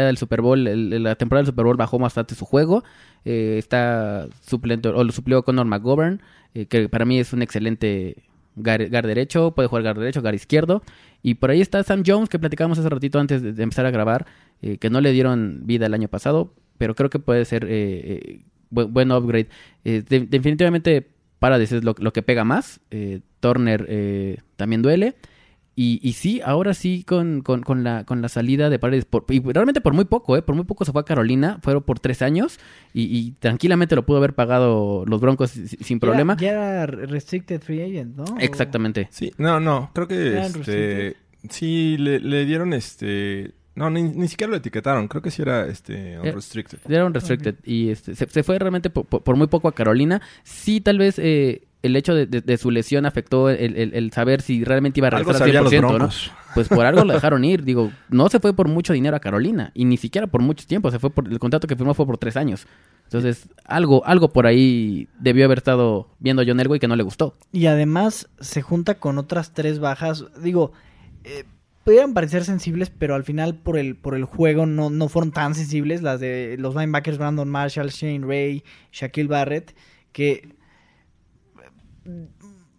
el, 0.08 0.16
Super 0.16 0.42
Bowl, 0.42 0.62
la 1.02 1.16
temporada 1.16 1.42
del 1.42 1.50
Super 1.50 1.64
Bowl 1.64 1.76
bajó 1.76 1.98
bastante 1.98 2.36
su 2.36 2.44
juego. 2.44 2.84
Eh, 3.24 3.56
está 3.58 4.28
suplente, 4.42 4.90
o 4.90 5.02
lo 5.02 5.10
suplió 5.10 5.42
Conor 5.42 5.66
McGovern, 5.66 6.22
eh, 6.54 6.66
que 6.66 6.88
para 6.88 7.04
mí 7.04 7.18
es 7.18 7.32
un 7.32 7.42
excelente 7.42 8.22
Gar, 8.54 8.90
gar 8.90 9.06
derecho, 9.06 9.52
puede 9.52 9.66
jugar 9.66 9.82
gar 9.82 9.98
derecho, 9.98 10.20
gar 10.20 10.34
izquierdo. 10.34 10.82
Y 11.22 11.34
por 11.34 11.50
ahí 11.50 11.62
está 11.62 11.82
Sam 11.82 12.04
Jones, 12.06 12.28
que 12.28 12.38
platicábamos 12.38 12.78
hace 12.78 12.90
ratito 12.90 13.18
antes 13.18 13.42
de, 13.42 13.60
empezar 13.62 13.86
a 13.86 13.90
grabar, 13.90 14.26
que 14.60 14.90
no 14.90 15.00
le 15.00 15.10
dieron 15.10 15.62
vida 15.64 15.86
el 15.86 15.94
año 15.94 16.08
pasado, 16.08 16.52
pero 16.76 16.94
creo 16.94 17.08
que 17.08 17.18
puede 17.18 17.46
ser 17.46 17.66
buen, 18.68 18.92
buen 18.92 19.10
upgrade. 19.10 19.48
De- 19.84 20.26
definitivamente 20.28 21.08
Paradise 21.38 21.78
es 21.78 21.82
lo, 21.82 21.94
lo 21.98 22.12
que 22.12 22.22
pega 22.22 22.44
más. 22.44 22.78
Turner 23.42 23.84
eh, 23.90 24.38
también 24.56 24.80
duele. 24.80 25.16
Y, 25.74 26.00
y 26.06 26.12
sí, 26.12 26.42
ahora 26.44 26.74
sí 26.74 27.02
con, 27.02 27.40
con, 27.40 27.62
con 27.62 27.82
la, 27.82 28.04
con 28.04 28.20
la 28.20 28.28
salida 28.28 28.68
de 28.68 28.78
Paredes, 28.78 29.06
por- 29.06 29.24
y 29.30 29.40
realmente 29.40 29.80
por 29.80 29.94
muy 29.94 30.04
poco, 30.04 30.36
¿eh? 30.36 30.42
por 30.42 30.54
muy 30.54 30.64
poco 30.66 30.84
se 30.84 30.92
fue 30.92 31.00
a 31.00 31.04
Carolina, 31.06 31.60
fueron 31.62 31.82
por 31.82 31.98
tres 31.98 32.20
años 32.20 32.60
y, 32.92 33.04
y 33.04 33.30
tranquilamente 33.38 33.96
lo 33.96 34.04
pudo 34.04 34.18
haber 34.18 34.34
pagado 34.34 35.04
los 35.06 35.18
Broncos 35.22 35.50
si- 35.52 35.68
si- 35.68 35.78
sin 35.82 35.98
problema. 35.98 36.36
Ya 36.36 36.50
era 36.50 36.86
restricted 36.86 37.62
free 37.62 37.80
agent, 37.80 38.14
¿no? 38.16 38.24
Exactamente. 38.38 39.08
Sí, 39.10 39.32
no, 39.38 39.60
no, 39.60 39.90
creo 39.94 40.06
que 40.06 40.38
este, 40.38 40.58
restricted. 40.58 41.16
sí 41.48 41.96
le, 41.98 42.20
le 42.20 42.44
dieron 42.44 42.74
este, 42.74 43.52
no, 43.74 43.88
ni, 43.88 44.02
ni 44.02 44.28
siquiera 44.28 44.50
lo 44.50 44.58
etiquetaron, 44.58 45.08
creo 45.08 45.22
que 45.22 45.30
sí 45.30 45.40
era 45.40 45.66
este 45.68 46.18
unrestricted. 46.20 46.80
Era 46.86 47.06
un 47.06 47.14
restricted 47.14 47.54
y 47.64 47.88
este, 47.88 48.14
se, 48.14 48.28
se 48.28 48.42
fue 48.42 48.58
realmente 48.58 48.90
por, 48.90 49.06
por- 49.06 49.22
por 49.22 49.36
muy 49.36 49.46
poco 49.46 49.68
a 49.68 49.74
Carolina. 49.74 50.20
Sí, 50.44 50.82
tal 50.82 50.98
vez 50.98 51.18
eh, 51.18 51.62
el 51.82 51.96
hecho 51.96 52.14
de, 52.14 52.26
de- 52.26 52.40
de 52.40 52.56
su 52.58 52.70
lesión 52.70 53.06
afectó 53.06 53.50
el, 53.50 53.76
el- 53.76 53.94
el 53.94 54.12
saber 54.12 54.40
si 54.42 54.64
realmente 54.64 55.00
iba 55.00 55.08
a 55.08 55.10
regresar 55.10 55.34
al 55.34 55.38
sabían 55.38 55.64
los 55.64 55.72
100%, 55.72 55.98
¿no? 55.98 56.08
Pues 56.54 56.68
por 56.68 56.84
algo 56.84 57.04
lo 57.04 57.14
dejaron 57.14 57.44
ir. 57.44 57.64
Digo, 57.64 57.90
no 58.10 58.28
se 58.28 58.38
fue 58.38 58.54
por 58.54 58.68
mucho 58.68 58.92
dinero 58.92 59.16
a 59.16 59.20
Carolina 59.20 59.70
y 59.74 59.86
ni 59.86 59.96
siquiera 59.96 60.26
por 60.26 60.42
mucho 60.42 60.66
tiempo. 60.66 60.90
Se 60.90 60.98
fue 60.98 61.08
por 61.10 61.26
el 61.26 61.38
contrato 61.38 61.66
que 61.66 61.76
firmó 61.76 61.94
fue 61.94 62.04
por 62.06 62.18
tres 62.18 62.36
años. 62.36 62.66
Entonces, 63.04 63.48
algo, 63.64 64.04
algo 64.06 64.32
por 64.32 64.46
ahí 64.46 65.08
debió 65.18 65.44
haber 65.46 65.58
estado 65.58 66.08
viendo 66.18 66.42
John 66.46 66.60
Elway 66.60 66.78
que 66.78 66.88
no 66.88 66.96
le 66.96 67.02
gustó. 67.02 67.36
Y 67.52 67.66
además 67.66 68.28
se 68.40 68.60
junta 68.62 68.96
con 68.96 69.16
otras 69.18 69.52
tres 69.54 69.78
bajas. 69.78 70.26
Digo, 70.42 70.72
eh, 71.24 71.44
pudieran 71.84 72.12
parecer 72.14 72.44
sensibles, 72.44 72.90
pero 72.90 73.14
al 73.14 73.24
final 73.24 73.54
por 73.54 73.78
el, 73.78 73.96
por 73.96 74.14
el 74.14 74.24
juego 74.24 74.66
no, 74.66 74.90
no 74.90 75.08
fueron 75.08 75.32
tan 75.32 75.54
sensibles. 75.54 76.02
Las 76.02 76.20
de 76.20 76.56
los 76.58 76.74
linebackers 76.74 77.16
Brandon 77.18 77.48
Marshall, 77.48 77.88
Shane 77.88 78.26
Ray, 78.26 78.62
Shaquille 78.92 79.28
Barrett, 79.28 79.74
que 80.12 80.54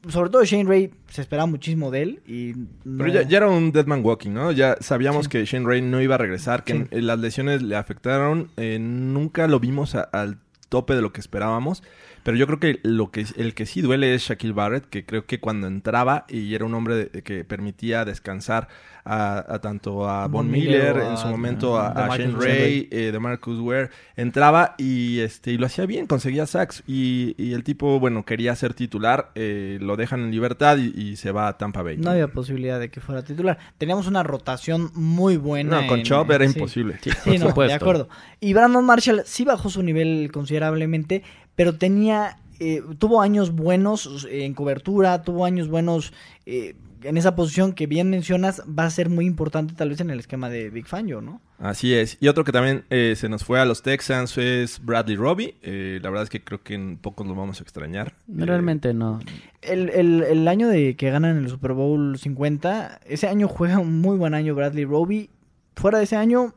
sobre 0.09 0.29
todo 0.29 0.43
Shane 0.43 0.65
Ray 0.65 0.91
se 1.07 1.21
esperaba 1.21 1.45
muchísimo 1.45 1.89
de 1.91 2.01
él. 2.01 2.21
Y 2.27 2.53
no- 2.83 3.03
Pero 3.03 3.13
ya, 3.13 3.21
ya 3.27 3.38
era 3.38 3.49
un 3.49 3.71
dead 3.71 3.86
man 3.86 4.01
walking, 4.03 4.31
¿no? 4.31 4.51
Ya 4.51 4.75
sabíamos 4.81 5.27
que 5.29 5.45
Shane 5.45 5.65
Ray 5.65 5.81
no 5.81 6.01
iba 6.01 6.15
a 6.15 6.17
regresar, 6.17 6.63
que 6.63 6.73
Sí. 6.73 6.83
eh, 6.91 7.01
las 7.01 7.19
lesiones 7.19 7.62
le 7.62 7.75
afectaron. 7.75 8.49
eh, 8.57 8.77
nunca 8.79 9.47
lo 9.47 9.59
vimos 9.59 9.95
a- 9.95 10.01
al 10.01 10.39
tope 10.69 10.93
de 10.95 11.01
lo 11.01 11.13
que 11.13 11.21
esperábamos. 11.21 11.83
Pero 12.23 12.38
yo 12.38 12.47
creo 12.47 12.59
que 12.59 12.79
lo 12.83 13.12
que 13.12 13.25
el 13.38 13.53
que 13.53 13.65
sí 13.65 13.81
duele 13.81 14.13
es 14.15 14.23
Shaquille 14.23 14.53
Barrett, 14.53 14.86
que 14.89 15.05
creo 15.05 15.25
que 15.25 15.39
cuando 15.39 15.67
entraba 15.67 16.25
y 16.29 16.55
era 16.55 16.65
un 16.65 16.73
hombre 16.73 17.09
de- 17.09 17.21
que 17.23 17.43
permitía 17.43 18.05
descansar 18.05 18.67
a, 19.05 19.43
a 19.53 19.59
tanto 19.59 20.07
a 20.09 20.27
Von 20.27 20.45
Von 20.47 20.51
Miller, 20.51 20.95
en 20.97 21.17
su 21.17 21.27
a- 21.27 21.31
momento 21.31 21.77
a, 21.77 22.07
Shane. 22.17 22.33
Ray, 22.38 22.88
eh, 22.89 23.12
de 23.12 23.19
Marcus 23.19 23.59
Ware, 23.59 23.89
entraba 24.15 24.75
y 24.77 25.19
este 25.19 25.51
y 25.51 25.57
lo 25.57 25.65
hacía 25.65 25.86
bien, 25.86 26.07
conseguía 26.07 26.45
sacks 26.45 26.83
y, 26.88 27.36
y 27.38 27.51
el 27.53 27.65
tipo, 27.65 27.99
bueno, 27.99 28.23
quería 28.23 28.55
ser 28.55 28.73
titular, 28.73 29.31
eh, 29.36 29.77
lo 29.81 29.97
dejan 29.97 30.21
en 30.21 30.31
libertad 30.31 30.77
y, 30.77 30.93
y 30.97 31.15
se 31.17 31.31
va 31.31 31.49
a 31.49 31.57
Tampa 31.57 31.81
Bay. 31.81 31.97
No 31.97 32.12
había 32.12 32.29
posibilidad 32.29 32.79
de 32.79 32.89
que 32.89 33.01
fuera 33.01 33.23
titular. 33.23 33.57
Teníamos 33.77 34.07
una 34.07 34.23
rotación 34.23 34.91
muy 34.93 35.36
buena. 35.36 35.81
No, 35.81 35.88
con 35.88 35.99
en- 35.99 36.05
Chop 36.05 36.31
era 36.31 36.47
sí. 36.47 36.53
imposible. 36.55 36.97
Sí, 37.01 37.09
Por 37.39 37.57
no, 37.57 37.63
de 37.67 37.73
acuerdo. 37.73 38.07
Y 38.39 38.53
Brandon 38.53 38.86
Marshall 38.86 39.23
sí 39.25 39.43
bajó 39.43 39.69
su 39.69 39.83
nivel 39.83 40.29
considerablemente, 40.31 41.23
pero 41.56 41.76
tenía, 41.76 42.38
eh, 42.60 42.82
tuvo 43.00 43.22
años 43.22 43.52
buenos 43.56 44.28
en 44.30 44.54
cobertura, 44.54 45.22
tuvo 45.24 45.46
años 45.46 45.68
buenos 45.68 46.13
eh, 46.46 46.76
en 47.04 47.18
esa 47.18 47.36
posición 47.36 47.74
que 47.74 47.86
bien 47.86 48.10
mencionas, 48.10 48.62
va 48.62 48.86
a 48.86 48.89
ser 48.89 49.10
muy 49.10 49.26
importante 49.26 49.74
tal 49.74 49.89
vez 49.89 50.00
en 50.00 50.10
el 50.10 50.20
esquema 50.20 50.50
de 50.50 50.70
Big 50.70 50.88
Fangio, 50.88 51.20
¿no? 51.20 51.42
Así 51.60 51.94
es. 51.94 52.18
Y 52.22 52.30
otro 52.30 52.46
que 52.46 52.54
también 52.54 52.86
eh, 52.89 53.16
se 53.18 53.28
nos 53.28 53.44
fue 53.44 53.60
a 53.60 53.66
los 53.66 53.82
Texans 53.84 54.38
es 54.38 54.80
Bradley 54.84 55.18
Robbie. 55.18 55.56
Eh, 55.63 56.00
la 56.02 56.10
verdad 56.10 56.24
es 56.24 56.30
que 56.30 56.42
creo 56.42 56.63
que 56.63 56.76
en 56.76 56.96
pocos 56.98 57.28
lo 57.28 57.36
vamos 57.36 57.60
a 57.60 57.63
extrañar. 57.63 58.13
Eh, 58.30 58.46
Realmente 58.46 58.94
no. 58.94 59.20
El, 59.62 59.89
el- 59.89 60.24
el 60.24 60.48
año 60.48 60.70
de 60.70 60.96
que 60.96 61.10
ganan 61.12 61.36
el 61.38 61.50
Super 61.50 61.74
Bowl 61.74 62.18
50, 62.18 63.02
ese 63.06 63.28
año 63.28 63.50
juega 63.50 63.80
un 63.80 64.00
muy 64.00 64.16
buen 64.18 64.34
año 64.34 64.56
Bradley 64.56 64.86
Roby. 64.86 65.30
Fuera 65.76 65.98
de 65.98 66.06
ese 66.06 66.16
año, 66.16 66.54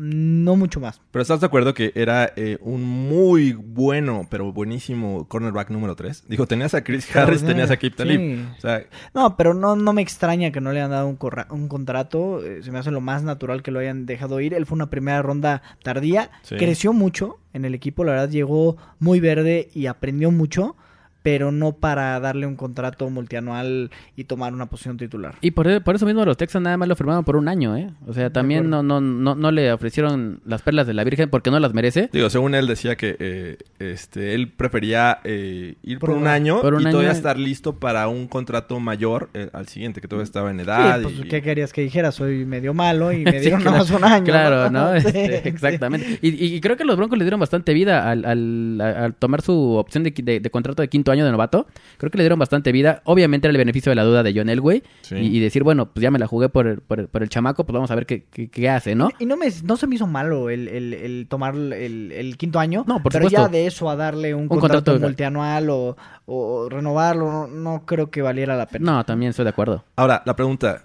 no 0.00 0.56
mucho 0.56 0.80
más. 0.80 1.00
Pero 1.10 1.22
¿estás 1.22 1.40
de 1.40 1.46
acuerdo 1.46 1.74
que 1.74 1.92
era 1.94 2.32
eh, 2.36 2.58
un 2.62 2.82
muy 2.82 3.52
bueno, 3.52 4.26
pero 4.30 4.52
buenísimo 4.52 5.28
cornerback 5.28 5.70
número 5.70 5.94
3? 5.94 6.24
Digo, 6.28 6.46
tenías 6.46 6.74
a 6.74 6.82
Chris 6.82 7.14
Harris, 7.14 7.44
tenías 7.44 7.70
a 7.70 7.76
Kip 7.76 7.94
Talib. 7.94 8.18
Sí. 8.20 8.44
O 8.56 8.60
sea, 8.60 8.82
No, 9.14 9.36
pero 9.36 9.54
no, 9.54 9.76
no 9.76 9.92
me 9.92 10.02
extraña 10.02 10.50
que 10.50 10.60
no 10.60 10.72
le 10.72 10.80
hayan 10.80 10.90
dado 10.90 11.06
un, 11.08 11.16
corra- 11.16 11.46
un 11.50 11.68
contrato. 11.68 12.44
eh, 12.44 12.62
se 12.62 12.70
me 12.72 12.78
hace 12.78 12.90
lo 12.90 13.00
más 13.00 13.22
natural 13.22 13.62
que 13.62 13.70
lo 13.70 13.78
hayan 13.80 14.06
dejado 14.06 14.40
ir. 14.40 14.54
Él 14.54 14.66
fue 14.66 14.76
una 14.76 14.90
primera 14.90 15.22
ronda 15.22 15.62
tardía. 15.82 16.30
Sí. 16.42 16.56
Creció 16.56 16.92
mucho 16.92 17.38
en 17.52 17.64
el 17.64 17.74
equipo. 17.74 18.02
La 18.04 18.12
verdad, 18.12 18.30
llegó 18.30 18.76
muy 18.98 19.20
verde 19.20 19.68
y 19.74 19.86
aprendió 19.86 20.30
mucho. 20.30 20.76
Pero 21.22 21.52
no 21.52 21.72
para 21.72 22.18
darle 22.18 22.46
un 22.46 22.56
contrato 22.56 23.08
multianual 23.10 23.90
y 24.16 24.24
tomar 24.24 24.54
una 24.54 24.66
posición 24.66 24.96
titular. 24.96 25.34
Y 25.42 25.50
por, 25.50 25.82
por 25.82 25.94
eso 25.94 26.06
mismo 26.06 26.24
los 26.24 26.36
Texans 26.36 26.62
nada 26.64 26.76
más 26.78 26.88
lo 26.88 26.96
firmaron 26.96 27.24
por 27.24 27.36
un 27.36 27.46
año, 27.48 27.76
¿eh? 27.76 27.90
O 28.06 28.14
sea, 28.14 28.30
también 28.30 28.70
no, 28.70 28.82
no, 28.82 29.00
no, 29.00 29.34
no 29.34 29.50
le 29.50 29.70
ofrecieron 29.72 30.40
las 30.46 30.62
perlas 30.62 30.86
de 30.86 30.94
la 30.94 31.04
Virgen 31.04 31.28
porque 31.28 31.50
no 31.50 31.60
las 31.60 31.74
merece. 31.74 32.08
digo, 32.12 32.30
según 32.30 32.54
él 32.54 32.66
decía 32.66 32.96
que 32.96 33.16
eh, 33.18 33.58
este, 33.78 34.34
él 34.34 34.48
prefería 34.48 35.18
eh, 35.24 35.74
ir 35.82 35.98
por, 35.98 36.08
Por 36.10 36.16
un 36.16 36.22
un- 36.22 36.28
año 36.28 36.60
por 36.62 36.74
un 36.74 36.82
y 36.82 36.90
todavía 36.90 37.10
estar 37.12 37.38
listo 37.38 37.76
para 37.78 38.08
un 38.08 38.26
contrato 38.26 38.80
mayor 38.80 39.28
eh, 39.34 39.50
al 39.52 39.68
siguiente, 39.68 40.00
que 40.00 40.08
todavía 40.08 40.24
estaba 40.24 40.50
en 40.50 40.60
edad. 40.60 40.98
Sí, 40.98 41.02
pues, 41.04 41.18
y- 41.18 41.28
¿qué 41.28 41.42
querías 41.42 41.72
que 41.72 41.82
dijera? 41.82 42.12
Soy 42.12 42.44
medio 42.46 42.72
malo 42.74 43.12
y 43.12 43.24
me 43.24 43.32
Sí, 43.34 43.38
dieron 43.40 43.60
claro. 43.60 43.76
nada 43.78 43.90
más 43.90 43.90
un 43.98 44.04
año. 44.04 44.24
Claro, 44.24 44.70
¿no? 44.70 44.98
Sí, 45.00 45.06
Este, 45.14 45.42
sí. 45.42 45.48
exactamente. 45.48 46.18
Y, 46.22 46.54
y 46.56 46.60
creo 46.60 46.76
que 46.76 46.84
los 46.84 46.96
Broncos 46.96 47.18
le 47.18 47.24
dieron 47.24 47.40
bastante 47.40 47.74
vida 47.74 48.08
al, 48.10 48.24
al- 48.24 48.80
al 48.80 49.14
tomar 49.14 49.42
su 49.42 49.52
opción 49.74 50.02
de- 50.04 50.40
de 50.40 50.50
contrato 50.50 50.80
de 50.82 50.88
quinto 50.88 51.09
año 51.12 51.24
de 51.24 51.30
novato. 51.32 51.66
Creo 51.98 52.10
que 52.10 52.18
le 52.18 52.24
dieron 52.24 52.38
bastante 52.38 52.72
vida. 52.72 53.02
Obviamente 53.04 53.46
era 53.46 53.52
el 53.52 53.58
beneficio 53.58 53.90
de 53.90 53.96
la 53.96 54.04
duda 54.04 54.22
de 54.22 54.32
John 54.34 54.48
Elway. 54.48 54.82
Sí. 55.02 55.16
Y, 55.16 55.36
y 55.36 55.40
decir, 55.40 55.62
bueno, 55.64 55.86
pues 55.92 56.02
ya 56.02 56.10
me 56.10 56.18
la 56.18 56.26
jugué 56.26 56.48
por 56.48 56.66
el, 56.66 56.80
por 56.80 57.00
el, 57.00 57.08
por 57.08 57.22
el 57.22 57.28
chamaco, 57.28 57.64
pues 57.64 57.74
vamos 57.74 57.90
a 57.90 57.94
ver 57.94 58.06
qué, 58.06 58.24
qué, 58.30 58.48
qué 58.48 58.68
hace, 58.68 58.94
¿no? 58.94 59.10
Y 59.18 59.26
no, 59.26 59.36
me, 59.36 59.46
no 59.64 59.76
se 59.76 59.86
me 59.86 59.94
hizo 59.96 60.06
malo 60.06 60.50
el, 60.50 60.68
el- 60.68 60.94
el 60.94 61.26
tomar 61.28 61.54
el, 61.54 62.12
el 62.12 62.36
quinto 62.36 62.58
año. 62.58 62.84
No, 62.86 63.02
por 63.02 63.12
pero 63.12 63.24
supuesto. 63.26 63.46
ya 63.46 63.48
de 63.50 63.66
eso 63.66 63.88
a 63.90 63.96
darle 63.96 64.34
un, 64.34 64.42
Un 64.42 64.48
contrato, 64.48 64.76
contrato- 64.92 65.00
multianual 65.00 65.70
o, 65.70 65.96
o 66.26 66.68
renovarlo, 66.68 67.30
no, 67.30 67.46
no 67.48 67.84
creo 67.86 68.10
que 68.10 68.22
valiera 68.22 68.56
la 68.56 68.66
pena. 68.66 68.92
No, 68.92 69.04
también 69.04 69.30
estoy 69.30 69.44
de 69.44 69.50
acuerdo. 69.50 69.84
Ahora, 69.96 70.22
la 70.26 70.36
pregunta, 70.36 70.84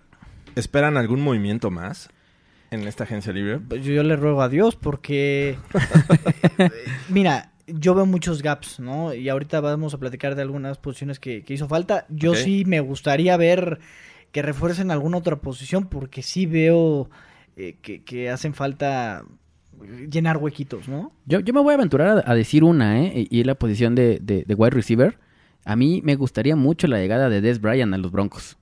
¿esperan 0.56 0.98
algún 0.98 1.22
movimiento 1.22 1.72
más 1.72 2.10
en 2.72 2.88
esta 2.88 3.04
agencia 3.06 3.32
libre? 3.32 3.60
Pues 3.60 3.84
yo 3.84 4.04
le 4.04 4.16
ruego 4.16 4.42
a 4.42 4.50
Dios 4.50 4.76
porque... 4.76 5.58
Mira, 7.10 7.52
yo 7.68 7.96
veo 7.96 8.06
muchos 8.06 8.42
gaps, 8.42 8.80
¿no? 8.80 9.14
Y 9.14 9.30
ahorita 9.30 9.60
vamos 9.62 9.94
a 9.94 9.98
platicar 9.98 10.36
de 10.36 10.42
algunas 10.42 10.78
posiciones 10.78 11.20
que, 11.20 11.44
que 11.44 11.54
hizo 11.54 11.68
falta. 11.68 12.06
Yo 12.10 12.36
sí 12.36 12.64
me 12.66 12.80
gustaría 12.80 13.36
ver 13.38 13.80
que 14.32 14.42
refuercen 14.42 14.92
alguna 14.92 15.18
otra 15.18 15.38
posición 15.38 15.86
porque 15.88 16.22
sí 16.22 16.46
veo 16.46 17.10
eh, 17.58 17.78
que, 17.82 18.04
que 18.04 18.30
hacen 18.30 18.54
falta 18.54 19.24
llenar 20.10 20.38
huequitos, 20.38 20.88
¿no? 20.88 21.12
Yo, 21.26 21.40
yo 21.40 21.54
me 21.54 21.62
voy 21.62 21.72
a 21.72 21.76
aventurar 21.76 22.24
a, 22.26 22.32
a 22.32 22.36
decir 22.36 22.64
una, 22.64 23.02
¿eh? 23.02 23.28
Y 23.30 23.42
es 23.42 23.46
la 23.46 23.56
posición 23.56 23.96
de, 23.96 24.20
de, 24.22 24.44
de 24.46 24.54
wide 24.56 24.72
receiver. 24.72 25.18
A 25.64 25.76
mí 25.76 26.02
me 26.04 26.16
gustaría 26.16 26.56
mucho 26.56 26.88
la 26.88 26.98
llegada 27.00 27.30
de 27.30 27.42
Des 27.42 27.60
Bryant 27.60 27.94
a 27.94 27.98
los 27.98 28.12
Broncos. 28.12 28.58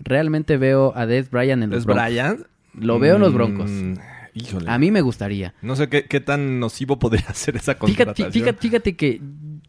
Realmente 0.00 0.56
veo 0.56 0.92
a 0.96 1.06
Des 1.06 1.30
Bryant 1.30 1.62
en 1.62 1.70
los 1.70 1.80
¿Es 1.80 1.84
Broncos. 1.86 2.04
Bryant? 2.04 2.40
Lo 2.74 2.98
veo 2.98 3.14
en 3.16 3.20
los 3.20 3.32
Mm, 3.32 3.36
Broncos. 3.36 3.70
Híjole. 4.34 4.70
A 4.70 4.78
mí 4.78 4.90
me 4.90 5.00
gustaría. 5.00 5.54
No 5.62 5.76
sé 5.76 5.88
qué, 5.88 6.04
qué 6.04 6.20
tan 6.20 6.60
nocivo 6.60 6.98
podría 6.98 7.28
ser 7.34 7.56
esa 7.56 7.78
contratación. 7.78 8.32
fíjate, 8.32 8.58
fíjate 8.60 8.96
que... 8.96 9.20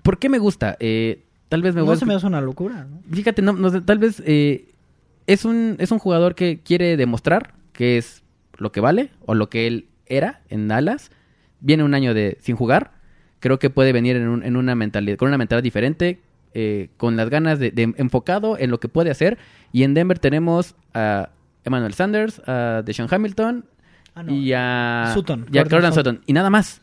¿Por 0.03 0.17
qué 0.19 0.29
me 0.29 0.37
gusta? 0.39 0.77
Eh, 0.79 1.23
tal 1.49 1.61
vez 1.61 1.75
me 1.75 1.81
No 1.83 1.91
a- 1.91 1.95
se 1.97 2.05
me 2.05 2.13
hace 2.13 2.25
una 2.27 2.41
locura, 2.41 2.85
¿no? 2.89 3.01
Fíjate, 3.11 3.41
no, 3.41 3.53
no 3.53 3.69
sé, 3.69 3.81
tal 3.81 3.97
vez 3.99 4.21
eh, 4.25 4.71
es, 5.27 5.45
un, 5.45 5.75
es 5.79 5.91
un 5.91 5.99
jugador 5.99 6.35
que 6.35 6.59
quiere 6.63 6.95
demostrar 6.97 7.53
que 7.73 7.97
es 7.97 8.23
lo 8.57 8.71
que 8.71 8.79
vale 8.81 9.11
o 9.25 9.35
lo 9.35 9.49
que 9.49 9.67
él 9.67 9.87
era 10.05 10.41
en 10.49 10.67
Dallas. 10.67 11.11
Viene 11.59 11.83
un 11.83 11.93
año 11.93 12.13
de 12.13 12.37
sin 12.41 12.55
jugar. 12.55 12.91
Creo 13.39 13.59
que 13.59 13.69
puede 13.69 13.91
venir 13.93 14.15
en, 14.15 14.27
un- 14.27 14.43
en 14.43 14.55
una 14.55 14.75
mentalidad, 14.75 15.17
con 15.17 15.27
una 15.27 15.37
mentalidad 15.37 15.63
diferente, 15.63 16.19
eh, 16.53 16.89
con 16.97 17.15
las 17.15 17.29
ganas 17.29 17.59
de, 17.59 17.71
de 17.71 17.93
enfocado 17.97 18.57
en 18.57 18.71
lo 18.71 18.79
que 18.79 18.87
puede 18.87 19.11
hacer. 19.11 19.37
Y 19.71 19.83
en 19.83 19.93
Denver 19.93 20.17
tenemos 20.19 20.75
a 20.93 21.29
Emmanuel 21.63 21.93
Sanders, 21.93 22.41
a 22.47 22.81
Deshaun 22.85 23.07
Hamilton 23.11 23.65
Ah, 24.15 24.23
no. 24.23 24.33
y 24.33 24.51
a, 24.53 25.11
Sutton, 25.13 25.45
y 25.51 25.57
a 25.57 25.61
Cortland 25.63 25.69
Cortland 25.69 25.93
Sutton. 25.95 26.15
Sutton. 26.15 26.23
Y 26.27 26.33
nada 26.33 26.49
más. 26.49 26.81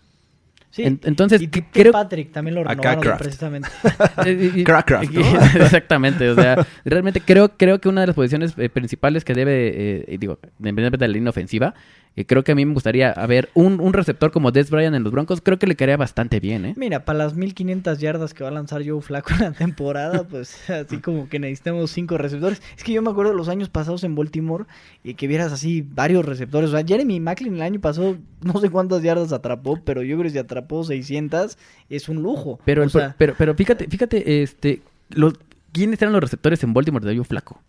Sí. 0.71 0.83
En- 0.83 1.01
entonces, 1.05 1.41
y 1.41 1.49
creo- 1.49 1.93
Patrick 1.93 2.33
también 2.33 2.55
lo 2.55 2.65
renovaron 2.65 3.19
precisamente. 3.19 3.69
Eh, 4.27 4.63
Crackcraft, 4.65 5.11
¿no? 5.11 5.21
Exactamente, 5.65 6.29
o 6.29 6.35
sea, 6.35 6.67
realmente 6.85 7.21
creo, 7.21 7.57
creo 7.57 7.81
que 7.81 7.89
una 7.89 8.03
de 8.03 8.09
las 8.09 8.17
posiciones 8.17 8.55
eh, 8.59 8.69
principales 8.69 9.25
que 9.25 9.33
debe, 9.35 10.05
eh, 10.13 10.19
digo, 10.19 10.39
independientemente 10.59 11.05
de 11.05 11.09
la 11.09 11.13
línea 11.15 11.31
ofensiva, 11.31 11.75
Y 12.19 12.25
creo 12.25 12.43
que 12.43 12.53
a 12.53 12.55
mí 12.55 12.65
me 12.65 12.73
gustaría 12.73 13.13
ver 13.29 13.51
un, 13.53 13.79
un 13.79 13.93
receptor 13.93 14.33
como 14.33 14.51
Des 14.51 14.71
Bryant 14.71 14.97
en 14.97 15.03
los 15.03 15.13
Broncos. 15.13 15.43
Creo 15.43 15.59
que 15.59 15.67
le 15.67 15.77
quedaría 15.77 15.99
bastante 15.99 16.41
bien, 16.41 16.65
¿eh? 16.65 16.75
Mira, 16.77 17.05
para 17.05 17.19
las 17.19 17.35
1500 17.35 17.99
yardas 17.99 18.33
que 18.33 18.43
va 18.43 18.49
a 18.49 18.53
lanzar 18.53 18.83
Joe 18.87 19.03
Flaco 19.03 19.35
en 19.35 19.41
la 19.41 19.53
temporada, 19.53 20.25
pues 20.25 20.69
así 20.71 20.97
como 20.99 21.29
que 21.29 21.39
necesitamos 21.39 21.91
cinco 21.91 22.17
receptores. 22.17 22.63
Es 22.75 22.85
que 22.85 22.93
yo 22.93 23.03
me 23.03 23.11
acuerdo 23.11 23.33
de 23.33 23.37
los 23.37 23.51
años 23.51 23.69
pasados 23.69 24.03
en 24.03 24.15
Baltimore 24.15 24.65
y 25.05 25.13
que 25.13 25.27
vieras 25.27 25.53
así 25.53 25.87
varios 25.87 26.25
receptores. 26.25 26.71
O 26.71 26.73
sea, 26.73 26.87
Jeremy 26.87 27.21
Macklin 27.21 27.57
el 27.57 27.63
año 27.63 27.81
pasado 27.81 28.17
no 28.41 28.61
sé 28.61 28.71
cuántas 28.71 29.03
yardas 29.03 29.33
atrapó, 29.33 29.79
pero 29.85 30.03
yo 30.03 30.17
creo 30.17 30.25
que 30.25 30.31
si 30.31 30.39
atrapó 30.39 30.85
600 30.85 31.59
es 31.91 32.09
un 32.09 32.23
lujo. 32.23 32.59
Pero, 32.65 32.85
O 32.85 32.89
pero, 33.19 33.35
pero 33.37 33.55
fíjate, 33.55 33.89
fíjate, 33.89 34.43
este, 34.43 34.81
los, 35.11 35.35
¿quiénes 35.73 36.01
eran 36.01 36.15
los 36.15 36.23
receptores 36.23 36.63
en 36.65 36.73
Baltimore 36.73 37.05
de 37.05 37.15
Joe 37.15 37.25
Flaco? 37.25 37.61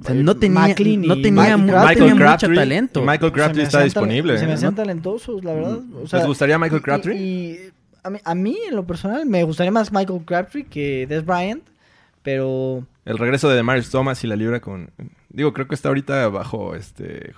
O 0.00 0.04
sea, 0.04 0.14
no 0.14 0.36
tenía, 0.36 0.74
y 0.78 0.96
no 0.98 1.20
tenía, 1.20 1.56
no 1.56 2.14
mucho 2.14 2.48
talento. 2.54 3.02
Michael 3.02 3.32
Crabtree 3.32 3.64
está 3.64 3.82
disponible. 3.82 4.38
Se 4.38 4.46
me 4.46 4.52
hacían 4.52 4.72
¿no? 4.72 4.76
talentosos, 4.76 5.42
la 5.44 5.52
verdad. 5.52 5.80
O 6.02 6.06
sea, 6.06 6.20
¿Les 6.20 6.28
gustaría 6.28 6.58
Michael 6.58 6.82
Crabtree? 6.82 7.16
Y, 7.16 7.58
a, 8.02 8.10
mí, 8.10 8.18
a 8.24 8.34
mí, 8.34 8.56
en 8.68 8.76
lo 8.76 8.86
personal, 8.86 9.26
me 9.26 9.42
gustaría 9.42 9.72
más 9.72 9.92
Michael 9.92 10.22
Crabtree 10.24 10.64
que 10.64 11.06
Des 11.08 11.24
Bryant, 11.24 11.64
pero 12.22 12.86
El 13.04 13.18
regreso 13.18 13.48
de 13.48 13.56
Demarius 13.56 13.90
Thomas 13.90 14.22
y 14.22 14.26
la 14.28 14.36
libra 14.36 14.60
con... 14.60 14.90
Digo, 15.28 15.52
creo 15.52 15.66
que 15.66 15.74
está 15.74 15.88
ahorita 15.88 16.28
bajo 16.28 16.74
este... 16.76 17.34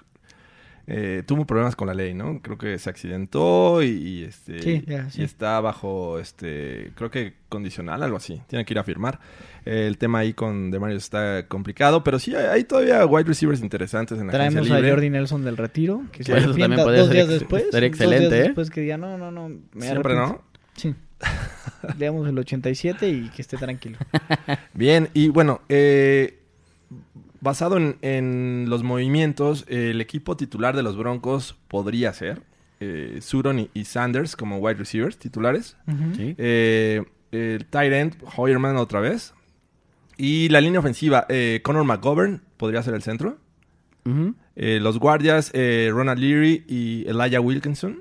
eh, 0.87 1.23
tuvo 1.27 1.47
problemas 1.47 1.77
con 1.77 1.89
la 1.89 1.95
ley, 1.95 2.13
¿no? 2.13 2.41
Creo 2.43 2.59
que 2.59 2.79
se 2.79 2.91
accidentó 2.91 3.83
y, 3.83 3.89
y, 3.89 4.25
este 4.25 4.61
Sí, 4.61 4.85
ya, 4.87 5.09
sí. 5.11 5.23
y 5.23 5.25
está 5.25 5.61
bajo 5.61 6.19
este 6.19 6.93
creo 6.97 7.11
que 7.11 7.35
condicional 7.49 8.03
algo 8.03 8.17
así. 8.17 8.43
Tiene 8.49 8.65
que 8.65 8.75
ir 8.75 8.79
a 8.79 8.85
firmar. 8.85 9.21
Eh, 9.65 9.87
el 9.87 9.99
tema 9.99 10.19
ahí 10.21 10.33
con 10.35 10.71
Demarius 10.71 11.05
está 11.05 11.47
complicado, 11.49 12.03
pero 12.05 12.19
sí 12.19 12.35
hay, 12.35 12.47
hay 12.47 12.65
todavía 12.65 13.05
wide 13.07 13.25
receivers 13.29 13.61
interesantes 13.61 14.19
en 14.19 14.27
la 14.27 14.33
traemos 14.33 14.57
agencia 14.67 14.77
a. 14.89 14.91
Jordi 14.91 15.11
Nelson 15.11 15.45
del 15.45 15.57
retiro, 15.57 16.03
que 16.13 16.25
se 16.25 16.33
Pues 16.33 16.45
eso 16.45 16.55
también 16.55 16.81
podría 16.83 17.01
dos 17.01 17.09
ser 17.09 17.15
días 17.17 17.29
ex- 17.31 17.41
después. 17.41 17.63
ser 17.71 17.71
dos 17.73 17.83
excelente, 17.83 18.25
días 18.27 18.33
¿eh? 18.33 18.43
después 18.49 18.71
que 18.71 18.81
diga, 18.81 18.97
no, 18.99 19.17
no, 19.19 19.31
no, 19.31 19.49
me 19.49 19.87
Siempre, 19.87 20.15
arrepiento". 20.15 20.43
¿no? 20.45 20.61
Sí. 20.77 20.95
Le 21.99 22.07
damos 22.07 22.29
el 22.29 22.39
87 22.39 23.09
y 23.09 23.29
que 23.31 23.43
esté 23.43 23.57
tranquilo. 23.57 23.99
Bien, 24.75 25.09
y 25.15 25.29
bueno, 25.29 25.61
eh, 25.69 26.39
basado 27.41 27.77
en, 27.77 27.97
en 28.03 28.67
los 28.69 28.83
movimientos, 28.83 29.65
el 29.69 30.01
equipo 30.01 30.37
titular 30.37 30.75
de 30.77 30.83
los 30.83 30.97
Broncos 30.97 31.57
podría 31.69 32.13
ser 32.13 32.43
eh, 32.81 33.19
Sutton 33.21 33.61
y, 33.61 33.71
y 33.75 33.85
Sanders 33.85 34.35
como 34.37 34.59
wide 34.59 34.75
receivers 34.79 35.17
titulares. 35.19 35.77
Sí. 36.17 36.35
Eh, 36.39 37.05
el 37.31 37.65
tight 37.67 37.93
end, 37.93 38.17
Hoyerman 38.37 38.77
otra 38.77 39.01
vez. 39.01 39.35
Y 40.17 40.49
la 40.51 40.61
línea 40.61 40.81
ofensiva, 40.81 41.27
eh, 41.29 41.61
Conor 41.63 41.85
McGovern 41.85 42.43
podría 42.57 42.83
ser 42.83 42.95
el 42.95 43.03
centro. 43.03 43.39
Eh, 44.57 44.81
los 44.81 44.99
guardias, 44.99 45.51
eh, 45.55 45.91
Ronald 45.93 46.19
Leary 46.21 46.65
y 46.69 47.05
Elijah 47.09 47.41
Wilkinson. 47.41 48.01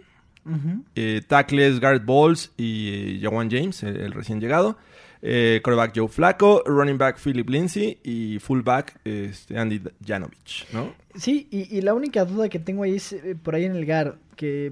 Eh, 0.96 1.22
tackles, 1.28 1.80
Garrett 1.80 2.04
Bowles 2.04 2.52
y 2.58 3.20
Jawan 3.22 3.50
James, 3.52 3.84
el, 3.84 3.98
el 3.98 4.12
recién 4.12 4.42
llegado. 4.42 4.78
Eh, 5.24 5.62
quarterback 5.64 5.94
Joe 5.96 6.08
Flacco, 6.08 6.64
running 6.66 6.98
back 6.98 7.20
Philip 7.24 7.48
Lindsay 7.48 8.00
y 8.04 8.40
fullback 8.40 9.00
este, 9.06 9.56
Andy 9.56 9.80
Janovich, 10.04 10.66
¿no? 10.74 10.94
Sí, 11.14 11.48
y, 11.52 11.78
y 11.78 11.82
la 11.82 11.94
única 11.94 12.26
duda 12.26 12.50
que 12.50 12.58
tengo 12.58 12.82
ahí 12.84 12.96
es 12.96 13.14
eh, 13.14 13.36
por 13.42 13.54
ahí 13.54 13.66
en 13.66 13.76
el 13.76 13.86
GAR, 13.86 14.16
que 14.36 14.72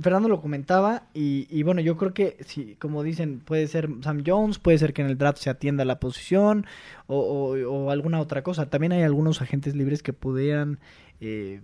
Fernando 0.00 0.28
lo 0.30 0.40
comentaba, 0.40 1.02
y, 1.12 1.46
y 1.50 1.64
bueno, 1.64 1.82
yo 1.82 1.98
creo 1.98 2.14
que, 2.14 2.38
sí, 2.46 2.76
como 2.78 3.02
dicen, 3.02 3.40
puede 3.40 3.66
ser 3.66 3.90
Sam 4.02 4.22
Jones, 4.26 4.58
puede 4.58 4.78
ser 4.78 4.94
que 4.94 5.02
en 5.02 5.08
el 5.08 5.18
draft 5.18 5.36
se 5.38 5.50
atienda 5.50 5.84
la 5.84 6.00
posición, 6.00 6.64
o, 7.06 7.18
o- 7.18 7.70
o 7.70 7.90
alguna 7.90 8.20
otra 8.20 8.42
cosa. 8.42 8.70
También 8.70 8.92
hay 8.92 9.02
algunos 9.02 9.42
agentes 9.42 9.74
libres 9.76 10.02
que 10.02 10.14
pudieran 10.14 10.78
eh, 11.20 11.60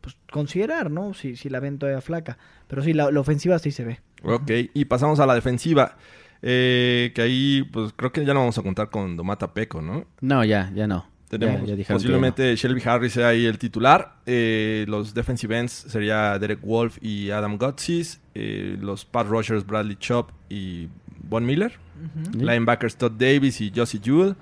pues, 0.00 0.16
considerar, 0.32 0.90
¿no? 0.90 1.14
Si, 1.14 1.36
si 1.36 1.48
la 1.50 1.60
ven 1.60 1.78
todavía 1.78 2.00
flaca. 2.00 2.36
Pero 2.66 2.82
sí, 2.82 2.92
la, 2.94 3.12
la 3.12 3.20
ofensiva 3.20 3.60
sí 3.60 3.70
se 3.70 3.84
ve. 3.84 4.00
Ok, 4.24 4.50
y 4.74 4.84
pasamos 4.86 5.20
a 5.20 5.26
la 5.26 5.34
defensiva. 5.36 5.96
Eh, 6.42 7.12
que 7.14 7.22
ahí, 7.22 7.62
pues 7.72 7.92
creo 7.96 8.12
que 8.12 8.24
ya 8.24 8.34
no 8.34 8.40
vamos 8.40 8.58
a 8.58 8.62
contar 8.62 8.90
con 8.90 9.16
Domata 9.16 9.52
Peco, 9.54 9.80
¿no? 9.82 10.04
No, 10.20 10.44
ya, 10.44 10.70
ya 10.74 10.86
no. 10.86 11.06
Tenemos 11.28 11.66
Ya- 11.68 11.74
ya 11.74 11.84
posiblemente 11.92 12.54
Shelby 12.54 12.80
Harris 12.84 13.14
sea 13.14 13.28
ahí 13.28 13.46
el 13.46 13.58
titular. 13.58 14.18
Eh, 14.26 14.84
los 14.88 15.12
defensive 15.12 15.58
ends 15.58 15.72
sería 15.72 16.38
Derek 16.38 16.60
Wolf 16.62 16.98
y 17.02 17.30
Adam 17.30 17.58
Gotsis. 17.58 18.20
Eh, 18.34 18.76
los 18.80 19.04
pass 19.04 19.26
rushers 19.26 19.66
Bradley 19.66 19.96
Chop 19.96 20.30
y 20.48 20.88
Von 21.28 21.44
Miller. 21.44 21.72
Linebackers 22.38 22.96
Todd 22.96 23.12
Davis 23.12 23.60
y 23.60 23.72
Josie 23.74 24.00
Jewell. 24.02 24.36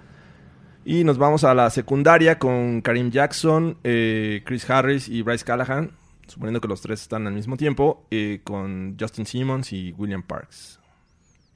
Y 0.84 1.04
nos 1.04 1.16
vamos 1.16 1.44
a 1.44 1.54
la 1.54 1.70
secundaria 1.70 2.38
con 2.38 2.82
Karim 2.82 3.10
Jackson, 3.10 3.78
eh, 3.84 4.42
Chris 4.44 4.68
Harris 4.68 5.08
y 5.08 5.22
Bryce 5.22 5.44
Callahan. 5.44 5.92
Suponiendo 6.26 6.60
que 6.60 6.68
los 6.68 6.82
tres 6.82 7.00
están 7.00 7.26
al 7.26 7.32
mismo 7.32 7.56
tiempo. 7.56 8.06
con 8.44 8.96
Justin 9.00 9.24
Simmons 9.24 9.72
y 9.72 9.92
William 9.92 10.22
Parks. 10.22 10.80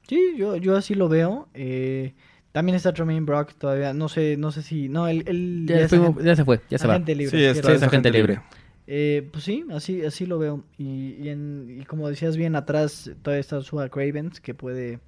Sí, 0.08 0.34
yo, 0.36 0.56
yo 0.56 0.76
así 0.76 0.94
lo 0.94 1.08
veo. 1.08 1.48
Eh, 1.54 2.14
también 2.52 2.76
está 2.76 2.92
Tremaine 2.92 3.24
Brock 3.26 3.52
todavía. 3.54 3.92
No 3.92 4.08
sé, 4.08 4.36
no 4.36 4.50
sé 4.50 4.62
si. 4.62 4.88
No, 4.88 5.06
él, 5.06 5.22
él 5.26 5.66
Ya, 5.68 5.80
es 5.80 5.90
fuimos- 5.90 6.10
agente- 6.10 6.24
ya 6.24 6.36
se 6.36 6.44
fue, 6.44 6.60
ya 6.70 6.78
se 6.78 6.86
va. 6.86 6.98
libre. 6.98 7.28
Sí, 7.28 7.44
está, 7.44 7.72
es 7.72 7.82
agente 7.82 8.10
libre. 8.10 8.40
Eh, 8.86 9.28
pues 9.30 9.44
sí, 9.44 9.64
así, 9.70 10.02
así 10.02 10.24
lo 10.24 10.38
veo. 10.38 10.64
Y, 10.78 11.14
y, 11.20 11.28
en- 11.28 11.78
y 11.80 11.84
como 11.84 12.08
decías 12.08 12.36
bien, 12.38 12.56
atrás 12.56 13.10
todavía 13.22 13.40
está 13.40 13.60
Suha 13.60 13.90
Cravens 13.90 14.40
que 14.40 14.54
puede 14.54 14.98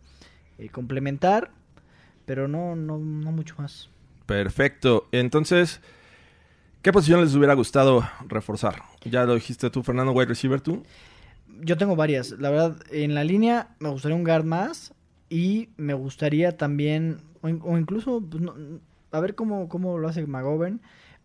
eh, 0.59 0.69
complementar, 0.69 1.51
pero 2.27 2.47
no, 2.47 2.77
no, 2.77 2.99
no 2.99 3.33
mucho 3.33 3.55
más. 3.57 3.89
Perfecto. 4.27 5.09
Entonces, 5.13 5.81
¿qué 6.83 6.93
posición 6.93 7.23
les 7.23 7.35
hubiera 7.35 7.55
gustado 7.55 8.07
reforzar? 8.29 8.83
Ya 9.05 9.25
lo 9.25 9.35
dijiste 9.35 9.71
tú, 9.71 9.83
Fernando, 9.83 10.13
wide 10.13 10.27
receiver 10.29 10.61
tú. 10.61 10.83
Yo 11.63 11.77
tengo 11.77 11.97
varias. 11.97 12.33
La 12.39 12.51
verdad, 12.51 12.77
en 12.91 13.15
la 13.15 13.25
línea 13.25 13.69
me 13.79 13.89
gustaría 13.89 14.17
un 14.17 14.25
guard 14.25 14.45
más 14.45 14.93
y 15.29 15.69
me 15.77 15.95
gustaría 15.95 16.57
también, 16.57 17.19
o, 17.43 17.49
in- 17.49 17.61
o 17.65 17.79
incluso, 17.79 18.21
pues, 18.21 18.43
no- 18.43 18.55
a 19.13 19.21
ver 19.21 19.35
cómo, 19.35 19.69
cómo 19.69 19.99
lo 19.99 20.09
hace 20.09 20.25
McGovern, 20.27 20.81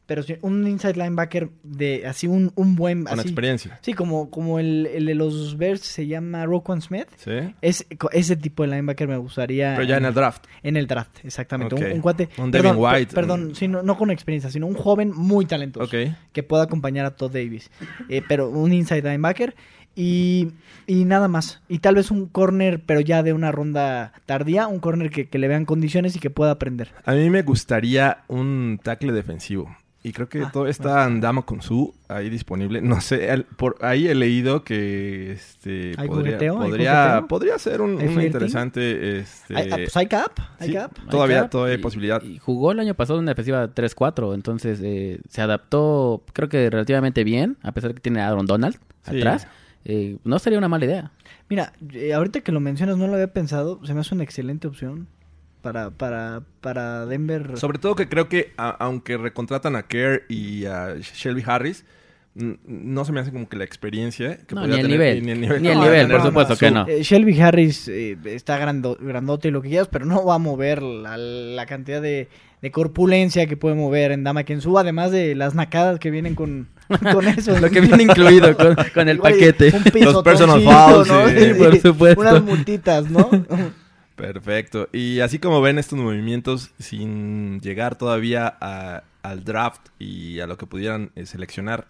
pero 0.08 0.22
sí, 0.22 0.36
un 0.42 0.68
inside 0.68 0.94
linebacker 0.98 1.50
de 1.64 2.06
así 2.06 2.28
un, 2.28 2.52
un 2.54 2.76
buen... 2.76 3.06
Con 3.06 3.20
así, 3.20 3.28
experiencia. 3.30 3.80
Sí, 3.82 3.94
como, 3.96 4.30
como 4.30 4.60
el, 4.60 4.86
el 4.86 5.08
de 5.08 5.16
los 5.16 5.58
Bears 5.58 5.82
se 5.82 6.06
llama 6.06 6.46
Roquan 6.46 6.80
Smith. 6.84 7.08
Sí. 7.16 7.32
Es, 7.62 7.88
ese 8.12 8.36
tipo 8.36 8.62
de 8.62 8.70
linebacker 8.70 9.08
me 9.08 9.18
gustaría. 9.18 9.74
Pero 9.76 9.88
ya 9.88 9.98
en 9.98 10.06
el 10.06 10.14
draft. 10.14 10.46
En 10.62 10.78
el 10.78 10.86
draft, 10.86 11.26
exactamente. 11.26 11.74
Un, 11.74 11.84
un 11.94 12.02
cuate. 12.02 12.30
Un 12.38 12.52
perdón, 12.52 12.76
Devin 12.76 12.84
White. 12.86 13.06
per- 13.08 13.16
Perdón, 13.16 13.56
sí, 13.56 13.68
no, 13.68 13.82
no 13.82 13.98
con 13.98 14.12
experiencia, 14.12 14.52
sino 14.52 14.68
un 14.68 14.76
joven 14.76 15.12
muy 15.16 15.46
talentoso. 15.48 15.90
Que 16.32 16.44
pueda 16.44 16.64
acompañar 16.66 17.08
a 17.08 17.16
Todd 17.16 17.32
Davis. 17.32 17.72
Eh, 18.08 18.22
pero 18.28 18.50
un 18.50 18.74
inside 18.74 19.02
linebacker. 19.02 19.56
Y, 19.96 20.52
y 20.88 21.06
nada 21.06 21.28
más. 21.28 21.62
Y 21.70 21.80
tal 21.80 21.96
vez 21.96 22.12
un 22.12 22.26
corner, 22.28 22.82
pero 22.86 23.00
ya 23.00 23.24
de 23.24 23.34
una 23.34 23.52
ronda 23.52 24.14
tardía. 24.26 24.68
Un 24.68 24.80
corner 24.80 25.10
que, 25.10 25.30
que 25.30 25.40
le 25.40 25.48
vean 25.48 25.66
condiciones 25.66 26.16
y 26.16 26.20
que 26.20 26.30
pueda 26.30 26.52
aprender. 26.52 26.92
A 27.06 27.14
mí 27.14 27.30
me 27.30 27.44
gustaría 27.44 28.20
un 28.28 28.80
tackle 28.84 29.14
defensivo. 29.14 29.76
Y 30.04 30.12
creo 30.12 30.30
que 30.30 30.44
Ah, 30.44 30.52
todo 30.54 30.68
está 30.68 31.04
Andama 31.04 31.42
con 31.48 31.64
su 31.64 31.96
ahí 32.08 32.30
disponible. 32.30 32.80
No 32.80 33.02
sé, 33.02 33.30
el- 33.34 33.46
por 33.46 33.78
ahí 33.82 34.08
he 34.08 34.14
leído 34.14 34.64
que 34.64 35.32
este 35.32 35.94
¿Hay 35.98 36.08
podría, 36.08 36.38
podría, 36.54 37.26
podría 37.28 37.58
ser 37.58 37.82
un, 37.82 38.00
interesante. 38.22 39.18
Este, 39.22 39.58
Hay- 39.58 39.68
pues 39.70 39.98
hay 39.98 40.06
cap. 40.06 40.32
Hay 40.60 40.68
sí, 40.68 40.74
cap. 40.76 40.92
Todavía, 41.10 41.42
Cap, 41.42 41.50
todavía 41.50 41.74
hay 41.74 41.80
y- 41.80 41.82
posibilidad. 41.84 42.22
Y 42.22 42.38
jugó 42.38 42.72
el 42.72 42.80
año 42.82 42.94
pasado 42.94 43.18
en 43.18 43.24
una 43.24 43.32
defensiva 43.32 43.68
3-4, 43.74 44.36
entonces 44.36 44.80
eh, 44.84 45.22
se 45.28 45.42
adaptó, 45.42 46.24
creo 46.34 46.50
que 46.50 46.70
relativamente 46.70 47.24
bien, 47.24 47.58
a 47.64 47.72
pesar 47.72 47.90
de 47.90 47.96
que 47.96 48.02
tiene 48.02 48.22
a 48.22 48.28
Aaron 48.28 48.46
Donald 48.46 48.78
Sí. 49.10 49.18
atrás. 49.18 49.48
Eh, 49.86 50.18
no 50.24 50.40
sería 50.40 50.58
una 50.58 50.68
mala 50.68 50.86
idea. 50.86 51.12
Mira, 51.50 51.74
eh, 51.94 52.14
ahorita 52.14 52.42
que 52.42 52.52
lo 52.52 52.60
mencionas, 52.60 52.98
no 52.98 53.08
lo 53.08 53.14
había 53.14 53.32
pensado. 53.32 53.80
Se 53.86 53.94
me 53.94 54.00
hace 54.02 54.16
una 54.16 54.24
excelente 54.24 54.68
opción 54.68 55.08
para, 55.62 55.92
para, 55.92 56.42
para 56.62 57.06
Denver. 57.06 57.58
Sobre 57.58 57.78
todo 57.80 57.96
que 57.96 58.10
creo 58.10 58.28
que 58.28 58.52
a- 58.58 58.70
aunque 58.72 59.18
recontratan 59.18 59.76
a 59.76 59.84
Kerr 59.84 60.24
y 60.28 60.66
a 60.66 60.96
Shelby 61.00 61.44
Harris, 61.46 61.86
no 62.34 63.06
se 63.06 63.14
me 63.14 63.22
hace 63.22 63.32
como 63.32 63.48
que 63.48 63.56
la 63.56 63.64
experiencia 63.64 64.38
que 64.46 64.56
No, 64.56 64.68
ni 64.68 64.74
el 64.76 64.82
tener- 64.82 64.92
nivel. 64.92 65.26
Ni 65.26 65.32
el 65.32 65.42
nivel, 65.42 65.62
Ni 65.62 65.68
que 65.70 65.72
el 65.74 65.78
podría 65.78 65.92
nivel, 65.94 66.08
tener 66.08 66.18
por 66.22 66.28
supuesto 66.28 66.58
que 66.58 66.68
Su- 66.68 66.74
no. 66.74 66.88
Eh, 66.88 67.02
Shelby 67.04 67.40
Harris 67.40 67.88
eh, 67.88 68.18
está 68.26 68.58
grando- 68.58 68.98
grandote 69.00 69.48
y 69.48 69.52
lo 69.52 69.62
que 69.62 69.70
quieras, 69.70 69.88
pero 69.88 70.06
no 70.06 70.26
va 70.26 70.36
a 70.36 70.40
mover 70.40 70.82
la, 70.82 71.16
la 71.18 71.66
cantidad 71.66 72.02
de, 72.02 72.28
de 72.62 72.72
corpulencia 72.72 73.48
que 73.48 73.56
puede 73.56 73.76
mover 73.76 74.12
en 74.12 74.24
Dama 74.26 74.44
Kensu, 74.44 74.78
además 74.78 75.12
de 75.12 75.34
las 75.36 75.56
nacadas 75.56 75.98
que 76.00 76.12
vienen 76.12 76.36
con, 76.36 76.68
con 77.14 77.28
eso. 77.28 77.60
Lo 77.60 77.70
que 77.70 77.82
viene 77.82 78.04
incluido 78.04 78.56
con, 78.56 78.76
con 78.94 79.10
el 79.10 79.20
paquete. 79.20 79.72
Un 79.76 79.84
pisotoncito, 79.84 80.24
personal 80.24 80.62
fouls, 80.64 81.08
¿no? 81.08 81.28
sí, 81.30 81.54
por 81.58 81.78
supuesto. 81.80 82.22
Unas 82.22 82.44
multitas, 82.44 83.10
¿no? 83.10 83.30
Perfecto. 84.16 84.88
Y 84.94 85.20
así 85.20 85.40
como 85.40 85.62
ven 85.62 85.78
estos 85.78 86.00
movimientos 86.00 86.72
sin 86.80 87.60
llegar 87.60 87.98
todavía 87.98 88.56
a- 88.62 89.04
al 89.24 89.44
draft 89.44 89.82
y 90.00 90.40
a 90.40 90.48
lo 90.48 90.58
que 90.58 90.66
pudieran 90.68 91.12
eh, 91.16 91.26
seleccionar, 91.26 91.88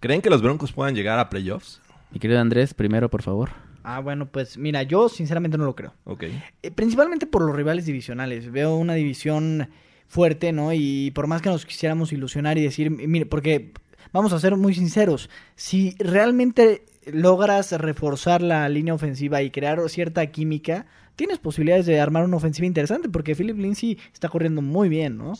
¿creen 0.00 0.20
que 0.20 0.28
los 0.30 0.42
Broncos 0.42 0.72
puedan 0.72 0.94
llegar 0.94 1.18
a 1.18 1.30
playoffs? 1.30 1.80
Mi 2.10 2.18
querido 2.20 2.40
Andrés, 2.40 2.74
primero, 2.74 3.08
por 3.08 3.22
favor. 3.22 3.50
ah, 3.82 4.00
bueno, 4.00 4.26
pues 4.26 4.58
mira, 4.58 4.82
yo 4.82 5.08
sinceramente 5.08 5.56
no 5.56 5.64
lo 5.64 5.74
creo. 5.74 5.94
Ok. 6.04 6.24
Eh, 6.62 6.70
principalmente 6.70 7.26
por 7.26 7.42
los 7.42 7.54
rivales 7.56 7.86
divisionales. 7.86 8.50
Veo 8.52 8.76
una 8.76 8.94
división 8.94 9.68
fuerte, 10.06 10.52
¿no? 10.52 10.72
Y 10.72 11.10
por 11.12 11.26
más 11.26 11.40
que 11.40 11.48
nos 11.48 11.64
quisiéramos 11.64 12.12
ilusionar 12.12 12.58
y 12.58 12.62
decir, 12.62 12.90
mire, 12.90 13.24
porque 13.26 13.72
vamos 14.14 14.32
a 14.32 14.38
ser 14.38 14.56
muy 14.56 14.74
sinceros, 14.74 15.28
si 15.56 15.94
realmente 15.98 16.86
logras 17.12 17.72
reforzar 17.72 18.40
la 18.40 18.66
línea 18.70 18.94
ofensiva 18.94 19.42
y 19.42 19.50
crear 19.50 19.78
cierta 19.90 20.24
química, 20.28 20.86
tienes 21.16 21.38
posibilidades 21.38 21.84
de 21.84 22.00
armar 22.00 22.24
una 22.24 22.36
ofensiva 22.36 22.66
interesante 22.66 23.08
porque 23.08 23.34
Philip 23.34 23.58
Lindsay 23.58 23.98
está 24.12 24.28
corriendo 24.28 24.62
muy 24.62 24.88
bien, 24.88 25.18
¿no? 25.18 25.34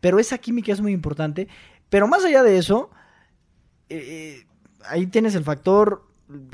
Pero 0.00 0.20
esa 0.20 0.38
química 0.38 0.72
es 0.72 0.80
muy 0.80 0.92
importante. 0.92 1.48
Pero 1.88 2.06
más 2.06 2.24
allá 2.24 2.42
de 2.42 2.58
eso, 2.58 2.90
eh, 3.88 4.44
ahí 4.84 5.06
tienes 5.06 5.34
el 5.34 5.42
factor 5.42 6.04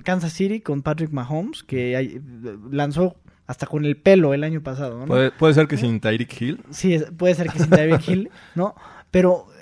Kansas 0.05 0.33
City 0.33 0.61
con 0.61 0.83
Patrick 0.83 1.11
Mahomes, 1.11 1.65
que 1.65 1.99
eh, 1.99 2.21
lanzó 2.71 3.17
hasta 3.47 3.67
con 3.67 3.85
el 3.85 3.97
pelo 3.97 4.33
el 4.33 4.45
año 4.45 4.63
pasado, 4.63 5.01
¿no? 5.01 5.07
Puede, 5.07 5.33
puede 5.33 5.55
ser 5.55 5.67
que 5.67 5.77
sin 5.77 6.01
Tyreek 6.01 6.41
Hill. 6.41 6.61
Sí, 6.71 6.99
puede 7.19 7.35
ser 7.35 7.51
que 7.51 7.59
sin 7.59 7.71
Tyreek 7.71 8.09
Hill, 8.09 8.31
¿no? 8.55 8.75
Pero 9.11 9.47
eh, 9.49 9.54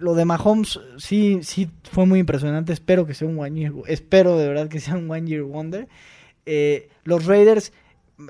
lo 0.00 0.14
de 0.14 0.24
Mahomes 0.24 0.80
sí, 0.98 1.40
sí 1.42 1.70
fue 1.84 2.06
muy 2.06 2.18
impresionante. 2.20 2.72
Espero 2.72 3.06
que 3.06 3.14
sea 3.14 3.28
un 3.28 3.38
one 3.38 3.58
year, 3.60 3.72
espero 3.86 4.36
de 4.38 4.48
verdad 4.48 4.68
que 4.68 4.80
sea 4.80 4.94
un 4.96 5.10
one 5.10 5.26
year 5.28 5.42
wonder. 5.42 5.88
Eh, 6.46 6.88
los 7.04 7.26
Raiders 7.26 7.72
eh, 8.18 8.22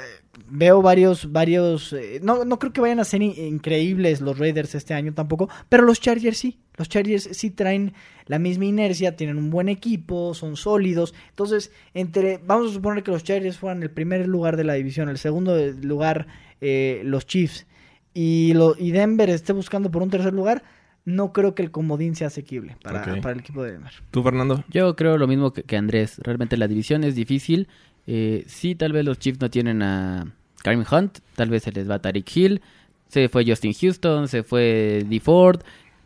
veo 0.48 0.82
varios, 0.82 1.32
varios, 1.32 1.92
eh, 1.92 2.20
no, 2.22 2.44
no 2.44 2.58
creo 2.58 2.72
que 2.72 2.80
vayan 2.80 3.00
a 3.00 3.04
ser 3.04 3.22
in- 3.22 3.34
increíbles 3.36 4.20
los 4.20 4.38
Raiders 4.38 4.74
este 4.74 4.94
año 4.94 5.14
tampoco, 5.14 5.48
pero 5.68 5.84
los 5.84 6.00
Chargers 6.00 6.38
sí. 6.38 6.58
Los 6.76 6.88
Chargers 6.88 7.28
sí 7.32 7.50
traen 7.50 7.92
la 8.26 8.38
misma 8.38 8.64
inercia, 8.64 9.14
tienen 9.16 9.36
un 9.36 9.50
buen 9.50 9.68
equipo, 9.68 10.32
son 10.34 10.56
sólidos. 10.56 11.14
Entonces, 11.28 11.72
entre, 11.94 12.38
vamos 12.38 12.70
a 12.70 12.74
suponer 12.74 13.02
que 13.02 13.10
los 13.10 13.22
Chargers 13.22 13.58
fueran 13.58 13.82
el 13.82 13.90
primer 13.90 14.26
lugar 14.26 14.56
de 14.56 14.64
la 14.64 14.74
división, 14.74 15.08
el 15.08 15.18
segundo 15.18 15.58
lugar 15.82 16.26
eh, 16.60 17.02
los 17.04 17.26
Chiefs 17.26 17.66
y, 18.14 18.52
lo, 18.54 18.74
y 18.78 18.90
Denver 18.92 19.28
esté 19.30 19.52
buscando 19.52 19.90
por 19.90 20.02
un 20.02 20.10
tercer 20.10 20.32
lugar, 20.32 20.62
no 21.10 21.32
creo 21.32 21.54
que 21.54 21.62
el 21.62 21.70
comodín 21.70 22.14
sea 22.14 22.28
asequible 22.28 22.76
para, 22.82 23.04
para 23.20 23.32
el 23.32 23.40
equipo 23.40 23.62
de 23.62 23.72
Denver. 23.72 23.92
¿Tú, 24.10 24.22
Fernando? 24.22 24.64
Yo 24.68 24.96
creo 24.96 25.18
lo 25.18 25.26
mismo 25.26 25.52
que, 25.52 25.62
que 25.62 25.76
Andrés. 25.76 26.18
Realmente 26.22 26.56
la 26.56 26.68
división 26.68 27.04
es 27.04 27.14
difícil. 27.14 27.68
Eh, 28.06 28.44
sí, 28.46 28.74
tal 28.74 28.92
vez 28.92 29.04
los 29.04 29.18
Chiefs 29.18 29.40
no 29.40 29.50
tienen 29.50 29.82
a 29.82 30.32
Kareem 30.62 30.84
Hunt. 30.90 31.18
Tal 31.34 31.50
vez 31.50 31.62
se 31.64 31.72
les 31.72 31.88
va 31.88 31.96
a 31.96 31.98
Tariq 32.02 32.36
Hill. 32.36 32.60
Se 33.08 33.28
fue 33.28 33.44
Justin 33.44 33.72
Houston. 33.74 34.28
Se 34.28 34.42
fue 34.42 35.04
D. 35.08 35.20
Ford. 35.20 35.60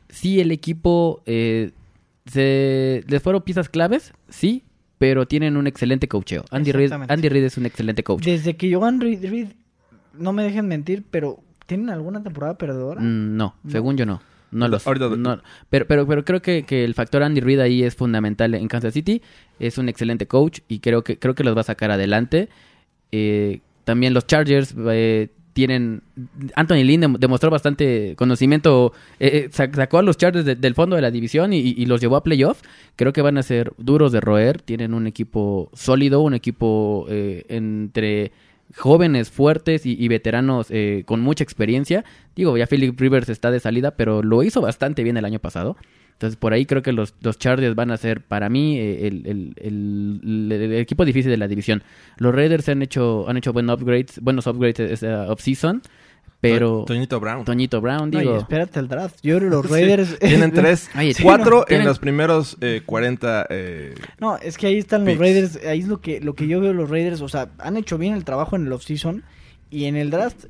Sí, 0.08 0.40
el 0.40 0.50
equipo... 0.50 1.22
eh, 1.26 1.70
se, 2.26 3.04
les 3.06 3.22
fueron 3.22 3.42
piezas 3.42 3.68
claves. 3.68 4.12
Sí. 4.28 4.64
Pero 4.98 5.26
tienen 5.26 5.56
un 5.56 5.66
excelente 5.66 6.08
coacheo. 6.08 6.44
Andy 6.50 6.72
Reid. 6.72 6.92
Andy 6.92 7.28
Reid 7.28 7.44
es 7.44 7.58
un 7.58 7.66
excelente 7.66 8.02
coach. 8.04 8.24
Desde 8.24 8.56
que 8.56 8.72
Jovan 8.72 9.00
Reed, 9.00 9.28
Reed, 9.28 9.48
no 10.16 10.32
me 10.32 10.44
dejen 10.44 10.68
mentir, 10.68 11.04
pero 11.10 11.40
¿tienen 11.66 11.90
alguna 11.90 12.22
temporada 12.22 12.56
perdedora? 12.56 13.00
Mm, 13.00 13.36
no, 13.36 13.54
según 13.68 13.96
yo 13.96 14.06
no. 14.06 14.22
No 14.54 14.66
Ahorita- 14.66 15.08
no. 15.16 15.40
pero, 15.68 15.86
pero, 15.86 16.06
pero 16.06 16.24
creo 16.24 16.40
que, 16.40 16.62
que 16.62 16.84
el 16.84 16.94
factor 16.94 17.22
Andy 17.22 17.40
Reid 17.40 17.60
ahí 17.60 17.82
es 17.82 17.94
fundamental 17.94 18.54
en 18.54 18.68
Kansas 18.68 18.94
City. 18.94 19.20
Es 19.58 19.78
un 19.78 19.88
excelente 19.88 20.26
coach 20.26 20.60
y 20.68 20.78
creo 20.78 21.02
que, 21.04 21.18
creo 21.18 21.34
que 21.34 21.44
los 21.44 21.56
va 21.56 21.60
a 21.62 21.64
sacar 21.64 21.90
adelante. 21.90 22.48
Eh, 23.12 23.60
también 23.84 24.14
los 24.14 24.26
Chargers 24.26 24.74
eh, 24.90 25.28
tienen... 25.52 26.02
Anthony 26.56 26.82
Lynn 26.84 27.02
dem- 27.02 27.18
demostró 27.18 27.50
bastante 27.50 28.14
conocimiento. 28.16 28.92
eh, 29.20 29.48
sac- 29.52 29.74
sacó 29.74 29.98
a 29.98 30.02
los 30.02 30.16
Chargers 30.16 30.44
de- 30.44 30.56
del 30.56 30.74
fondo 30.74 30.96
de 30.96 31.02
la 31.02 31.10
división 31.10 31.52
y, 31.52 31.58
y 31.58 31.86
los 31.86 32.00
llevó 32.00 32.16
a 32.16 32.22
playoff. 32.24 32.62
Creo 32.96 33.12
que 33.12 33.22
van 33.22 33.38
a 33.38 33.42
ser 33.42 33.72
duros 33.78 34.10
de 34.12 34.20
roer. 34.20 34.62
Tienen 34.62 34.94
un 34.94 35.06
equipo 35.06 35.70
sólido, 35.74 36.20
un 36.22 36.34
equipo 36.34 37.06
entre 37.08 38.32
jóvenes 38.76 39.30
fuertes 39.30 39.86
y, 39.86 40.08
veteranos 40.08 40.68
eh, 40.70 41.04
con 41.06 41.20
mucha 41.20 41.44
experiencia. 41.44 42.04
Digo, 42.34 42.56
ya 42.56 42.66
Philip 42.66 42.98
Rivers 42.98 43.28
está 43.28 43.50
de 43.50 43.60
salida, 43.60 43.92
pero 43.92 44.22
lo 44.22 44.42
hizo 44.42 44.60
bastante 44.60 45.02
bien 45.02 45.16
el 45.16 45.24
año 45.24 45.38
pasado. 45.38 45.76
Entonces, 46.12 46.36
por 46.36 46.52
ahí 46.52 46.64
creo 46.64 46.82
que 46.82 46.92
los, 46.92 47.14
los 47.22 47.38
Chargers 47.38 47.74
van 47.74 47.90
a 47.90 47.96
ser, 47.96 48.20
para 48.20 48.48
mí, 48.48 48.78
eh, 48.78 49.06
el, 49.08 49.52
el- 49.56 50.72
equipo 50.74 51.04
difícil 51.04 51.30
de 51.30 51.36
la 51.36 51.48
división. 51.48 51.82
Los 52.18 52.34
Raiders 52.34 52.68
han 52.68 52.82
hecho, 52.82 53.28
han 53.28 53.36
hecho 53.36 53.52
buen 53.52 53.68
upgrades, 53.68 54.20
buenos 54.20 54.46
upgrades 54.46 55.02
offseason, 55.02 55.82
pero... 56.52 56.68
To- 56.80 56.84
Toñito 56.86 57.20
Brown. 57.20 57.44
Toñito 57.44 57.80
Brown, 57.80 58.10
digo... 58.10 58.36
espérate 58.38 58.80
el 58.80 58.88
draft. 58.88 59.18
Yo 59.22 59.38
creo 59.38 59.50
que 59.50 59.56
los 59.56 59.70
Raiders... 59.70 60.18
Tienen 60.18 60.52
tres, 60.52 60.90
Oye, 60.98 61.14
sí, 61.14 61.22
cuatro 61.22 61.58
no, 61.60 61.64
tienen- 61.64 61.82
en 61.82 61.88
los 61.88 61.98
primeros 61.98 62.56
eh, 62.60 62.82
40. 62.84 63.46
eh, 63.50 63.94
No, 64.20 64.36
es 64.38 64.56
que 64.58 64.66
ahí 64.68 64.78
están 64.78 65.02
los 65.04 65.10
Picks. 65.14 65.20
Raiders, 65.20 65.60
ahí 65.66 65.80
es 65.80 65.88
lo 65.88 66.00
que, 66.00 66.20
lo 66.20 66.34
que 66.34 66.46
yo 66.46 66.60
veo 66.60 66.72
los 66.72 66.88
Raiders, 66.90 67.20
o 67.20 67.28
sea, 67.28 67.48
han 67.58 67.76
hecho 67.76 67.98
bien 67.98 68.14
el 68.14 68.24
trabajo 68.24 68.56
en 68.56 68.66
el 68.66 68.72
offseason 68.72 69.22
y 69.70 69.84
en 69.84 69.96
el 69.96 70.10
draft, 70.10 70.44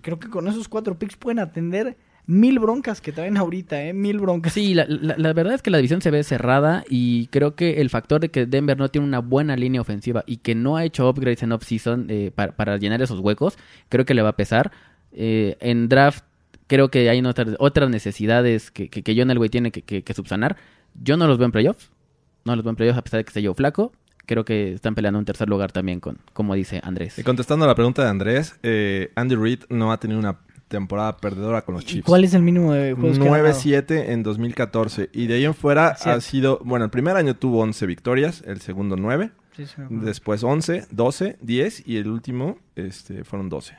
creo 0.00 0.18
que 0.18 0.28
con 0.28 0.48
esos 0.48 0.68
cuatro 0.68 0.98
picks 0.98 1.16
pueden 1.16 1.38
atender 1.38 1.96
mil 2.26 2.60
broncas 2.60 3.00
que 3.00 3.10
traen 3.10 3.36
ahorita, 3.36 3.82
¿eh? 3.82 3.92
Mil 3.92 4.20
broncas. 4.20 4.52
Sí, 4.52 4.72
la, 4.72 4.86
la- 4.88 5.16
la 5.18 5.32
verdad 5.32 5.54
es 5.54 5.62
que 5.62 5.70
la 5.70 5.78
división 5.78 6.00
se 6.00 6.12
ve 6.12 6.22
cerrada 6.22 6.84
y 6.88 7.26
creo 7.28 7.56
que 7.56 7.80
el 7.80 7.90
factor 7.90 8.20
de 8.20 8.28
que 8.28 8.46
Denver 8.46 8.78
no 8.78 8.88
tiene 8.88 9.04
una 9.06 9.18
buena 9.18 9.56
línea 9.56 9.80
ofensiva 9.80 10.22
y 10.26 10.36
que 10.36 10.54
no 10.54 10.76
ha 10.76 10.84
hecho 10.84 11.08
upgrades 11.10 11.42
en 11.42 11.50
off-season 11.50 12.06
eh, 12.08 12.30
para, 12.32 12.52
para 12.52 12.76
llenar 12.76 13.02
esos 13.02 13.18
huecos, 13.18 13.58
creo 13.88 14.04
que 14.04 14.14
le 14.14 14.22
va 14.22 14.28
a 14.28 14.36
pesar. 14.36 14.70
Eh, 15.12 15.56
en 15.60 15.88
draft 15.88 16.24
creo 16.66 16.88
que 16.90 17.08
hay 17.10 17.20
otras, 17.24 17.56
otras 17.58 17.90
necesidades 17.90 18.70
que, 18.70 18.88
que, 18.88 19.02
que 19.02 19.14
John 19.16 19.30
Elway 19.30 19.48
tiene 19.48 19.70
que, 19.72 19.82
que- 19.82 20.02
que 20.02 20.14
subsanar. 20.14 20.56
Yo 21.02 21.16
no 21.16 21.26
los 21.26 21.38
veo 21.38 21.46
en 21.46 21.52
playoffs, 21.52 21.90
no 22.44 22.54
los 22.54 22.64
veo 22.64 22.70
en 22.70 22.76
playoffs 22.76 22.98
a 22.98 23.02
pesar 23.02 23.18
de 23.18 23.24
que 23.24 23.28
esté 23.30 23.42
yo 23.42 23.54
flaco. 23.54 23.92
Creo 24.26 24.44
que 24.44 24.74
están 24.74 24.94
peleando 24.94 25.18
un 25.18 25.24
tercer 25.24 25.48
lugar 25.48 25.72
también 25.72 25.98
con, 25.98 26.18
como 26.32 26.54
dice 26.54 26.80
Andrés. 26.84 27.18
y 27.18 27.24
contestando 27.24 27.64
a 27.64 27.68
la 27.68 27.74
pregunta 27.74 28.04
de 28.04 28.08
Andrés, 28.10 28.54
eh, 28.62 29.10
Andy 29.16 29.34
Reid 29.34 29.60
no 29.68 29.90
ha 29.90 29.98
tenido 29.98 30.20
una 30.20 30.38
temporada 30.68 31.16
perdedora 31.16 31.62
con 31.62 31.74
los 31.74 31.82
¿Y 31.82 31.86
Chiefs. 31.86 32.06
cuál 32.06 32.22
es 32.22 32.32
el 32.34 32.42
mínimo 32.42 32.72
de 32.72 32.92
juegos 32.94 33.18
que 33.18 33.26
ha 33.28 33.36
ganado? 33.38 33.48
9-7 33.58 34.10
en 34.10 34.22
2014. 34.22 35.10
Y 35.12 35.26
de 35.26 35.34
ahí 35.34 35.44
en 35.44 35.54
fuera 35.54 35.88
ha 36.04 36.20
sido. 36.20 36.60
Bueno, 36.64 36.84
el 36.84 36.92
primer 36.92 37.16
año 37.16 37.34
tuvo 37.34 37.58
11 37.62 37.86
victorias, 37.86 38.44
el 38.46 38.60
segundo 38.60 38.94
9. 38.94 39.32
Sí, 39.56 39.66
sí, 39.66 39.72
me 39.78 39.84
acuerdo. 39.86 40.04
Después 40.04 40.44
11, 40.44 40.86
12, 40.92 41.38
10 41.40 41.88
y 41.88 41.96
el 41.96 42.06
último 42.06 42.58
este, 42.76 43.24
fueron 43.24 43.48
12. 43.48 43.74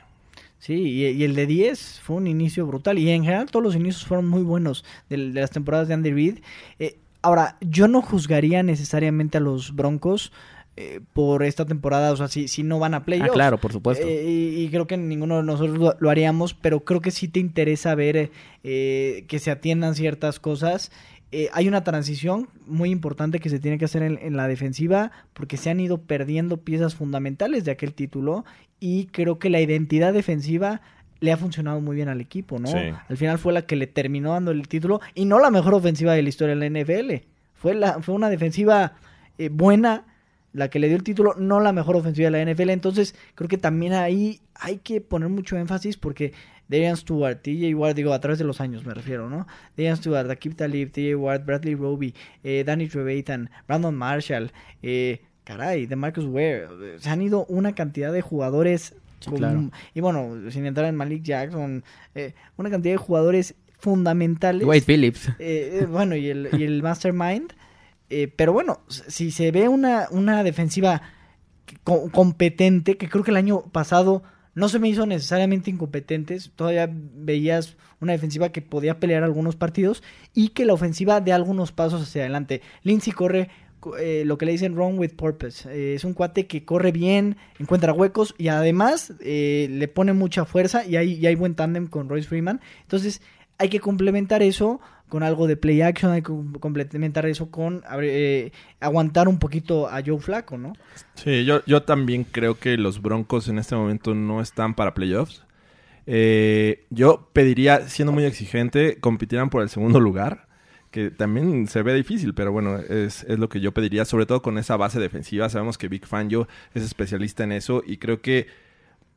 Sí, 0.62 0.74
y, 0.74 1.06
y 1.08 1.24
el 1.24 1.34
de 1.34 1.46
10 1.46 1.98
fue 2.04 2.14
un 2.14 2.28
inicio 2.28 2.64
brutal. 2.68 2.96
Y 2.96 3.10
en 3.10 3.24
general 3.24 3.50
todos 3.50 3.64
los 3.64 3.74
inicios 3.74 4.06
fueron 4.06 4.28
muy 4.28 4.42
buenos 4.42 4.84
de, 5.10 5.16
de 5.16 5.40
las 5.40 5.50
temporadas 5.50 5.88
de 5.88 5.94
Andy 5.94 6.12
Reid. 6.12 6.38
Eh, 6.78 6.98
ahora, 7.20 7.56
yo 7.60 7.88
no 7.88 8.00
juzgaría 8.00 8.62
necesariamente 8.62 9.38
a 9.38 9.40
los 9.40 9.74
Broncos 9.74 10.32
eh, 10.76 11.00
por 11.14 11.42
esta 11.42 11.66
temporada. 11.66 12.12
O 12.12 12.16
sea, 12.16 12.28
si, 12.28 12.46
si 12.46 12.62
no 12.62 12.78
van 12.78 12.94
a 12.94 12.98
Ah, 12.98 13.04
playoffs. 13.04 13.32
claro, 13.32 13.58
por 13.58 13.72
supuesto. 13.72 14.06
Eh, 14.06 14.24
y, 14.24 14.62
y 14.64 14.68
creo 14.68 14.86
que 14.86 14.96
ninguno 14.96 15.38
de 15.38 15.42
nosotros 15.42 15.78
lo, 15.78 15.96
lo 15.98 16.10
haríamos, 16.10 16.54
pero 16.54 16.78
creo 16.84 17.00
que 17.00 17.10
sí 17.10 17.26
te 17.26 17.40
interesa 17.40 17.96
ver 17.96 18.30
eh, 18.62 19.24
que 19.26 19.40
se 19.40 19.50
atiendan 19.50 19.96
ciertas 19.96 20.38
cosas. 20.38 20.92
Eh, 21.32 21.48
hay 21.52 21.66
una 21.66 21.82
transición 21.82 22.48
muy 22.66 22.90
importante 22.90 23.40
que 23.40 23.48
se 23.48 23.58
tiene 23.58 23.78
que 23.78 23.86
hacer 23.86 24.02
en, 24.02 24.18
en 24.20 24.36
la 24.36 24.46
defensiva 24.48 25.10
porque 25.32 25.56
se 25.56 25.70
han 25.70 25.80
ido 25.80 26.02
perdiendo 26.02 26.58
piezas 26.58 26.94
fundamentales 26.94 27.64
de 27.64 27.70
aquel 27.70 27.94
título 27.94 28.44
y 28.80 29.06
creo 29.06 29.38
que 29.38 29.48
la 29.48 29.60
identidad 29.60 30.12
defensiva 30.12 30.82
le 31.22 31.32
ha 31.32 31.36
funcionado 31.36 31.80
muy 31.80 31.94
bien 31.94 32.08
al 32.08 32.20
equipo, 32.20 32.58
¿no? 32.58 32.66
Sí. 32.66 32.78
Al 33.08 33.16
final 33.16 33.38
fue 33.38 33.52
la 33.52 33.62
que 33.62 33.76
le 33.76 33.86
terminó 33.86 34.32
dando 34.32 34.50
el 34.50 34.66
título 34.66 35.00
y 35.14 35.24
no 35.24 35.38
la 35.38 35.50
mejor 35.50 35.72
ofensiva 35.72 36.14
de 36.14 36.22
la 36.22 36.28
historia 36.28 36.56
de 36.56 36.68
la 36.68 36.80
NFL. 36.80 37.24
Fue, 37.54 37.74
la, 37.74 38.02
fue 38.02 38.14
una 38.14 38.28
defensiva 38.28 38.94
eh, 39.38 39.48
buena 39.48 40.04
la 40.52 40.68
que 40.68 40.80
le 40.80 40.88
dio 40.88 40.96
el 40.96 41.04
título, 41.04 41.34
no 41.38 41.60
la 41.60 41.72
mejor 41.72 41.94
ofensiva 41.94 42.28
de 42.28 42.44
la 42.44 42.52
NFL. 42.52 42.70
Entonces, 42.70 43.14
creo 43.36 43.48
que 43.48 43.56
también 43.56 43.92
ahí 43.92 44.40
hay 44.54 44.78
que 44.78 45.00
poner 45.00 45.28
mucho 45.28 45.56
énfasis 45.56 45.96
porque 45.96 46.32
Darian 46.72 46.96
Stewart, 46.96 47.40
TJ 47.42 47.74
Ward, 47.74 47.94
digo, 47.94 48.12
a 48.12 48.20
través 48.20 48.38
de 48.38 48.44
los 48.44 48.60
años 48.60 48.84
me 48.84 48.94
refiero, 48.94 49.28
¿no? 49.30 49.46
Darian 49.76 49.96
Stewart, 49.96 50.28
Akib 50.30 50.56
Talib, 50.56 50.90
TJ 50.90 51.14
Ward, 51.14 51.44
Bradley 51.44 51.74
Roby, 51.76 52.14
eh, 52.42 52.64
Danny 52.66 52.88
Trevathan, 52.88 53.50
Brandon 53.68 53.94
Marshall, 53.94 54.50
eh, 54.82 55.20
caray, 55.44 55.86
de 55.86 55.94
Marcus 55.96 56.24
Ware. 56.24 56.66
Se 56.98 57.10
han 57.10 57.22
ido 57.22 57.44
una 57.46 57.74
cantidad 57.74 58.12
de 58.12 58.22
jugadores. 58.22 58.94
Sí, 59.20 59.30
con- 59.30 59.38
claro. 59.38 59.70
Y 59.94 60.00
bueno, 60.00 60.50
sin 60.50 60.66
entrar 60.66 60.86
en 60.86 60.96
Malik 60.96 61.22
Jackson, 61.22 61.84
eh, 62.14 62.34
una 62.56 62.70
cantidad 62.70 62.94
de 62.94 62.98
jugadores 62.98 63.54
fundamentales. 63.78 64.66
Wade 64.66 64.80
Phillips. 64.82 65.28
Eh, 65.38 65.80
eh, 65.82 65.86
bueno, 65.88 66.16
y 66.16 66.28
el, 66.28 66.48
y 66.58 66.64
el 66.64 66.82
Mastermind. 66.82 67.52
Eh, 68.10 68.32
pero 68.34 68.52
bueno, 68.52 68.80
si 68.88 69.30
se 69.30 69.50
ve 69.52 69.68
una, 69.68 70.06
una 70.10 70.42
defensiva 70.42 71.02
co- 71.84 72.10
competente, 72.10 72.96
que 72.96 73.08
creo 73.08 73.24
que 73.24 73.30
el 73.30 73.36
año 73.36 73.62
pasado 73.72 74.22
no 74.54 74.68
se 74.68 74.78
me 74.78 74.88
hizo 74.88 75.06
necesariamente 75.06 75.70
incompetentes, 75.70 76.52
todavía 76.56 76.88
veías 76.92 77.76
una 78.00 78.12
defensiva 78.12 78.50
que 78.50 78.62
podía 78.62 79.00
pelear 79.00 79.22
algunos 79.22 79.56
partidos 79.56 80.02
y 80.34 80.48
que 80.48 80.64
la 80.66 80.74
ofensiva 80.74 81.20
de 81.20 81.32
algunos 81.32 81.72
pasos 81.72 82.02
hacia 82.02 82.22
adelante. 82.22 82.60
Lindsay 82.82 83.12
corre 83.12 83.48
co- 83.80 83.96
eh, 83.96 84.24
lo 84.24 84.36
que 84.38 84.46
le 84.46 84.52
dicen 84.52 84.74
wrong 84.74 84.98
with 84.98 85.12
purpose. 85.16 85.68
Eh, 85.70 85.94
es 85.94 86.04
un 86.04 86.12
cuate 86.14 86.46
que 86.46 86.64
corre 86.64 86.92
bien, 86.92 87.36
encuentra 87.58 87.92
huecos 87.92 88.34
y 88.38 88.48
además 88.48 89.12
eh, 89.20 89.68
le 89.70 89.88
pone 89.88 90.12
mucha 90.12 90.44
fuerza 90.44 90.84
y 90.84 90.96
hay, 90.96 91.12
y 91.14 91.26
hay 91.26 91.34
buen 91.34 91.54
tándem 91.54 91.86
con 91.86 92.08
Royce 92.08 92.28
Freeman. 92.28 92.60
Entonces 92.82 93.22
hay 93.58 93.68
que 93.68 93.80
complementar 93.80 94.42
eso 94.42 94.80
con 95.12 95.22
algo 95.22 95.46
de 95.46 95.56
play 95.56 95.82
action, 95.82 96.10
hay 96.12 96.22
que 96.22 96.32
com- 96.32 96.54
complementar 96.54 97.26
eso 97.26 97.50
con 97.50 97.82
eh, 98.02 98.50
aguantar 98.80 99.28
un 99.28 99.38
poquito 99.38 99.86
a 99.88 100.02
Joe 100.04 100.18
Flaco, 100.18 100.56
¿no? 100.58 100.72
Sí, 101.14 101.44
yo, 101.44 101.62
yo 101.66 101.82
también 101.82 102.24
creo 102.24 102.58
que 102.58 102.76
los 102.76 103.00
Broncos 103.02 103.48
en 103.48 103.58
este 103.58 103.74
momento 103.76 104.14
no 104.14 104.40
están 104.40 104.74
para 104.74 104.94
playoffs. 104.94 105.44
Eh, 106.06 106.86
yo 106.90 107.28
pediría, 107.32 107.88
siendo 107.88 108.12
muy 108.12 108.24
exigente, 108.24 108.98
compitieran 109.00 109.50
por 109.50 109.62
el 109.62 109.68
segundo 109.68 110.00
lugar. 110.00 110.48
que 110.90 111.10
también 111.10 111.68
se 111.68 111.82
ve 111.82 111.94
difícil, 111.94 112.34
pero 112.34 112.52
bueno, 112.52 112.76
es, 112.78 113.24
es 113.24 113.38
lo 113.38 113.48
que 113.48 113.60
yo 113.60 113.72
pediría, 113.72 114.04
sobre 114.04 114.26
todo 114.26 114.42
con 114.42 114.58
esa 114.58 114.76
base 114.76 115.00
defensiva. 115.00 115.48
Sabemos 115.48 115.78
que 115.78 115.88
Big 115.88 116.06
Fangio 116.06 116.48
es 116.74 116.82
especialista 116.82 117.44
en 117.44 117.52
eso 117.52 117.82
y 117.86 117.96
creo 117.98 118.20
que 118.20 118.46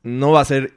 no 0.04 0.32
va 0.32 0.42
a 0.42 0.46
ser 0.46 0.74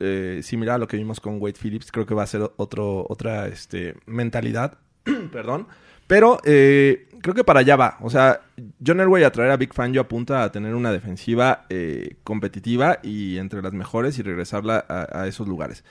eh, 0.00 0.40
similar 0.42 0.76
a 0.76 0.78
lo 0.78 0.88
que 0.88 0.96
vimos 0.96 1.20
con 1.20 1.40
Wade 1.40 1.58
Phillips, 1.60 1.92
creo 1.92 2.06
que 2.06 2.14
va 2.14 2.22
a 2.22 2.26
ser 2.26 2.50
otro, 2.56 3.06
otra 3.08 3.48
este, 3.48 3.94
mentalidad, 4.06 4.78
perdón, 5.32 5.66
pero 6.06 6.38
eh, 6.44 7.08
creo 7.20 7.34
que 7.34 7.44
para 7.44 7.60
allá 7.60 7.76
va. 7.76 7.98
O 8.00 8.10
sea, 8.10 8.40
John 8.84 9.00
Elway 9.00 9.24
a 9.24 9.32
traer 9.32 9.50
a 9.50 9.56
Big 9.56 9.74
Fangio 9.74 10.00
apunta 10.00 10.42
a 10.42 10.52
tener 10.52 10.74
una 10.74 10.92
defensiva 10.92 11.66
eh, 11.68 12.16
competitiva 12.22 13.00
y 13.02 13.38
entre 13.38 13.62
las 13.62 13.72
mejores 13.72 14.18
y 14.18 14.22
regresarla 14.22 14.84
a 14.88 15.26
esos 15.26 15.48
lugares. 15.48 15.84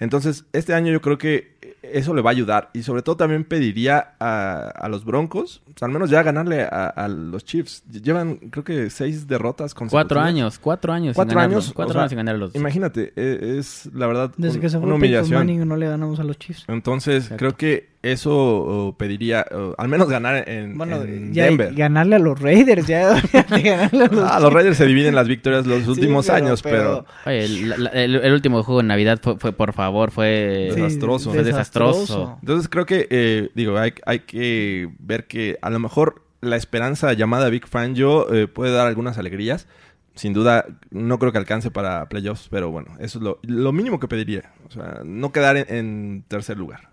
Entonces, 0.00 0.44
este 0.52 0.74
año 0.74 0.92
yo 0.92 1.00
creo 1.00 1.18
que 1.18 1.56
eso 1.82 2.14
le 2.14 2.22
va 2.22 2.30
a 2.30 2.32
ayudar. 2.32 2.70
Y 2.72 2.82
sobre 2.82 3.02
todo 3.02 3.16
también 3.16 3.44
pediría 3.44 4.12
a, 4.20 4.68
a 4.68 4.88
los 4.88 5.04
Broncos, 5.04 5.62
o 5.74 5.78
sea, 5.78 5.86
al 5.86 5.92
menos 5.92 6.10
ya 6.10 6.22
ganarle 6.22 6.62
a, 6.62 6.86
a 6.88 7.08
los 7.08 7.44
Chiefs. 7.44 7.82
Llevan, 7.90 8.36
creo 8.36 8.62
que 8.64 8.90
seis 8.90 9.26
derrotas 9.26 9.74
consecutivas. 9.74 10.04
Cuatro 10.06 10.20
años, 10.20 10.58
cuatro 10.58 10.92
años 10.92 11.16
Cuatro 11.16 11.40
sin 11.40 11.50
años, 11.50 11.72
Cuatro 11.74 11.90
o 11.90 11.92
sea, 11.94 12.00
años 12.02 12.10
sin 12.10 12.16
ganar 12.18 12.34
a 12.36 12.38
los... 12.38 12.54
Imagínate, 12.54 13.12
eh, 13.16 13.56
es 13.58 13.86
la 13.94 14.06
verdad 14.06 14.30
Desde 14.36 14.56
un- 14.56 14.60
que 14.62 14.68
se 14.70 14.78
fue 14.78 14.86
una 14.86 14.98
Peyton 14.98 15.18
humillación. 15.20 15.38
Manning 15.40 15.66
no 15.68 15.76
le 15.76 15.88
ganamos 15.88 16.20
a 16.20 16.24
los 16.24 16.38
Chiefs. 16.38 16.64
Entonces, 16.68 17.24
Exacto. 17.24 17.36
creo 17.38 17.56
que 17.56 17.88
eso 18.02 18.94
pediría, 18.98 19.44
al 19.76 19.88
menos 19.88 20.08
ganar 20.08 20.48
en, 20.48 20.78
Bueno, 20.78 21.02
en 21.02 21.32
ya 21.34 21.44
Denver. 21.46 21.74
ganarle 21.74 22.16
a 22.16 22.18
los 22.18 22.40
Raiders, 22.40 22.86
ya 22.86 23.14
de 23.50 23.62
ganarle 23.62 24.04
a 24.04 24.08
los 24.08 24.30
Ah, 24.30 24.40
los 24.40 24.52
Raiders 24.52 24.76
se 24.76 24.86
dividen 24.86 25.14
las 25.14 25.26
victorias 25.28 25.66
los 25.66 25.82
Sí, 25.84 25.90
últimos 25.90 26.26
pero- 26.26 26.36
años, 26.36 26.62
pero, 26.62 27.04
Oye, 27.26 27.44
el, 27.44 27.68
la- 27.84 27.90
el- 27.90 28.16
el 28.16 28.32
último 28.32 28.62
juego 28.62 28.80
en 28.80 28.86
Navidad 28.86 29.18
fue, 29.22 29.36
fue, 29.38 29.52
por 29.52 29.72
favor, 29.72 30.10
fue... 30.10 30.70
Sí. 30.74 30.80
desastroso. 30.80 31.30
Fue 31.32 31.42
desastroso. 31.42 32.38
Entonces 32.40 32.68
creo 32.68 32.86
que, 32.86 33.06
eh, 33.10 33.50
digo, 33.54 33.76
hay, 33.78 33.92
hay 34.06 34.20
que 34.20 34.90
ver 35.00 35.26
que 35.26 35.58
a 35.60 35.70
lo 35.70 35.78
mejor 35.78 36.22
la 36.40 36.56
esperanza 36.56 37.12
llamada 37.14 37.48
Big 37.50 37.66
Fangio 37.66 38.32
eh, 38.32 38.46
puede 38.46 38.72
dar 38.72 38.86
algunas 38.86 39.18
alegrías. 39.18 39.66
Sin 40.14 40.32
duda, 40.32 40.64
no 40.90 41.18
creo 41.20 41.30
que 41.30 41.38
alcance 41.38 41.70
para 41.70 42.08
playoffs, 42.08 42.48
pero 42.50 42.70
bueno, 42.72 42.88
eso 42.98 43.18
es 43.18 43.22
lo, 43.24 43.38
lo 43.42 43.72
mínimo 43.72 44.00
que 44.00 44.08
pediría. 44.08 44.52
O 44.66 44.70
sea, 44.70 45.00
no 45.04 45.30
quedar 45.30 45.56
en, 45.56 45.66
en 45.68 46.24
tercer 46.26 46.56
lugar. 46.58 46.90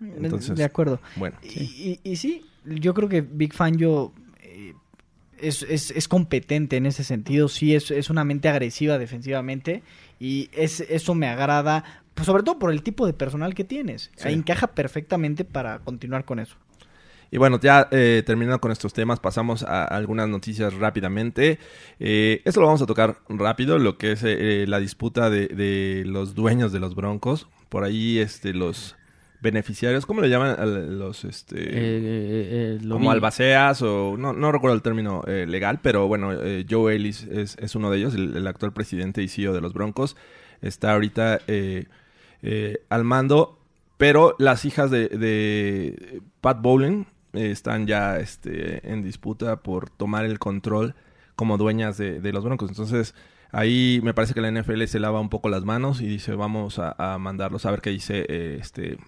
Entonces, 0.00 0.56
de 0.56 0.64
acuerdo. 0.64 1.00
Bueno, 1.16 1.36
Y, 1.42 1.60
y- 1.62 2.00
y 2.04 2.16
sí, 2.16 2.44
yo 2.64 2.94
creo 2.94 3.08
que 3.08 3.20
Big 3.20 3.52
Fangio 3.54 4.12
eh, 4.40 4.74
es, 5.38 5.62
es, 5.62 5.90
es 5.90 6.08
competente 6.08 6.76
en 6.76 6.86
ese 6.86 7.04
sentido. 7.04 7.48
Sí, 7.48 7.74
es, 7.74 7.90
es 7.90 8.10
una 8.10 8.24
mente 8.24 8.48
agresiva 8.48 8.98
defensivamente. 8.98 9.82
Y 10.20 10.48
es, 10.52 10.80
eso 10.80 11.14
me 11.14 11.26
agrada, 11.28 11.84
pues, 12.14 12.26
sobre 12.26 12.42
todo 12.42 12.58
por 12.58 12.70
el 12.72 12.82
tipo 12.82 13.06
de 13.06 13.12
personal 13.12 13.54
que 13.54 13.64
tienes. 13.64 14.10
Sí. 14.16 14.28
Encaja 14.28 14.68
perfectamente 14.68 15.44
para 15.44 15.78
continuar 15.80 16.24
con 16.24 16.38
eso. 16.38 16.56
Y 17.30 17.38
bueno, 17.38 17.58
ya 17.58 17.88
eh, 17.90 18.22
terminando 18.24 18.60
con 18.60 18.70
estos 18.70 18.92
temas, 18.92 19.18
pasamos 19.18 19.64
a 19.64 19.84
algunas 19.86 20.28
noticias 20.28 20.72
rápidamente. 20.74 21.58
Eh, 21.98 22.42
esto 22.44 22.60
lo 22.60 22.66
vamos 22.66 22.82
a 22.82 22.86
tocar 22.86 23.16
rápido, 23.28 23.78
lo 23.80 23.98
que 23.98 24.12
es 24.12 24.22
eh, 24.22 24.66
la 24.68 24.78
disputa 24.78 25.30
de, 25.30 25.48
de 25.48 26.04
los 26.06 26.36
dueños 26.36 26.70
de 26.70 26.78
los 26.78 26.94
Broncos. 26.94 27.48
Por 27.70 27.82
ahí, 27.82 28.18
este, 28.18 28.54
los 28.54 28.94
beneficiarios, 29.44 30.06
¿cómo 30.06 30.20
le 30.22 30.28
llaman 30.30 30.56
a 30.58 30.66
los, 30.66 31.24
este, 31.24 31.56
Eh, 31.58 31.98
eh, 32.02 32.76
eh, 32.76 32.78
lo 32.82 32.98
como 32.98 33.10
vi. 33.10 33.12
albaceas 33.12 33.82
o 33.82 34.16
no, 34.18 34.32
no 34.32 34.50
recuerdo 34.50 34.74
el 34.74 34.82
término 34.82 35.22
eh, 35.28 35.46
legal, 35.46 35.80
pero 35.82 36.08
bueno, 36.08 36.32
eh, 36.32 36.66
Joe 36.68 36.96
Ellis 36.96 37.24
es, 37.24 37.56
es 37.60 37.76
uno 37.76 37.90
de 37.90 37.98
ellos, 37.98 38.14
el, 38.14 38.36
el 38.36 38.46
actual 38.48 38.72
presidente 38.72 39.22
y 39.22 39.28
CEO 39.28 39.52
de 39.52 39.60
los 39.60 39.72
Broncos. 39.74 40.16
Está 40.62 40.94
ahorita 40.94 41.40
eh, 41.46 41.86
eh, 42.42 42.78
al 42.88 43.04
mando, 43.04 43.60
pero 43.98 44.34
las 44.38 44.64
hijas 44.64 44.90
de, 44.90 45.08
de 45.08 46.22
Pat 46.40 46.60
Bowlen 46.62 47.06
eh, 47.34 47.50
están 47.50 47.86
ya 47.86 48.18
este, 48.18 48.90
en 48.90 49.02
disputa 49.02 49.62
por 49.62 49.90
tomar 49.90 50.24
el 50.24 50.38
control 50.38 50.94
como 51.36 51.58
dueñas 51.58 51.98
de, 51.98 52.20
de 52.20 52.32
los 52.32 52.44
Broncos. 52.44 52.70
Entonces, 52.70 53.14
ahí 53.52 54.00
me 54.02 54.14
parece 54.14 54.34
que 54.34 54.40
la 54.40 54.50
NFL 54.50 54.84
se 54.84 55.00
lava 55.00 55.20
un 55.20 55.28
poco 55.30 55.48
las 55.48 55.64
manos 55.64 56.00
y 56.00 56.06
dice, 56.06 56.34
vamos 56.34 56.78
a, 56.78 56.94
a 57.14 57.18
mandarlos 57.18 57.66
a 57.66 57.70
ver 57.72 57.80
qué 57.80 57.90
dice 57.90 58.24
eh, 58.28 58.58
este 58.60 58.98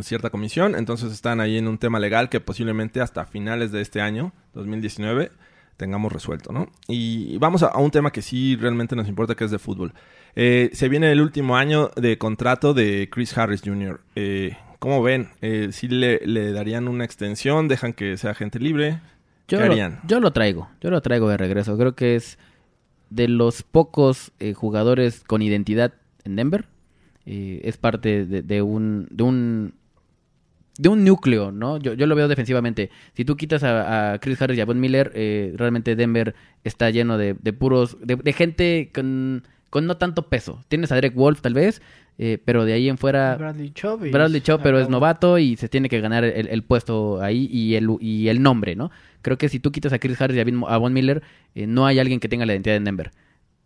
cierta 0.00 0.30
comisión. 0.30 0.74
Entonces 0.74 1.12
están 1.12 1.40
ahí 1.40 1.58
en 1.58 1.68
un 1.68 1.78
tema 1.78 1.98
legal 1.98 2.28
que 2.28 2.40
posiblemente 2.40 3.00
hasta 3.00 3.26
finales 3.26 3.72
de 3.72 3.80
este 3.80 4.00
año, 4.00 4.32
2019, 4.54 5.30
tengamos 5.76 6.12
resuelto, 6.12 6.52
¿no? 6.52 6.68
Y 6.88 7.38
vamos 7.38 7.62
a, 7.62 7.68
a 7.68 7.78
un 7.78 7.90
tema 7.90 8.10
que 8.10 8.22
sí 8.22 8.56
realmente 8.56 8.94
nos 8.96 9.08
importa, 9.08 9.34
que 9.34 9.44
es 9.44 9.50
de 9.50 9.58
fútbol. 9.58 9.94
Eh, 10.36 10.70
se 10.72 10.88
viene 10.88 11.10
el 11.10 11.20
último 11.20 11.56
año 11.56 11.90
de 11.96 12.18
contrato 12.18 12.74
de 12.74 13.08
Chris 13.10 13.36
Harris 13.36 13.62
Jr. 13.64 14.00
Eh, 14.14 14.56
¿Cómo 14.78 15.02
ven? 15.02 15.28
Eh, 15.40 15.68
¿Sí 15.72 15.88
le, 15.88 16.20
le 16.24 16.52
darían 16.52 16.88
una 16.88 17.04
extensión? 17.04 17.68
¿Dejan 17.68 17.92
que 17.92 18.16
sea 18.16 18.34
gente 18.34 18.58
libre? 18.58 19.00
Yo 19.48 19.58
¿Qué 19.58 19.64
lo, 19.66 19.72
harían? 19.72 20.00
yo 20.06 20.20
lo 20.20 20.32
traigo, 20.32 20.68
yo 20.80 20.90
lo 20.90 21.00
traigo 21.00 21.28
de 21.28 21.36
regreso. 21.36 21.76
Creo 21.76 21.94
que 21.94 22.14
es 22.14 22.38
de 23.10 23.28
los 23.28 23.62
pocos 23.62 24.32
eh, 24.38 24.54
jugadores 24.54 25.24
con 25.26 25.42
identidad 25.42 25.92
en 26.24 26.36
Denver. 26.36 26.66
Eh, 27.32 27.60
es 27.62 27.76
parte 27.76 28.26
de, 28.26 28.42
de 28.42 28.60
un 28.60 29.06
de 29.08 29.22
un 29.22 29.74
de 30.78 30.88
un 30.88 31.04
núcleo, 31.04 31.52
¿no? 31.52 31.78
Yo, 31.78 31.94
yo 31.94 32.06
lo 32.06 32.16
veo 32.16 32.26
defensivamente. 32.26 32.90
Si 33.12 33.24
tú 33.24 33.36
quitas 33.36 33.62
a, 33.62 34.14
a 34.14 34.18
Chris 34.18 34.42
Harris 34.42 34.58
y 34.58 34.60
a 34.62 34.64
Von 34.64 34.80
Miller, 34.80 35.12
eh, 35.14 35.54
realmente 35.56 35.94
Denver 35.94 36.34
está 36.64 36.90
lleno 36.90 37.18
de, 37.18 37.36
de 37.40 37.52
puros 37.52 37.98
de, 38.02 38.16
de 38.16 38.32
gente 38.32 38.90
con, 38.92 39.44
con 39.68 39.86
no 39.86 39.96
tanto 39.96 40.28
peso. 40.28 40.64
Tienes 40.66 40.90
a 40.90 40.96
Derek 40.96 41.14
Wolf 41.14 41.40
tal 41.40 41.54
vez, 41.54 41.82
eh, 42.18 42.38
pero 42.44 42.64
de 42.64 42.72
ahí 42.72 42.88
en 42.88 42.98
fuera 42.98 43.36
Bradley 43.36 43.70
Chubb. 43.70 44.10
Bradley 44.10 44.40
Chubb, 44.40 44.60
pero 44.60 44.80
es 44.80 44.88
novato 44.88 45.38
y 45.38 45.56
se 45.56 45.68
tiene 45.68 45.88
que 45.88 46.00
ganar 46.00 46.24
el, 46.24 46.48
el 46.48 46.62
puesto 46.64 47.22
ahí 47.22 47.48
y 47.52 47.76
el, 47.76 47.86
y 48.00 48.26
el 48.26 48.42
nombre, 48.42 48.74
¿no? 48.74 48.90
Creo 49.22 49.38
que 49.38 49.48
si 49.48 49.60
tú 49.60 49.70
quitas 49.70 49.92
a 49.92 50.00
Chris 50.00 50.20
Harris 50.20 50.36
y 50.36 50.40
a 50.66 50.76
Von 50.78 50.92
Miller, 50.92 51.22
eh, 51.54 51.68
no 51.68 51.86
hay 51.86 52.00
alguien 52.00 52.18
que 52.18 52.28
tenga 52.28 52.44
la 52.44 52.54
identidad 52.54 52.74
en 52.74 52.84
Denver. 52.84 53.12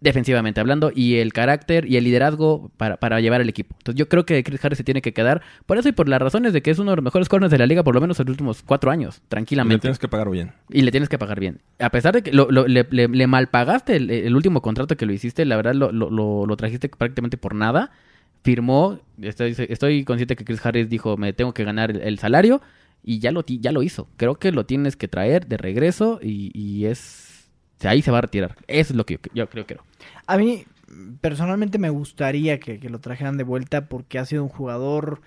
Defensivamente 0.04 0.60
hablando, 0.60 0.92
y 0.94 1.16
el 1.16 1.32
carácter 1.32 1.86
y 1.90 1.96
el 1.96 2.04
liderazgo 2.04 2.70
para, 2.76 2.98
para 2.98 3.20
llevar 3.20 3.40
el 3.40 3.48
equipo. 3.48 3.74
Entonces 3.78 3.98
yo 3.98 4.08
creo 4.08 4.26
que 4.26 4.44
Chris 4.44 4.62
Harris 4.64 4.76
se 4.76 4.84
tiene 4.84 5.00
que 5.00 5.12
quedar 5.14 5.40
por 5.64 5.78
eso 5.78 5.88
y 5.88 5.92
por 5.92 6.08
las 6.08 6.20
razones 6.20 6.52
de 6.52 6.60
que 6.62 6.70
es 6.70 6.78
uno 6.78 6.90
de 6.92 6.96
los 6.96 7.04
mejores 7.04 7.28
corners 7.30 7.50
de 7.50 7.56
la 7.58 7.66
liga 7.66 7.82
por 7.82 7.94
lo 7.94 8.00
menos 8.02 8.20
en 8.20 8.26
los 8.26 8.32
últimos 8.32 8.62
cuatro 8.62 8.90
años, 8.90 9.20
Le 9.22 9.28
tranquilamente. 9.28 9.80
tienes 9.80 9.98
que 9.98 10.06
pagar 10.08 10.28
bien. 10.30 10.52
Y 10.68 10.82
le 10.82 10.90
tienes 10.90 11.08
que 11.08 11.18
pagar 11.18 11.40
bien. 11.40 11.60
A 11.78 11.88
pesar 11.90 12.14
de 12.14 12.22
que 12.22 12.32
lo, 12.32 12.50
lo- 12.50 12.68
le, 12.68 12.86
le, 12.90 13.08
le 13.08 13.26
malpagaste 13.26 13.96
el, 13.96 14.10
el 14.10 14.36
último 14.36 14.60
contrato 14.60 14.94
que 14.96 15.06
lo 15.06 15.12
hiciste, 15.14 15.44
la 15.46 15.56
verdad 15.56 15.74
lo, 15.74 15.90
lo, 15.90 16.56
trajiste 16.56 16.88
prácticamente 16.90 17.36
por 17.38 17.54
nada. 17.54 17.90
Firmó, 18.42 18.98
estoy, 19.22 19.54
estoy 19.56 20.04
consciente 20.04 20.36
que 20.36 20.44
Chris 20.44 20.64
Harris 20.66 20.90
dijo, 20.90 21.16
me 21.16 21.32
tengo 21.32 21.54
que 21.54 21.64
ganar 21.64 21.90
el, 21.90 22.02
el 22.02 22.18
salario 22.18 22.60
y 23.02 23.18
ya 23.20 23.32
lo, 23.32 23.42
ya 23.46 23.72
lo 23.72 23.82
hizo. 23.82 24.06
Creo 24.18 24.34
que 24.34 24.52
lo 24.52 24.66
tienes 24.66 24.96
que 24.96 25.08
traer 25.08 25.46
de 25.46 25.56
regreso 25.56 26.20
y, 26.22 26.50
y 26.52 26.84
es... 26.84 27.33
Ahí 27.82 28.02
se 28.02 28.10
va 28.10 28.18
a 28.18 28.22
retirar. 28.22 28.56
Eso 28.66 28.92
es 28.92 28.96
lo 28.96 29.04
que 29.06 29.18
yo, 29.34 29.48
creo 29.48 29.66
que... 29.66 29.76
A 30.26 30.36
mí, 30.38 30.64
personalmente, 31.20 31.78
me 31.78 31.90
gustaría 31.90 32.58
que, 32.60 32.78
que 32.80 32.88
lo 32.88 33.00
trajeran 33.00 33.36
de 33.36 33.44
vuelta 33.44 33.88
porque 33.88 34.18
ha 34.18 34.24
sido 34.24 34.42
un 34.44 34.48
jugador. 34.48 35.20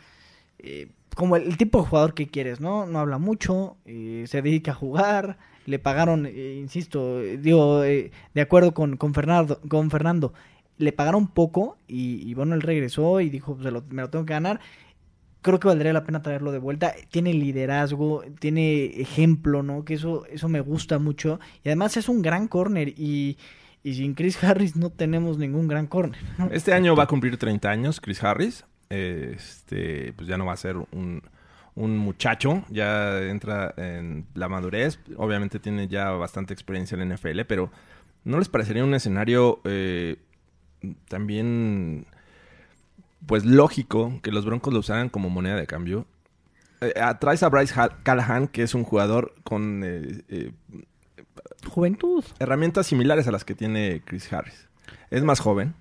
eh, 0.60 0.90
como 1.16 1.36
el, 1.36 1.58
tipo 1.58 1.82
de 1.82 1.88
jugador 1.88 2.14
que 2.14 2.28
quieres, 2.28 2.62
¿no? 2.62 2.86
No 2.86 3.00
habla 3.00 3.18
mucho, 3.18 3.78
eh, 3.86 4.26
se 4.28 4.42
dedica 4.44 4.72
a 4.72 4.76
jugar, 4.76 5.38
le 5.66 5.80
pagaron, 5.80 6.26
eh, 6.28 6.58
insisto, 6.62 7.22
digo, 7.22 7.82
de 7.82 8.12
acuerdo 8.40 8.74
con, 8.74 8.98
con, 8.98 9.14
Fernando, 9.16 9.60
con 9.70 9.90
Fernando, 9.92 10.34
le 10.78 10.92
pagaron 10.94 11.28
poco 11.28 11.78
y, 11.88 12.34
bueno, 12.36 12.54
él 12.56 12.62
regresó 12.62 13.20
y 13.22 13.30
dijo, 13.30 13.58
"Se 13.64 13.72
lo- 13.72 13.84
me 13.90 14.04
lo 14.04 14.10
tengo 14.12 14.26
que 14.26 14.34
ganar. 14.34 14.60
Creo 15.42 15.60
que 15.60 15.68
valdría 15.68 15.94
la 15.94 16.04
pena 16.04 16.22
traerlo 16.22 16.52
de 16.52 16.60
vuelta. 16.60 16.94
Tiene 17.12 17.34
liderazgo, 17.34 18.24
tiene 18.40 18.86
ejemplo, 19.02 19.64
¿no? 19.64 19.86
Que 19.86 19.94
eso, 19.94 20.26
eso 20.28 20.50
me 20.50 20.62
gusta 20.62 21.00
mucho. 21.00 21.40
Y 21.64 21.70
además 21.70 21.96
es 21.98 22.10
un 22.10 22.22
gran 22.22 22.48
corner 22.48 22.90
y, 22.90 23.38
y 23.84 23.94
sin 23.96 24.14
Chris 24.14 24.44
Harris 24.44 24.76
no 24.76 24.90
tenemos 24.90 25.38
ningún 25.38 25.68
gran 25.68 25.88
corner. 25.88 26.20
Este 26.52 26.74
año 26.74 26.96
va 26.96 27.04
a 27.04 27.08
cumplir 27.08 27.38
30 27.38 27.70
años 27.70 28.02
Chris 28.02 28.24
Harris. 28.24 28.66
Este, 28.90 30.14
pues 30.14 30.28
ya 30.28 30.38
no 30.38 30.46
va 30.46 30.54
a 30.54 30.58
ser 30.58 30.78
un, 30.78 31.22
un 31.78 31.96
muchacho, 31.96 32.64
ya 32.70 33.22
entra 33.22 33.74
en 33.78 34.26
la 34.34 34.50
madurez. 34.50 35.00
Obviamente 35.16 35.60
tiene 35.60 35.88
ya 35.88 36.10
bastante 36.12 36.54
experiencia 36.54 36.98
en 36.98 37.08
la 37.08 37.16
NFL, 37.16 37.42
pero 37.48 37.72
¿no 38.24 38.40
les 38.40 38.50
parecería 38.50 38.84
un 38.84 38.96
escenario 38.96 39.62
eh, 39.64 40.18
también, 41.08 42.08
pues 43.26 43.46
lógico, 43.46 44.20
que 44.22 44.32
los 44.32 44.46
Broncos 44.46 44.74
lo 44.74 44.80
usaran 44.80 45.10
como 45.10 45.30
moneda 45.30 45.56
de 45.56 45.68
cambio? 45.68 46.06
Eh, 46.82 46.94
ah, 47.02 47.18
traes 47.20 47.42
a 47.44 47.50
Bryce 47.50 47.74
Callahan, 48.04 48.48
que 48.48 48.62
es 48.64 48.76
un 48.76 48.84
jugador 48.84 49.34
con 49.44 49.82
eh, 49.84 50.22
eh, 50.30 50.52
Juventud. 51.66 52.24
herramientas 52.40 52.88
similares 52.88 53.28
a 53.28 53.32
las 53.32 53.44
que 53.46 53.56
tiene 53.56 54.02
Chris 54.06 54.32
Harris. 54.32 54.68
Es 55.10 55.24
más 55.24 55.40
joven, 55.40 55.74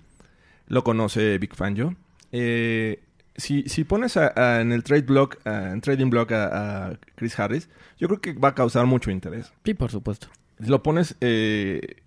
lo 0.67 0.83
conoce 0.83 1.37
Big 1.37 1.55
Fangio. 1.55 1.95
Eh, 2.31 3.01
si, 3.35 3.63
si 3.69 3.83
pones 3.83 4.17
a- 4.17 4.33
a- 4.35 4.61
en 4.61 4.71
el 4.71 4.83
trade 4.83 5.03
block, 5.03 5.37
a- 5.45 5.71
en 5.71 5.81
trading 5.81 6.09
block 6.09 6.31
a, 6.31 6.97
Chris 7.15 7.39
Harris, 7.39 7.69
yo 7.99 8.07
creo 8.07 8.19
que 8.21 8.33
va 8.33 8.49
a 8.49 8.55
causar 8.55 8.85
mucho 8.85 9.11
interés. 9.11 9.53
Sí, 9.63 9.73
por 9.73 9.91
supuesto. 9.91 10.27
Lo 10.57 10.81
pones 10.81 11.15
eh, 11.21 11.97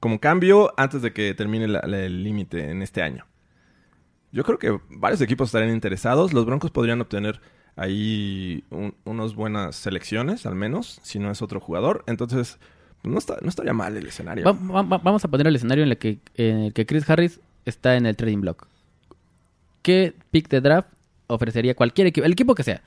como 0.00 0.18
cambio 0.20 0.72
antes 0.78 1.02
de 1.02 1.12
que 1.12 1.34
termine 1.34 1.68
la- 1.68 1.82
la- 1.86 2.00
el 2.00 2.24
límite 2.24 2.70
en 2.70 2.82
este 2.82 3.02
año. 3.02 3.26
Yo 4.32 4.44
creo 4.44 4.58
que 4.58 4.78
varios 4.90 5.20
equipos 5.20 5.48
estarían 5.48 5.72
interesados. 5.74 6.32
Los 6.32 6.44
Broncos 6.46 6.70
podrían 6.70 7.00
obtener 7.00 7.40
ahí 7.76 8.64
un- 8.70 8.94
unas 9.04 9.34
buenas 9.34 9.76
selecciones, 9.76 10.46
al 10.46 10.54
menos, 10.54 10.98
si 11.02 11.18
no 11.18 11.30
es 11.30 11.42
otro 11.42 11.60
jugador. 11.60 12.02
Entonces, 12.06 12.58
no, 13.02 13.18
está, 13.18 13.36
no 13.42 13.48
estaría 13.48 13.72
mal 13.72 13.96
el 13.96 14.06
escenario. 14.06 14.44
Va- 14.44 14.52
va- 14.52 14.82
va- 14.82 14.98
vamos 14.98 15.24
a 15.24 15.28
poner 15.28 15.46
el 15.46 15.56
escenario 15.56 15.84
en 15.84 15.90
el, 15.90 15.98
que, 15.98 16.18
en 16.36 16.58
el 16.60 16.72
que 16.72 16.86
Chris 16.86 17.08
Harris 17.08 17.40
está 17.64 17.96
en 17.96 18.06
el 18.06 18.16
trading 18.16 18.40
block. 18.40 18.66
¿Qué 19.82 20.14
pick 20.30 20.48
de 20.48 20.60
draft 20.60 20.88
ofrecería 21.26 21.74
cualquier 21.74 22.06
equipo? 22.06 22.24
El 22.26 22.32
equipo 22.32 22.54
que 22.54 22.62
sea. 22.62 22.82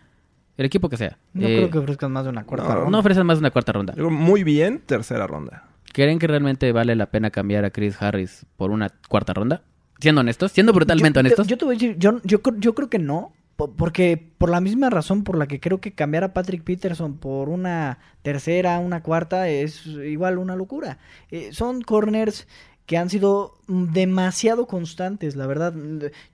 El 0.58 0.66
equipo 0.66 0.88
que 0.90 0.98
sea. 0.98 1.18
No 1.34 1.48
Eh, 1.48 1.58
creo 1.58 1.70
que 1.70 1.78
ofrezcan 1.80 2.12
más 2.14 2.24
de 2.24 2.30
una 2.30 2.46
cuarta 2.46 2.68
no, 2.70 2.76
ronda. 2.76 2.90
no 2.92 3.00
ofrecen 3.00 3.26
más 3.26 3.38
de 3.38 3.42
una 3.42 3.52
cuarta 3.52 3.74
ronda. 3.74 3.94
Muy 3.98 4.44
bien, 4.44 4.80
tercera 4.80 5.28
ronda. 5.28 5.64
¿Creen 5.92 6.18
que 6.20 6.28
realmente 6.28 6.72
vale 6.72 6.96
la 6.96 7.08
pena 7.08 7.30
cambiar 7.32 7.66
a 7.66 7.72
Chris 7.72 8.02
Harris 8.02 8.46
por 8.56 8.72
una 8.72 8.90
cuarta 9.10 9.34
ronda? 9.34 9.64
Siendo 10.00 10.22
honestos, 10.22 10.52
siendo 10.52 10.74
brutalmente 10.74 11.18
yo, 11.18 11.20
honestos. 11.22 11.48
Yo, 11.48 11.52
yo 11.52 11.58
te 11.58 11.66
voy 11.66 11.76
a 11.76 11.78
decir, 11.80 11.96
yo, 11.98 12.22
yo, 12.24 12.40
yo 12.58 12.76
creo 12.76 12.90
que 12.90 13.00
no. 13.00 13.34
po- 13.56 13.72
Porque 13.76 14.22
por 14.38 14.50
la 14.50 14.60
misma 14.62 14.90
razón 14.90 15.24
por 15.24 15.38
la 15.38 15.48
que 15.48 15.60
creo 15.60 15.80
que 15.80 15.94
cambiar 15.94 16.24
a 16.26 16.34
Patrick 16.34 16.64
Peterson 16.64 17.18
por 17.18 17.50
una 17.50 18.00
tercera, 18.22 18.80
una 18.80 19.02
cuarta, 19.02 19.48
es 19.50 19.86
igual 19.86 20.38
una 20.38 20.56
locura. 20.56 20.98
Eh, 21.32 21.50
son 21.52 21.82
corners 21.82 22.48
que 22.86 22.98
han 22.98 23.10
sido 23.10 23.58
mm, 23.66 23.86
demasiado 23.94 24.68
constantes, 24.68 25.36
la 25.36 25.48
verdad. 25.48 25.74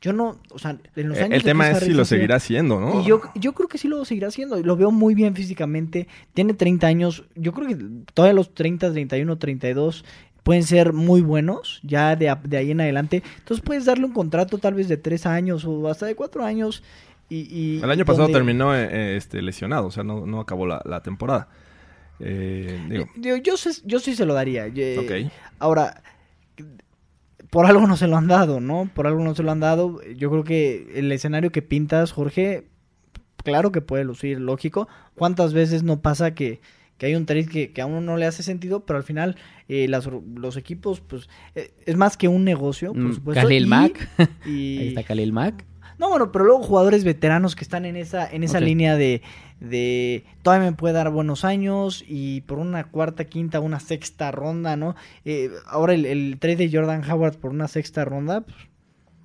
Yo 0.01 0.11
no, 0.11 0.37
o 0.51 0.59
sea, 0.59 0.77
en 0.97 1.07
los 1.09 1.17
Eh, 1.17 1.23
años 1.23 1.35
el 1.35 1.43
tema 1.43 1.69
es 1.69 1.79
si 1.79 1.93
lo 1.93 2.03
seguirá 2.03 2.35
haciendo, 2.35 2.77
¿no? 2.81 2.99
y 3.01 3.05
yo, 3.05 3.21
yo 3.35 3.53
creo 3.53 3.69
que 3.69 3.77
sí 3.77 3.87
lo 3.87 4.03
seguirá 4.03 4.27
haciendo. 4.27 4.57
Lo 4.61 4.75
veo 4.75 4.91
muy 4.91 5.15
bien 5.15 5.33
físicamente. 5.33 6.07
Tiene 6.33 6.53
30 6.53 6.87
años. 6.87 7.23
Yo 7.35 7.53
creo 7.53 7.69
que 7.69 7.77
todavía 8.13 8.33
los 8.33 8.53
30, 8.53 8.91
31, 8.91 9.37
32 9.37 10.03
pueden 10.51 10.63
ser 10.65 10.91
muy 10.91 11.21
buenos 11.21 11.79
ya 11.81 12.17
de, 12.17 12.29
ahí 12.29 12.71
en 12.71 12.81
adelante. 12.81 13.23
Entonces 13.37 13.63
puedes 13.63 13.85
darle 13.85 14.03
un 14.03 14.11
contrato 14.11 14.57
tal 14.57 14.73
vez 14.73 14.89
de 14.89 14.97
3 14.97 15.25
años 15.25 15.63
o 15.63 15.87
hasta 15.87 16.05
de 16.07 16.13
4 16.15 16.43
años. 16.43 16.83
Y, 17.29 17.37
y- 17.49 17.81
El 17.81 17.89
año 17.89 18.03
pasado 18.03 18.27
terminó 18.27 18.75
eh, 18.75 18.89
eh, 18.91 19.15
este, 19.15 19.41
lesionado, 19.41 19.87
o 19.87 19.91
sea, 19.91 20.03
no, 20.03 20.25
no 20.25 20.41
acabó 20.41 20.65
la, 20.65 20.81
la 20.83 21.01
temporada. 21.03 21.47
Eh, 22.19 22.85
digo, 22.89 23.05
Yo, 23.15 23.37
yo, 23.37 23.55
sé- 23.55 23.81
yo 23.85 23.99
sí 24.01 24.13
se 24.13 24.25
lo 24.25 24.33
daría. 24.33 24.67
Yo-. 24.67 24.83
Ahora, 25.57 26.03
por 27.49 27.65
algo 27.65 27.87
no 27.87 27.95
se 27.95 28.07
lo 28.07 28.17
han 28.17 28.27
dado, 28.27 28.59
¿no? 28.59 28.89
Por 28.93 29.07
algo 29.07 29.23
no 29.23 29.33
se 29.33 29.43
lo 29.43 29.51
han 29.51 29.61
dado. 29.61 30.01
Yo 30.17 30.29
creo 30.29 30.43
que 30.43 30.91
el 30.95 31.09
escenario 31.13 31.53
que 31.53 31.61
pintas, 31.61 32.11
Jorge, 32.11 32.67
claro 33.45 33.71
que 33.71 33.79
puede 33.79 34.03
lucir 34.03 34.41
lógico. 34.41 34.89
¿Cuántas 35.15 35.53
veces 35.53 35.83
no 35.83 36.01
pasa 36.01 36.35
que, 36.35 36.59
que 37.01 37.07
hay 37.07 37.15
un 37.15 37.25
trade 37.25 37.47
que, 37.47 37.71
que 37.71 37.81
a 37.81 37.87
uno 37.87 37.99
no 37.99 38.15
le 38.15 38.27
hace 38.27 38.43
sentido, 38.43 38.85
pero 38.85 38.97
al 38.97 39.03
final 39.03 39.35
eh, 39.67 39.87
las- 39.87 40.07
los 40.35 40.55
equipos, 40.55 40.99
pues, 41.01 41.29
eh, 41.55 41.71
es 41.87 41.95
más 41.97 42.15
que 42.15 42.27
un 42.27 42.43
negocio, 42.43 42.93
por 42.93 43.01
Mm, 43.01 43.13
supuesto. 43.15 43.41
Khalil 43.41 43.63
y- 43.63 43.67
Mack. 43.67 44.09
y- 44.45 44.77
Ahí 44.77 44.87
está 44.89 45.01
Khalil 45.01 45.33
Mack. 45.33 45.65
no, 45.97 46.09
bueno, 46.09 46.31
pero 46.31 46.45
luego 46.45 46.61
jugadores 46.61 47.03
veteranos 47.03 47.55
que 47.55 47.63
están 47.63 47.85
en 47.85 47.95
esa, 47.95 48.29
en 48.31 48.43
esa 48.43 48.59
línea 48.59 48.95
de, 48.97 49.23
de 49.59 50.25
todavía 50.43 50.69
me 50.69 50.75
puede 50.77 50.93
dar 50.93 51.09
buenos 51.09 51.43
años 51.43 52.03
y 52.07 52.41
por 52.41 52.59
una 52.59 52.83
cuarta, 52.83 53.25
quinta, 53.25 53.59
una 53.59 53.79
sexta 53.79 54.29
ronda, 54.31 54.75
¿no? 54.75 54.95
Eh, 55.25 55.49
ahora 55.65 55.95
el, 55.95 56.05
el 56.05 56.37
trade 56.39 56.67
de 56.67 56.69
Jordan 56.71 57.03
Howard 57.09 57.37
por 57.37 57.49
una 57.51 57.67
sexta 57.67 58.05
ronda. 58.05 58.41
pues, 58.41 58.55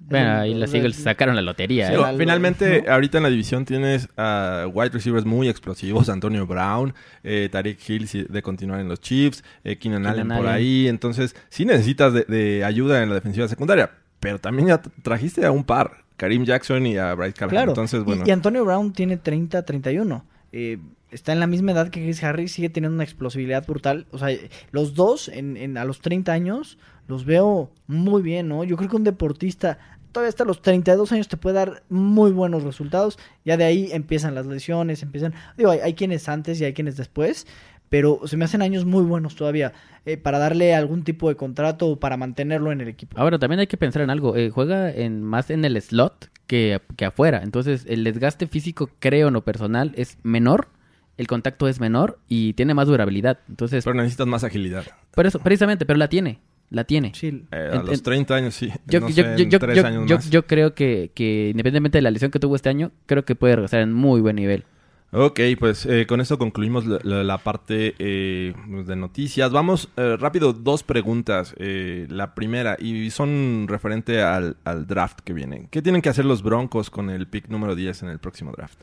Bueno, 0.01 0.41
ahí 0.41 0.55
los 0.55 0.73
Eagles 0.73 0.97
sacaron 0.97 1.35
la 1.35 1.43
lotería. 1.43 1.89
Sí, 1.89 1.95
¿eh? 1.95 2.15
finalmente, 2.17 2.85
¿no? 2.87 2.93
ahorita 2.93 3.19
en 3.19 3.25
la 3.25 3.31
división 3.31 3.65
tienes 3.65 4.09
a 4.17 4.67
wide 4.73 4.91
receivers 4.91 5.25
muy 5.25 5.49
explosivos, 5.49 6.09
Antonio 6.09 6.47
Brown, 6.47 6.95
eh, 7.25 7.49
Tariq 7.51 7.79
Hill 7.91 8.07
si- 8.07 8.23
de 8.23 8.41
continuar 8.43 8.79
en 8.81 8.89
los 8.89 9.01
Chiefs, 9.01 9.43
eh, 9.65 9.77
Keenan 9.79 10.03
Keenan 10.03 10.07
Allen 10.29 10.29
por 10.39 10.47
ahí, 10.47 10.87
entonces 10.87 11.35
sí 11.49 11.65
necesitas 11.65 12.13
de, 12.13 12.23
de 12.25 12.65
ayuda 12.65 13.03
en 13.03 13.09
la 13.09 13.17
defensiva 13.17 13.49
secundaria, 13.49 13.91
pero 14.21 14.39
también 14.39 14.69
ya 14.69 14.81
trajiste 15.03 15.45
a 15.45 15.51
un 15.51 15.65
par, 15.65 16.05
Karim 16.17 16.45
Jackson 16.45 16.87
y 16.87 16.97
a 16.99 17.13
Bryce 17.15 17.33
Callahan, 17.35 17.51
Claro. 17.51 17.71
entonces 17.73 18.01
Y- 18.01 18.05
bueno. 18.05 18.23
y, 18.27 18.31
Antonio 18.31 18.65
Brown 18.65 18.93
tiene 18.93 19.17
30, 19.17 19.63
31. 19.65 20.25
Eh, 20.59 20.79
está 21.11 21.35
en 21.35 21.41
la 21.41 21.47
misma 21.47 21.73
edad 21.73 21.91
que 21.91 22.01
Chris 22.03 22.25
Harris, 22.25 22.53
sigue 22.53 22.71
teniendo 22.71 22.95
una 22.95 23.05
explosividad 23.05 23.67
brutal. 23.67 24.07
O 24.11 24.17
sea, 24.19 24.35
los 24.71 24.95
dos 24.95 25.29
en, 25.29 25.59
en- 25.59 25.77
a 25.77 25.85
los 25.85 26.01
30 26.01 26.33
años 26.33 26.79
los 27.09 27.27
veo 27.27 27.71
muy 27.87 28.23
bien, 28.23 28.49
¿no? 28.49 28.65
Yo 28.65 28.79
creo 28.79 28.89
que 28.89 28.97
un 28.97 29.05
deportista 29.05 29.79
todavía 30.13 30.31
hasta 30.31 30.47
los 30.47 30.63
32 30.63 31.13
años 31.13 31.29
te 31.29 31.37
puede 31.37 31.57
dar 31.57 31.83
muy 31.91 32.31
buenos 32.33 32.63
resultados. 32.63 33.19
Ya 33.45 33.59
de 33.59 33.65
ahí 33.65 33.91
empiezan 33.93 34.35
las 34.35 34.47
lesiones, 34.47 35.03
empiezan... 35.03 35.35
Digo, 35.59 35.71
hay, 35.73 35.81
hay 35.81 35.93
quienes 35.93 36.27
antes 36.31 36.59
y 36.59 36.65
hay 36.65 36.73
quienes 36.73 36.97
después, 36.97 37.47
pero 37.89 38.21
se 38.25 38.37
me 38.37 38.45
hacen 38.45 38.63
años 38.63 38.85
muy 38.85 39.05
buenos 39.05 39.37
todavía 39.37 39.73
eh, 40.05 40.17
para 40.17 40.39
darle 40.39 40.75
algún 40.75 41.03
tipo 41.05 41.29
de 41.29 41.37
contrato 41.37 41.87
o 41.89 42.01
para 42.01 42.17
mantenerlo 42.17 42.73
en 42.73 42.81
el 42.81 42.89
equipo. 42.89 43.19
Ahora, 43.19 43.39
también 43.39 43.61
hay 43.61 43.67
que 43.67 43.77
pensar 43.77 44.03
en 44.03 44.11
algo. 44.11 44.37
eh, 44.37 44.51
juega 44.51 44.91
en 44.93 45.23
más 45.23 45.51
en 45.51 45.65
el 45.65 45.81
slot 45.81 46.31
que, 46.47 46.81
que 46.97 47.05
afuera. 47.07 47.41
Entonces, 47.43 47.85
el 47.89 48.05
desgaste 48.05 48.47
físico, 48.47 48.91
creo, 48.99 49.29
en 49.29 49.35
lo 49.35 49.45
personal, 49.45 49.93
es 49.97 50.19
menor. 50.23 50.69
El 51.17 51.27
contacto 51.27 51.67
es 51.67 51.81
menor 51.81 52.19
y 52.29 52.53
tiene 52.53 52.75
más 52.75 52.87
durabilidad. 52.89 53.39
Entonces, 53.49 53.85
Pero 53.85 53.97
necesitas 53.97 54.27
más 54.27 54.45
agilidad. 54.45 54.85
por 55.13 55.27
eso, 55.27 55.39
precisamente, 55.39 55.87
pero 55.87 55.99
la 55.99 56.09
tiene. 56.09 56.41
La 56.69 56.83
tiene. 56.85 57.13
Sí, 57.15 57.45
Eh, 57.53 57.71
a 57.73 57.77
En- 57.77 57.87
los 57.87 57.99
en- 57.99 58.03
30 58.03 58.35
años 58.35 58.55
sí. 58.55 58.69
Yo, 58.87 59.01
no 59.01 59.09
yo- 59.09 59.15
sé, 59.15 59.23
yo- 59.23 59.45
en 59.45 59.51
yo- 59.51 59.59
tres 59.61 59.77
yo- 59.77 59.87
años 59.87 60.07
yo- 60.09 60.17
más. 60.17 60.31
yo 60.31 60.47
creo 60.47 60.75
que, 60.75 61.11
que 61.15 61.51
independientemente 61.53 61.99
de 61.99 62.03
la 62.03 62.11
lesión 62.11 62.31
que 62.33 62.39
tuvo 62.41 62.55
este 62.57 62.69
año, 62.69 62.91
creo 63.07 63.25
que 63.25 63.35
puede 63.37 63.55
regresar 63.57 63.81
en 63.81 63.93
muy 63.93 64.21
buen 64.21 64.37
nivel. 64.37 64.65
Ok, 65.13 65.41
pues 65.59 65.87
eh, 65.87 66.05
con 66.07 66.21
esto 66.21 66.37
concluimos 66.37 66.85
la, 66.85 66.99
la- 67.03 67.23
la 67.25 67.39
parte 67.39 67.95
eh, 67.99 68.53
de 68.85 68.97
noticias. 68.97 69.51
Vamos 69.53 69.89
eh, 69.97 70.17
rápido, 70.19 70.53
dos 70.53 70.83
preguntas. 70.83 71.55
Eh, 71.59 72.07
la 72.11 72.35
primera, 72.35 72.77
y 72.79 73.11
son 73.11 73.67
referente 73.69 74.21
al, 74.21 74.57
al 74.65 74.87
draft 74.87 75.21
que 75.21 75.33
viene. 75.33 75.69
¿Qué 75.71 75.81
tienen 75.81 76.03
que 76.03 76.09
hacer 76.09 76.25
los 76.25 76.43
Broncos 76.43 76.91
con 76.91 77.09
el 77.09 77.27
pick 77.29 77.49
número 77.49 77.75
10 77.77 78.03
en 78.03 78.09
el 78.11 78.19
próximo 78.19 78.53
draft? 78.53 78.81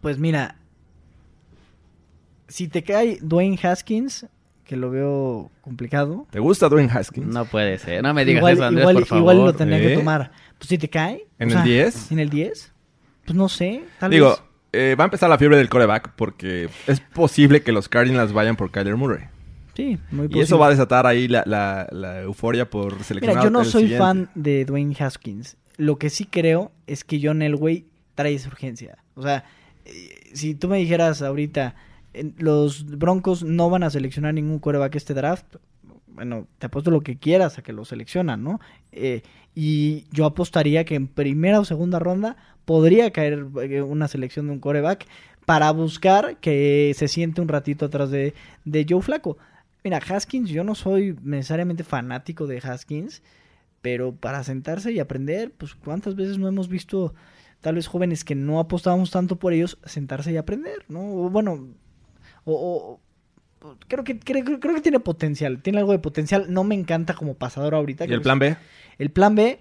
Pues 0.00 0.18
mira, 0.18 0.56
si 2.48 2.68
te 2.68 2.82
cae 2.84 3.18
Dwayne 3.20 3.58
Haskins, 3.62 4.26
que 4.64 4.76
lo 4.76 4.90
veo 4.90 5.50
complicado. 5.60 6.26
¿Te 6.30 6.38
gusta 6.38 6.68
Dwayne 6.68 6.90
Haskins? 6.92 7.26
No 7.26 7.44
puede 7.46 7.78
ser. 7.78 8.02
No 8.02 8.14
me 8.14 8.24
digas 8.24 8.40
igual, 8.40 8.54
eso, 8.54 8.64
Andrés, 8.64 8.82
igual, 8.82 8.94
por 8.94 9.06
favor. 9.06 9.20
igual 9.22 9.36
lo 9.38 9.52
tendría 9.54 9.80
¿Eh? 9.80 9.88
que 9.88 9.96
tomar. 9.96 10.30
Pues 10.58 10.68
si 10.68 10.78
te 10.78 10.88
cae. 10.88 11.26
¿En 11.38 11.48
o 11.48 11.52
el 11.52 11.56
sea, 11.58 11.62
10? 11.64 12.12
¿En 12.12 12.18
el 12.20 12.30
10? 12.30 12.72
Pues 13.26 13.36
no 13.36 13.48
sé. 13.48 13.84
Tal 14.00 14.10
Digo, 14.10 14.30
vez. 14.30 14.42
eh, 14.72 14.94
va 14.98 15.04
a 15.04 15.06
empezar 15.06 15.28
la 15.28 15.36
fiebre 15.38 15.56
del 15.58 15.68
coreback 15.68 16.12
porque 16.16 16.68
es 16.86 17.00
posible 17.00 17.62
que 17.62 17.72
los 17.72 17.88
Cardinals 17.88 18.32
vayan 18.32 18.56
por 18.56 18.70
Kyler 18.70 18.96
Murray. 18.96 19.24
Sí, 19.74 19.98
muy 20.10 20.24
Y 20.24 20.28
posible. 20.28 20.42
eso 20.44 20.58
va 20.58 20.68
a 20.68 20.70
desatar 20.70 21.06
ahí 21.06 21.28
la, 21.28 21.42
la- 21.44 21.86
la 21.92 22.20
euforia 22.22 22.70
por 22.70 23.02
seleccionar 23.02 23.36
Mira, 23.36 23.44
yo 23.44 23.50
no 23.50 23.64
soy 23.64 23.82
siguiente. 23.82 23.98
fan 23.98 24.30
de 24.34 24.64
Dwayne 24.64 24.96
Haskins. 24.98 25.56
Lo 25.76 25.98
que 25.98 26.08
sí 26.08 26.24
creo 26.24 26.72
es 26.86 27.04
que 27.04 27.20
John 27.22 27.42
Elway 27.42 27.84
trae 28.14 28.32
esa 28.34 28.48
urgencia. 28.48 28.96
O 29.14 29.22
sea, 29.22 29.44
eh, 29.84 30.14
si 30.32 30.54
tú 30.54 30.68
me 30.68 30.78
dijeras 30.78 31.20
ahorita, 31.20 31.74
en- 32.14 32.34
los 32.38 32.86
Broncos 32.86 33.42
no 33.42 33.68
van 33.68 33.82
a 33.82 33.90
seleccionar 33.90 34.32
ningún 34.32 34.58
coreback 34.60 34.94
este 34.94 35.12
draft, 35.12 35.56
bueno, 36.16 36.48
te 36.58 36.66
apuesto 36.66 36.90
lo 36.90 37.02
que 37.02 37.18
quieras 37.18 37.58
a 37.58 37.62
que 37.62 37.72
lo 37.72 37.84
seleccionan, 37.84 38.42
¿no? 38.42 38.58
Eh, 38.90 39.22
y 39.54 40.06
yo 40.10 40.24
apostaría 40.24 40.84
que 40.84 40.94
en 40.94 41.06
primera 41.06 41.60
o 41.60 41.64
segunda 41.64 41.98
ronda 41.98 42.36
podría 42.64 43.10
caer 43.12 43.46
eh, 43.62 43.82
una 43.82 44.08
selección 44.08 44.46
de 44.46 44.52
un 44.52 44.60
coreback 44.60 45.06
para 45.44 45.70
buscar 45.70 46.38
que 46.38 46.92
se 46.96 47.06
siente 47.06 47.40
un 47.40 47.48
ratito 47.48 47.86
atrás 47.86 48.10
de, 48.10 48.34
de 48.64 48.86
Joe 48.88 49.02
Flaco. 49.02 49.38
Mira, 49.84 49.98
Haskins, 49.98 50.50
yo 50.50 50.64
no 50.64 50.74
soy 50.74 51.16
necesariamente 51.22 51.84
fanático 51.84 52.46
de 52.46 52.58
Haskins, 52.58 53.22
pero 53.82 54.16
para 54.16 54.42
sentarse 54.42 54.90
y 54.90 54.98
aprender, 54.98 55.52
pues 55.56 55.74
cuántas 55.74 56.16
veces 56.16 56.38
no 56.38 56.48
hemos 56.48 56.68
visto 56.68 57.14
tal 57.60 57.76
vez 57.76 57.86
jóvenes 57.86 58.24
que 58.24 58.34
no 58.34 58.58
apostábamos 58.58 59.10
tanto 59.10 59.36
por 59.36 59.52
ellos 59.52 59.78
sentarse 59.84 60.32
y 60.32 60.38
aprender, 60.38 60.84
¿no? 60.88 61.00
O 61.00 61.30
bueno, 61.30 61.68
o, 62.44 63.00
creo 63.88 64.04
que 64.04 64.18
creo, 64.18 64.44
creo- 64.44 64.74
que 64.74 64.80
tiene 64.80 65.00
potencial, 65.00 65.60
tiene 65.62 65.78
algo 65.78 65.92
de 65.92 65.98
potencial. 65.98 66.46
No 66.48 66.64
me 66.64 66.74
encanta 66.74 67.14
como 67.14 67.34
pasador 67.34 67.74
ahorita. 67.74 68.06
¿Y 68.06 68.12
el 68.12 68.22
plan 68.22 68.38
B? 68.38 68.56
el 68.98 69.10
plan 69.10 69.34
B, 69.34 69.58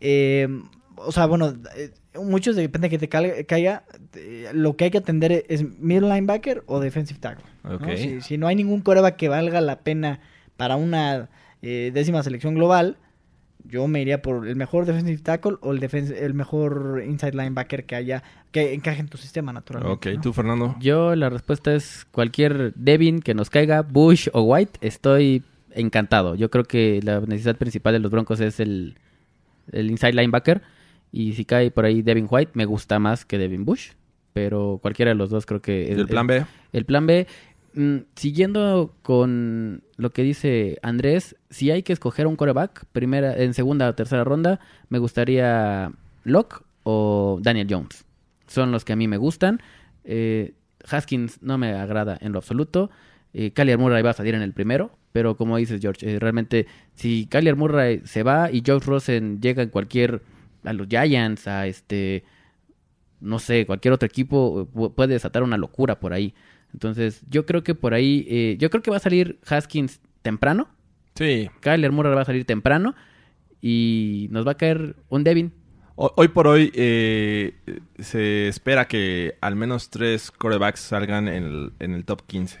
eh, 0.00 0.48
o 0.96 1.12
sea, 1.12 1.26
bueno, 1.26 1.54
eh, 1.76 1.90
muchos 2.18 2.56
depende 2.56 2.88
de 2.88 2.90
que 2.90 2.98
te 2.98 3.08
caiga. 3.46 3.84
eh, 4.14 4.50
lo 4.52 4.76
que 4.76 4.84
hay 4.84 4.90
que 4.90 4.98
atender 4.98 5.44
es 5.48 5.62
middle 5.78 6.08
linebacker 6.08 6.62
o 6.66 6.80
defensive 6.80 7.18
tackle. 7.20 7.44
¿no? 7.64 7.76
Ok. 7.76 7.88
Si, 7.96 8.20
si 8.20 8.38
no 8.38 8.46
hay 8.46 8.56
ningún 8.56 8.80
coreback 8.80 9.16
que 9.16 9.28
valga 9.28 9.60
la 9.60 9.80
pena 9.80 10.20
para 10.56 10.76
una 10.76 11.28
eh, 11.62 11.90
décima 11.94 12.22
selección 12.22 12.54
global, 12.54 12.96
yo 13.64 13.86
me 13.88 14.00
iría 14.02 14.22
por 14.22 14.46
el 14.46 14.56
mejor 14.56 14.86
defensive 14.86 15.18
tackle 15.22 15.56
o 15.60 15.72
el, 15.72 15.80
defen- 15.80 16.14
el 16.16 16.34
mejor 16.34 17.02
inside 17.06 17.32
linebacker 17.32 17.84
que 17.84 17.96
haya, 17.96 18.22
que 18.50 18.74
encaje 18.74 19.00
en 19.00 19.08
tu 19.08 19.18
sistema 19.18 19.52
naturalmente. 19.52 20.10
Ok, 20.10 20.16
¿no? 20.16 20.20
tú, 20.22 20.32
Fernando. 20.32 20.76
Yo 20.80 21.14
la 21.16 21.30
respuesta 21.30 21.74
es 21.74 22.06
cualquier 22.10 22.72
Devin 22.74 23.20
que 23.20 23.34
nos 23.34 23.50
caiga, 23.50 23.82
Bush 23.82 24.28
o 24.32 24.42
White, 24.42 24.78
estoy 24.80 25.42
encantado. 25.72 26.34
Yo 26.34 26.50
creo 26.50 26.64
que 26.64 27.00
la 27.02 27.20
necesidad 27.20 27.56
principal 27.56 27.92
de 27.92 28.00
los 28.00 28.10
Broncos 28.10 28.40
es 28.40 28.60
el, 28.60 28.96
el 29.72 29.90
inside 29.90 30.14
linebacker. 30.14 30.62
Y 31.12 31.32
si 31.32 31.44
cae 31.44 31.70
por 31.70 31.84
ahí 31.84 32.02
Devin 32.02 32.26
White, 32.30 32.52
me 32.54 32.64
gusta 32.64 32.98
más 32.98 33.24
que 33.24 33.36
Devin 33.38 33.64
Bush. 33.64 33.90
Pero 34.32 34.78
cualquiera 34.80 35.08
de 35.10 35.16
los 35.16 35.28
dos 35.28 35.44
creo 35.44 35.60
que... 35.60 35.88
¿Y 35.88 35.98
el 35.98 36.06
plan 36.06 36.28
B? 36.28 36.46
El 36.72 36.84
plan 36.84 37.04
B, 37.04 37.26
mm, 37.74 37.96
siguiendo 38.14 38.94
con 39.02 39.82
lo 39.96 40.10
que 40.10 40.22
dice 40.22 40.78
Andrés, 40.82 41.36
si 41.50 41.70
hay 41.70 41.82
que 41.82 41.92
escoger 41.92 42.26
un 42.26 42.36
coreback 42.36 42.84
primera, 42.92 43.36
en 43.36 43.54
segunda 43.54 43.88
o 43.88 43.94
tercera 43.94 44.24
ronda, 44.24 44.60
me 44.88 44.98
gustaría 44.98 45.92
Locke 46.24 46.62
o 46.84 47.38
Daniel 47.42 47.66
Jones. 47.70 48.04
son 48.46 48.72
los 48.72 48.84
que 48.84 48.92
a 48.92 48.96
mí 48.96 49.06
me 49.08 49.16
gustan. 49.16 49.60
Eh, 50.04 50.54
Haskins 50.88 51.40
no 51.42 51.58
me 51.58 51.72
agrada 51.72 52.18
en 52.20 52.32
lo 52.32 52.38
absoluto. 52.38 52.90
Eh, 53.32 53.52
Murray 53.78 54.02
va 54.02 54.10
a 54.10 54.14
salir 54.14 54.34
en 54.34 54.42
el 54.42 54.52
primero, 54.52 54.90
pero 55.12 55.36
como 55.36 55.56
dices 55.56 55.80
George, 55.80 56.16
eh, 56.16 56.18
realmente 56.18 56.66
si 56.94 57.26
Kyler 57.26 57.54
Murray 57.54 58.00
se 58.04 58.22
va 58.24 58.50
y 58.50 58.62
Josh 58.66 58.82
Rosen 58.84 59.40
llega 59.40 59.62
en 59.62 59.68
cualquier 59.68 60.22
a 60.64 60.72
los 60.72 60.88
Giants, 60.88 61.46
a 61.46 61.66
este 61.68 62.24
no 63.20 63.38
sé, 63.38 63.66
cualquier 63.66 63.92
otro 63.92 64.06
equipo 64.06 64.62
eh, 64.62 64.74
pu- 64.76 64.94
puede 64.94 65.12
desatar 65.14 65.42
una 65.42 65.58
locura 65.58 66.00
por 66.00 66.12
ahí. 66.12 66.34
Entonces, 66.72 67.22
yo 67.30 67.46
creo 67.46 67.62
que 67.62 67.74
por 67.74 67.94
ahí, 67.94 68.26
eh, 68.28 68.56
yo 68.58 68.70
creo 68.70 68.82
que 68.82 68.90
va 68.90 68.96
a 68.98 69.00
salir 69.00 69.38
Haskins 69.46 70.00
temprano. 70.22 70.68
Sí. 71.14 71.50
Kyler 71.60 71.92
Murray 71.92 72.14
va 72.14 72.22
a 72.22 72.24
salir 72.24 72.44
temprano 72.44 72.94
y 73.60 74.28
nos 74.30 74.46
va 74.46 74.52
a 74.52 74.56
caer 74.56 74.96
un 75.08 75.24
Devin. 75.24 75.52
Ho- 75.96 76.12
Hoy 76.16 76.28
por 76.28 76.46
hoy 76.46 76.70
eh, 76.74 77.54
se 77.98 78.48
espera 78.48 78.86
que 78.88 79.34
al 79.40 79.56
menos 79.56 79.90
tres 79.90 80.30
corebacks 80.30 80.80
salgan 80.80 81.28
en 81.28 81.44
el, 81.44 81.72
en 81.78 81.94
el 81.94 82.04
top 82.04 82.22
15. 82.26 82.58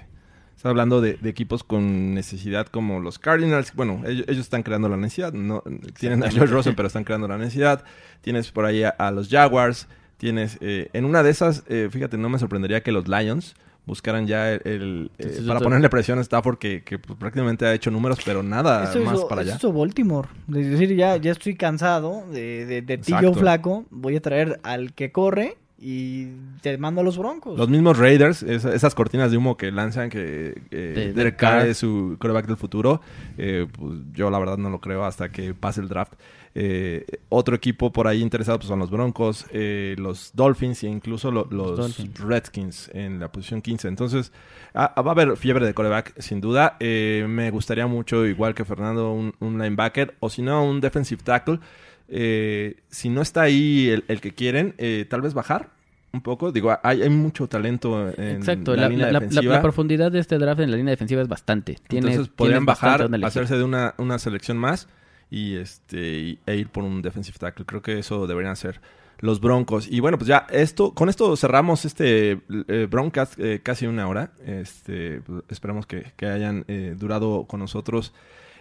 Está 0.56 0.68
hablando 0.68 1.00
de, 1.00 1.14
de 1.14 1.30
equipos 1.30 1.64
con 1.64 2.12
necesidad 2.12 2.66
como 2.66 3.00
los 3.00 3.18
Cardinals. 3.18 3.72
Bueno, 3.74 4.02
ellos, 4.06 4.26
ellos 4.28 4.42
están 4.42 4.62
creando 4.62 4.90
la 4.90 4.98
necesidad. 4.98 5.32
No, 5.32 5.62
tienen 5.98 6.22
a 6.22 6.30
George 6.30 6.52
Rosen, 6.52 6.74
pero 6.74 6.86
están 6.88 7.04
creando 7.04 7.26
la 7.28 7.38
necesidad. 7.38 7.82
Tienes 8.20 8.50
por 8.50 8.66
ahí 8.66 8.82
a, 8.82 8.90
a 8.90 9.10
los 9.10 9.30
Jaguars. 9.30 9.88
Tienes, 10.18 10.58
eh, 10.60 10.90
en 10.92 11.06
una 11.06 11.22
de 11.22 11.30
esas, 11.30 11.64
eh, 11.66 11.88
fíjate, 11.90 12.18
no 12.18 12.28
me 12.28 12.38
sorprendería 12.38 12.82
que 12.82 12.92
los 12.92 13.08
Lions 13.08 13.54
buscaran 13.90 14.26
ya 14.26 14.52
el, 14.52 14.60
el, 14.64 15.10
eh, 15.18 15.42
para 15.46 15.58
ponerle 15.60 15.88
presión 15.88 16.18
a 16.18 16.22
Stafford 16.22 16.58
que, 16.58 16.82
que, 16.84 16.98
pues, 16.98 17.18
prácticamente 17.18 17.66
ha 17.66 17.74
hecho 17.74 17.90
números, 17.90 18.18
pero 18.24 18.42
nada 18.42 18.84
Eso 18.84 19.00
más 19.00 19.16
hizo, 19.16 19.28
para 19.28 19.42
eso 19.42 19.50
allá. 19.50 19.56
hizo 19.58 19.72
Baltimore. 19.72 20.28
Es 20.48 20.70
decir, 20.70 20.94
ya, 20.96 21.16
ya 21.16 21.32
estoy 21.32 21.56
cansado 21.56 22.22
de, 22.32 22.64
de, 22.66 22.82
de 22.82 22.98
ti, 22.98 23.12
Flaco. 23.34 23.84
Voy 23.90 24.14
a 24.16 24.20
traer 24.22 24.60
al 24.62 24.92
que 24.94 25.10
corre 25.10 25.56
y 25.82 26.28
te 26.60 26.76
mando 26.78 27.00
a 27.00 27.04
los 27.04 27.16
broncos. 27.18 27.58
Los 27.58 27.68
mismos 27.68 27.98
Raiders, 27.98 28.42
esa- 28.42 28.74
esas 28.74 28.94
cortinas 28.94 29.30
de 29.30 29.38
humo 29.38 29.56
que 29.56 29.72
lanzan 29.72 30.10
que 30.10 30.48
eh, 30.50 30.54
De- 30.70 30.92
Derek 30.92 31.14
Derek 31.14 31.36
Carr 31.36 31.58
Carr. 31.60 31.68
es 31.68 31.78
su 31.78 32.16
quarterback 32.20 32.46
del 32.46 32.58
futuro, 32.58 33.00
eh, 33.38 33.66
pues 33.78 33.98
yo 34.12 34.30
la 34.30 34.38
verdad 34.38 34.58
no 34.58 34.68
lo 34.70 34.80
creo 34.80 35.04
hasta 35.04 35.30
que 35.30 35.52
pase 35.54 35.80
el 35.80 35.88
draft. 35.88 36.12
Eh, 36.52 37.06
otro 37.28 37.54
equipo 37.54 37.92
por 37.92 38.08
ahí 38.08 38.20
interesado 38.20 38.58
pues, 38.58 38.66
son 38.68 38.80
los 38.80 38.90
Broncos, 38.90 39.46
eh, 39.52 39.94
los 39.98 40.32
Dolphins 40.34 40.82
e 40.82 40.88
incluso 40.88 41.30
lo- 41.30 41.46
los. 41.50 41.96
Redskins 42.18 42.90
en 42.92 43.20
la 43.20 43.30
posición 43.30 43.62
15. 43.62 43.86
Entonces 43.86 44.32
ah, 44.74 45.00
va 45.00 45.10
a 45.10 45.14
haber 45.14 45.36
fiebre 45.36 45.64
de 45.64 45.74
quarterback 45.74 46.18
sin 46.20 46.40
duda. 46.40 46.76
Eh, 46.80 47.24
me 47.28 47.50
gustaría 47.52 47.86
mucho, 47.86 48.26
igual 48.26 48.54
que 48.54 48.64
Fernando, 48.64 49.12
un, 49.12 49.32
un 49.38 49.58
linebacker 49.58 50.16
o 50.20 50.28
si 50.28 50.42
no 50.42 50.64
un 50.64 50.80
defensive 50.80 51.22
tackle. 51.22 51.60
Eh, 52.08 52.76
si 52.88 53.08
no 53.08 53.22
está 53.22 53.42
ahí 53.42 53.88
el, 53.88 54.04
el 54.08 54.20
que 54.20 54.32
quieren, 54.32 54.74
eh, 54.78 55.06
tal 55.08 55.20
vez 55.20 55.34
bajar 55.34 55.70
un 56.12 56.22
poco. 56.22 56.50
Digo, 56.50 56.76
hay, 56.82 57.02
hay 57.02 57.10
mucho 57.10 57.46
talento 57.46 58.10
en 58.16 58.38
Exacto, 58.38 58.74
la, 58.74 58.82
la, 58.82 58.88
línea 58.88 59.06
la- 59.06 59.12
la- 59.12 59.20
defensiva. 59.20 59.54
la 59.54 59.62
profundidad 59.62 60.10
de 60.10 60.18
este 60.18 60.36
draft 60.38 60.60
en 60.60 60.72
la 60.72 60.76
línea 60.76 60.90
defensiva 60.90 61.22
es 61.22 61.28
bastante. 61.28 61.76
Tiene, 61.86 62.08
Entonces 62.10 62.32
podrían 62.34 62.66
bajar, 62.66 63.08
hacerse 63.24 63.56
de 63.56 63.62
una, 63.62 63.94
una 63.98 64.18
selección 64.18 64.58
más 64.58 64.88
y 65.30 65.56
este 65.56 66.38
e 66.46 66.56
ir 66.56 66.68
por 66.68 66.84
un 66.84 67.02
defensive 67.02 67.38
tackle. 67.38 67.64
Creo 67.64 67.82
que 67.82 67.98
eso 67.98 68.26
deberían 68.26 68.52
hacer 68.52 68.80
los 69.20 69.40
Broncos. 69.40 69.86
Y 69.90 70.00
bueno, 70.00 70.16
pues 70.18 70.28
ya 70.28 70.46
esto, 70.50 70.92
con 70.94 71.08
esto 71.08 71.36
cerramos 71.36 71.84
este 71.84 72.40
eh, 72.68 72.86
Broncast 72.90 73.38
eh, 73.38 73.60
casi 73.62 73.86
una 73.86 74.08
hora. 74.08 74.32
Este, 74.46 75.20
pues, 75.20 75.42
esperamos 75.50 75.86
que, 75.86 76.12
que 76.16 76.26
hayan 76.26 76.64
eh, 76.68 76.94
durado 76.98 77.44
con 77.44 77.60
nosotros 77.60 78.12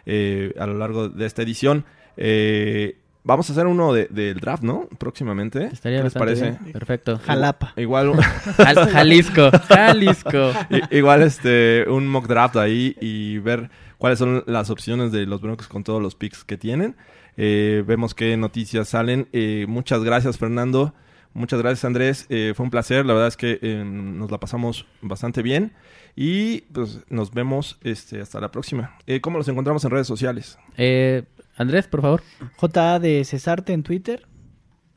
eh, 0.05 0.53
a 0.59 0.65
lo 0.67 0.78
largo 0.78 1.07
de 1.09 1.26
esta 1.26 1.41
edición. 1.43 1.86
Eh, 2.17 2.97
vamos 3.24 3.49
a 3.49 3.53
hacer 3.53 3.67
uno 3.67 3.93
de- 3.93 4.07
del 4.07 4.39
draft, 4.41 4.63
¿no? 4.63 4.88
Próximamente. 4.97 5.65
Estaría 5.72 5.99
¿Qué 5.99 6.03
les 6.03 6.13
bastante 6.13 6.41
parece? 6.41 6.59
bien. 6.61 6.74
Perfecto. 6.74 7.20
Jalapa. 7.26 7.74
Igual, 7.78 8.11
Jal- 8.57 8.89
Jalisco, 8.91 9.51
Jalisco. 9.70 10.51
I- 10.70 10.97
Igual 10.97 11.22
este 11.24 11.86
un 11.88 12.07
mock 12.07 12.28
draft 12.28 12.57
ahí 12.57 12.95
y 12.99 13.38
ver 13.39 13.70
cuáles 14.00 14.18
son 14.18 14.43
las 14.47 14.72
opciones 14.72 15.12
de 15.12 15.28
los 15.28 15.41
Broncos 15.41 15.68
con 15.68 15.84
todos 15.84 16.02
los 16.02 16.16
picks 16.16 16.43
que 16.43 16.58
tienen. 16.58 16.95
Eh, 17.38 17.84
vemos 17.86 18.16
qué 18.16 18.36
noticias 18.36 18.89
salen. 18.89 19.28
Eh, 19.32 19.66
muchas 19.70 20.04
gracias 20.04 20.39
Fernando. 20.39 20.95
Muchas 21.34 21.62
gracias 21.62 21.86
Andrés. 21.86 22.26
Eh, 22.30 22.54
fue 22.56 22.64
un 22.64 22.72
placer. 22.72 23.06
La 23.06 23.14
verdad 23.14 23.28
es 23.28 23.38
que 23.38 23.60
eh, 23.62 23.84
nos 23.86 24.32
la 24.32 24.39
pasamos 24.39 24.88
bastante 25.02 25.43
bien. 25.43 25.74
Y 26.16 26.62
pues 26.74 27.02
nos 27.10 27.32
vemos 27.32 27.78
este, 27.84 28.20
hasta 28.20 28.39
la 28.39 28.52
próxima. 28.52 28.97
Eh, 29.06 29.22
¿Cómo 29.22 29.38
los 29.38 29.47
encontramos 29.47 29.84
en 29.86 29.91
redes 29.91 30.08
sociales? 30.08 30.58
Eh, 30.76 31.24
Andrés, 31.56 31.88
por 31.88 32.02
favor. 32.02 32.24
JA 32.58 33.00
de 33.00 33.24
Cesarte 33.24 33.74
en 33.74 33.84
Twitter. 33.84 34.28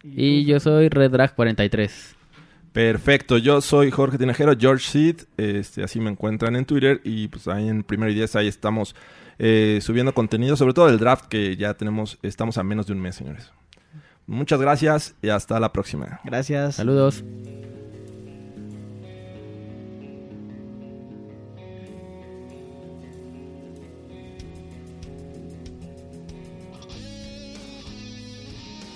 Y 0.02 0.44
yo 0.46 0.58
soy 0.58 0.88
RedDrag43. 0.88 2.16
Perfecto, 2.72 3.36
yo 3.36 3.60
soy 3.60 3.90
Jorge 3.90 4.16
Tinajero, 4.16 4.54
George 4.58 4.86
Seed, 4.88 5.16
este, 5.36 5.82
así 5.84 6.00
me 6.00 6.10
encuentran 6.10 6.56
en 6.56 6.64
Twitter 6.64 7.02
y 7.04 7.28
pues 7.28 7.46
ahí 7.46 7.68
en 7.68 7.82
Primero 7.82 8.10
y 8.10 8.14
Diez 8.14 8.34
ahí 8.34 8.48
estamos 8.48 8.96
eh, 9.38 9.80
subiendo 9.82 10.14
contenido, 10.14 10.56
sobre 10.56 10.72
todo 10.72 10.88
el 10.88 10.98
draft 10.98 11.26
que 11.26 11.56
ya 11.56 11.74
tenemos, 11.74 12.18
estamos 12.22 12.56
a 12.56 12.62
menos 12.62 12.86
de 12.86 12.94
un 12.94 13.00
mes, 13.00 13.14
señores. 13.16 13.52
Muchas 14.26 14.60
gracias 14.60 15.14
y 15.20 15.28
hasta 15.28 15.60
la 15.60 15.72
próxima. 15.72 16.20
Gracias. 16.24 16.76
Saludos. 16.76 17.22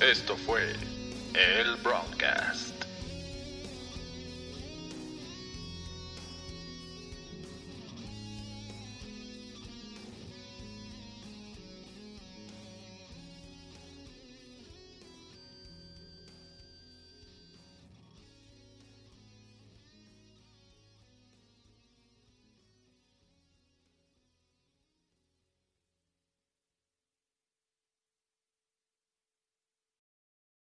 Esto 0.00 0.36
fue 0.36 0.62
el 1.34 1.76
Broadcast. 1.82 2.65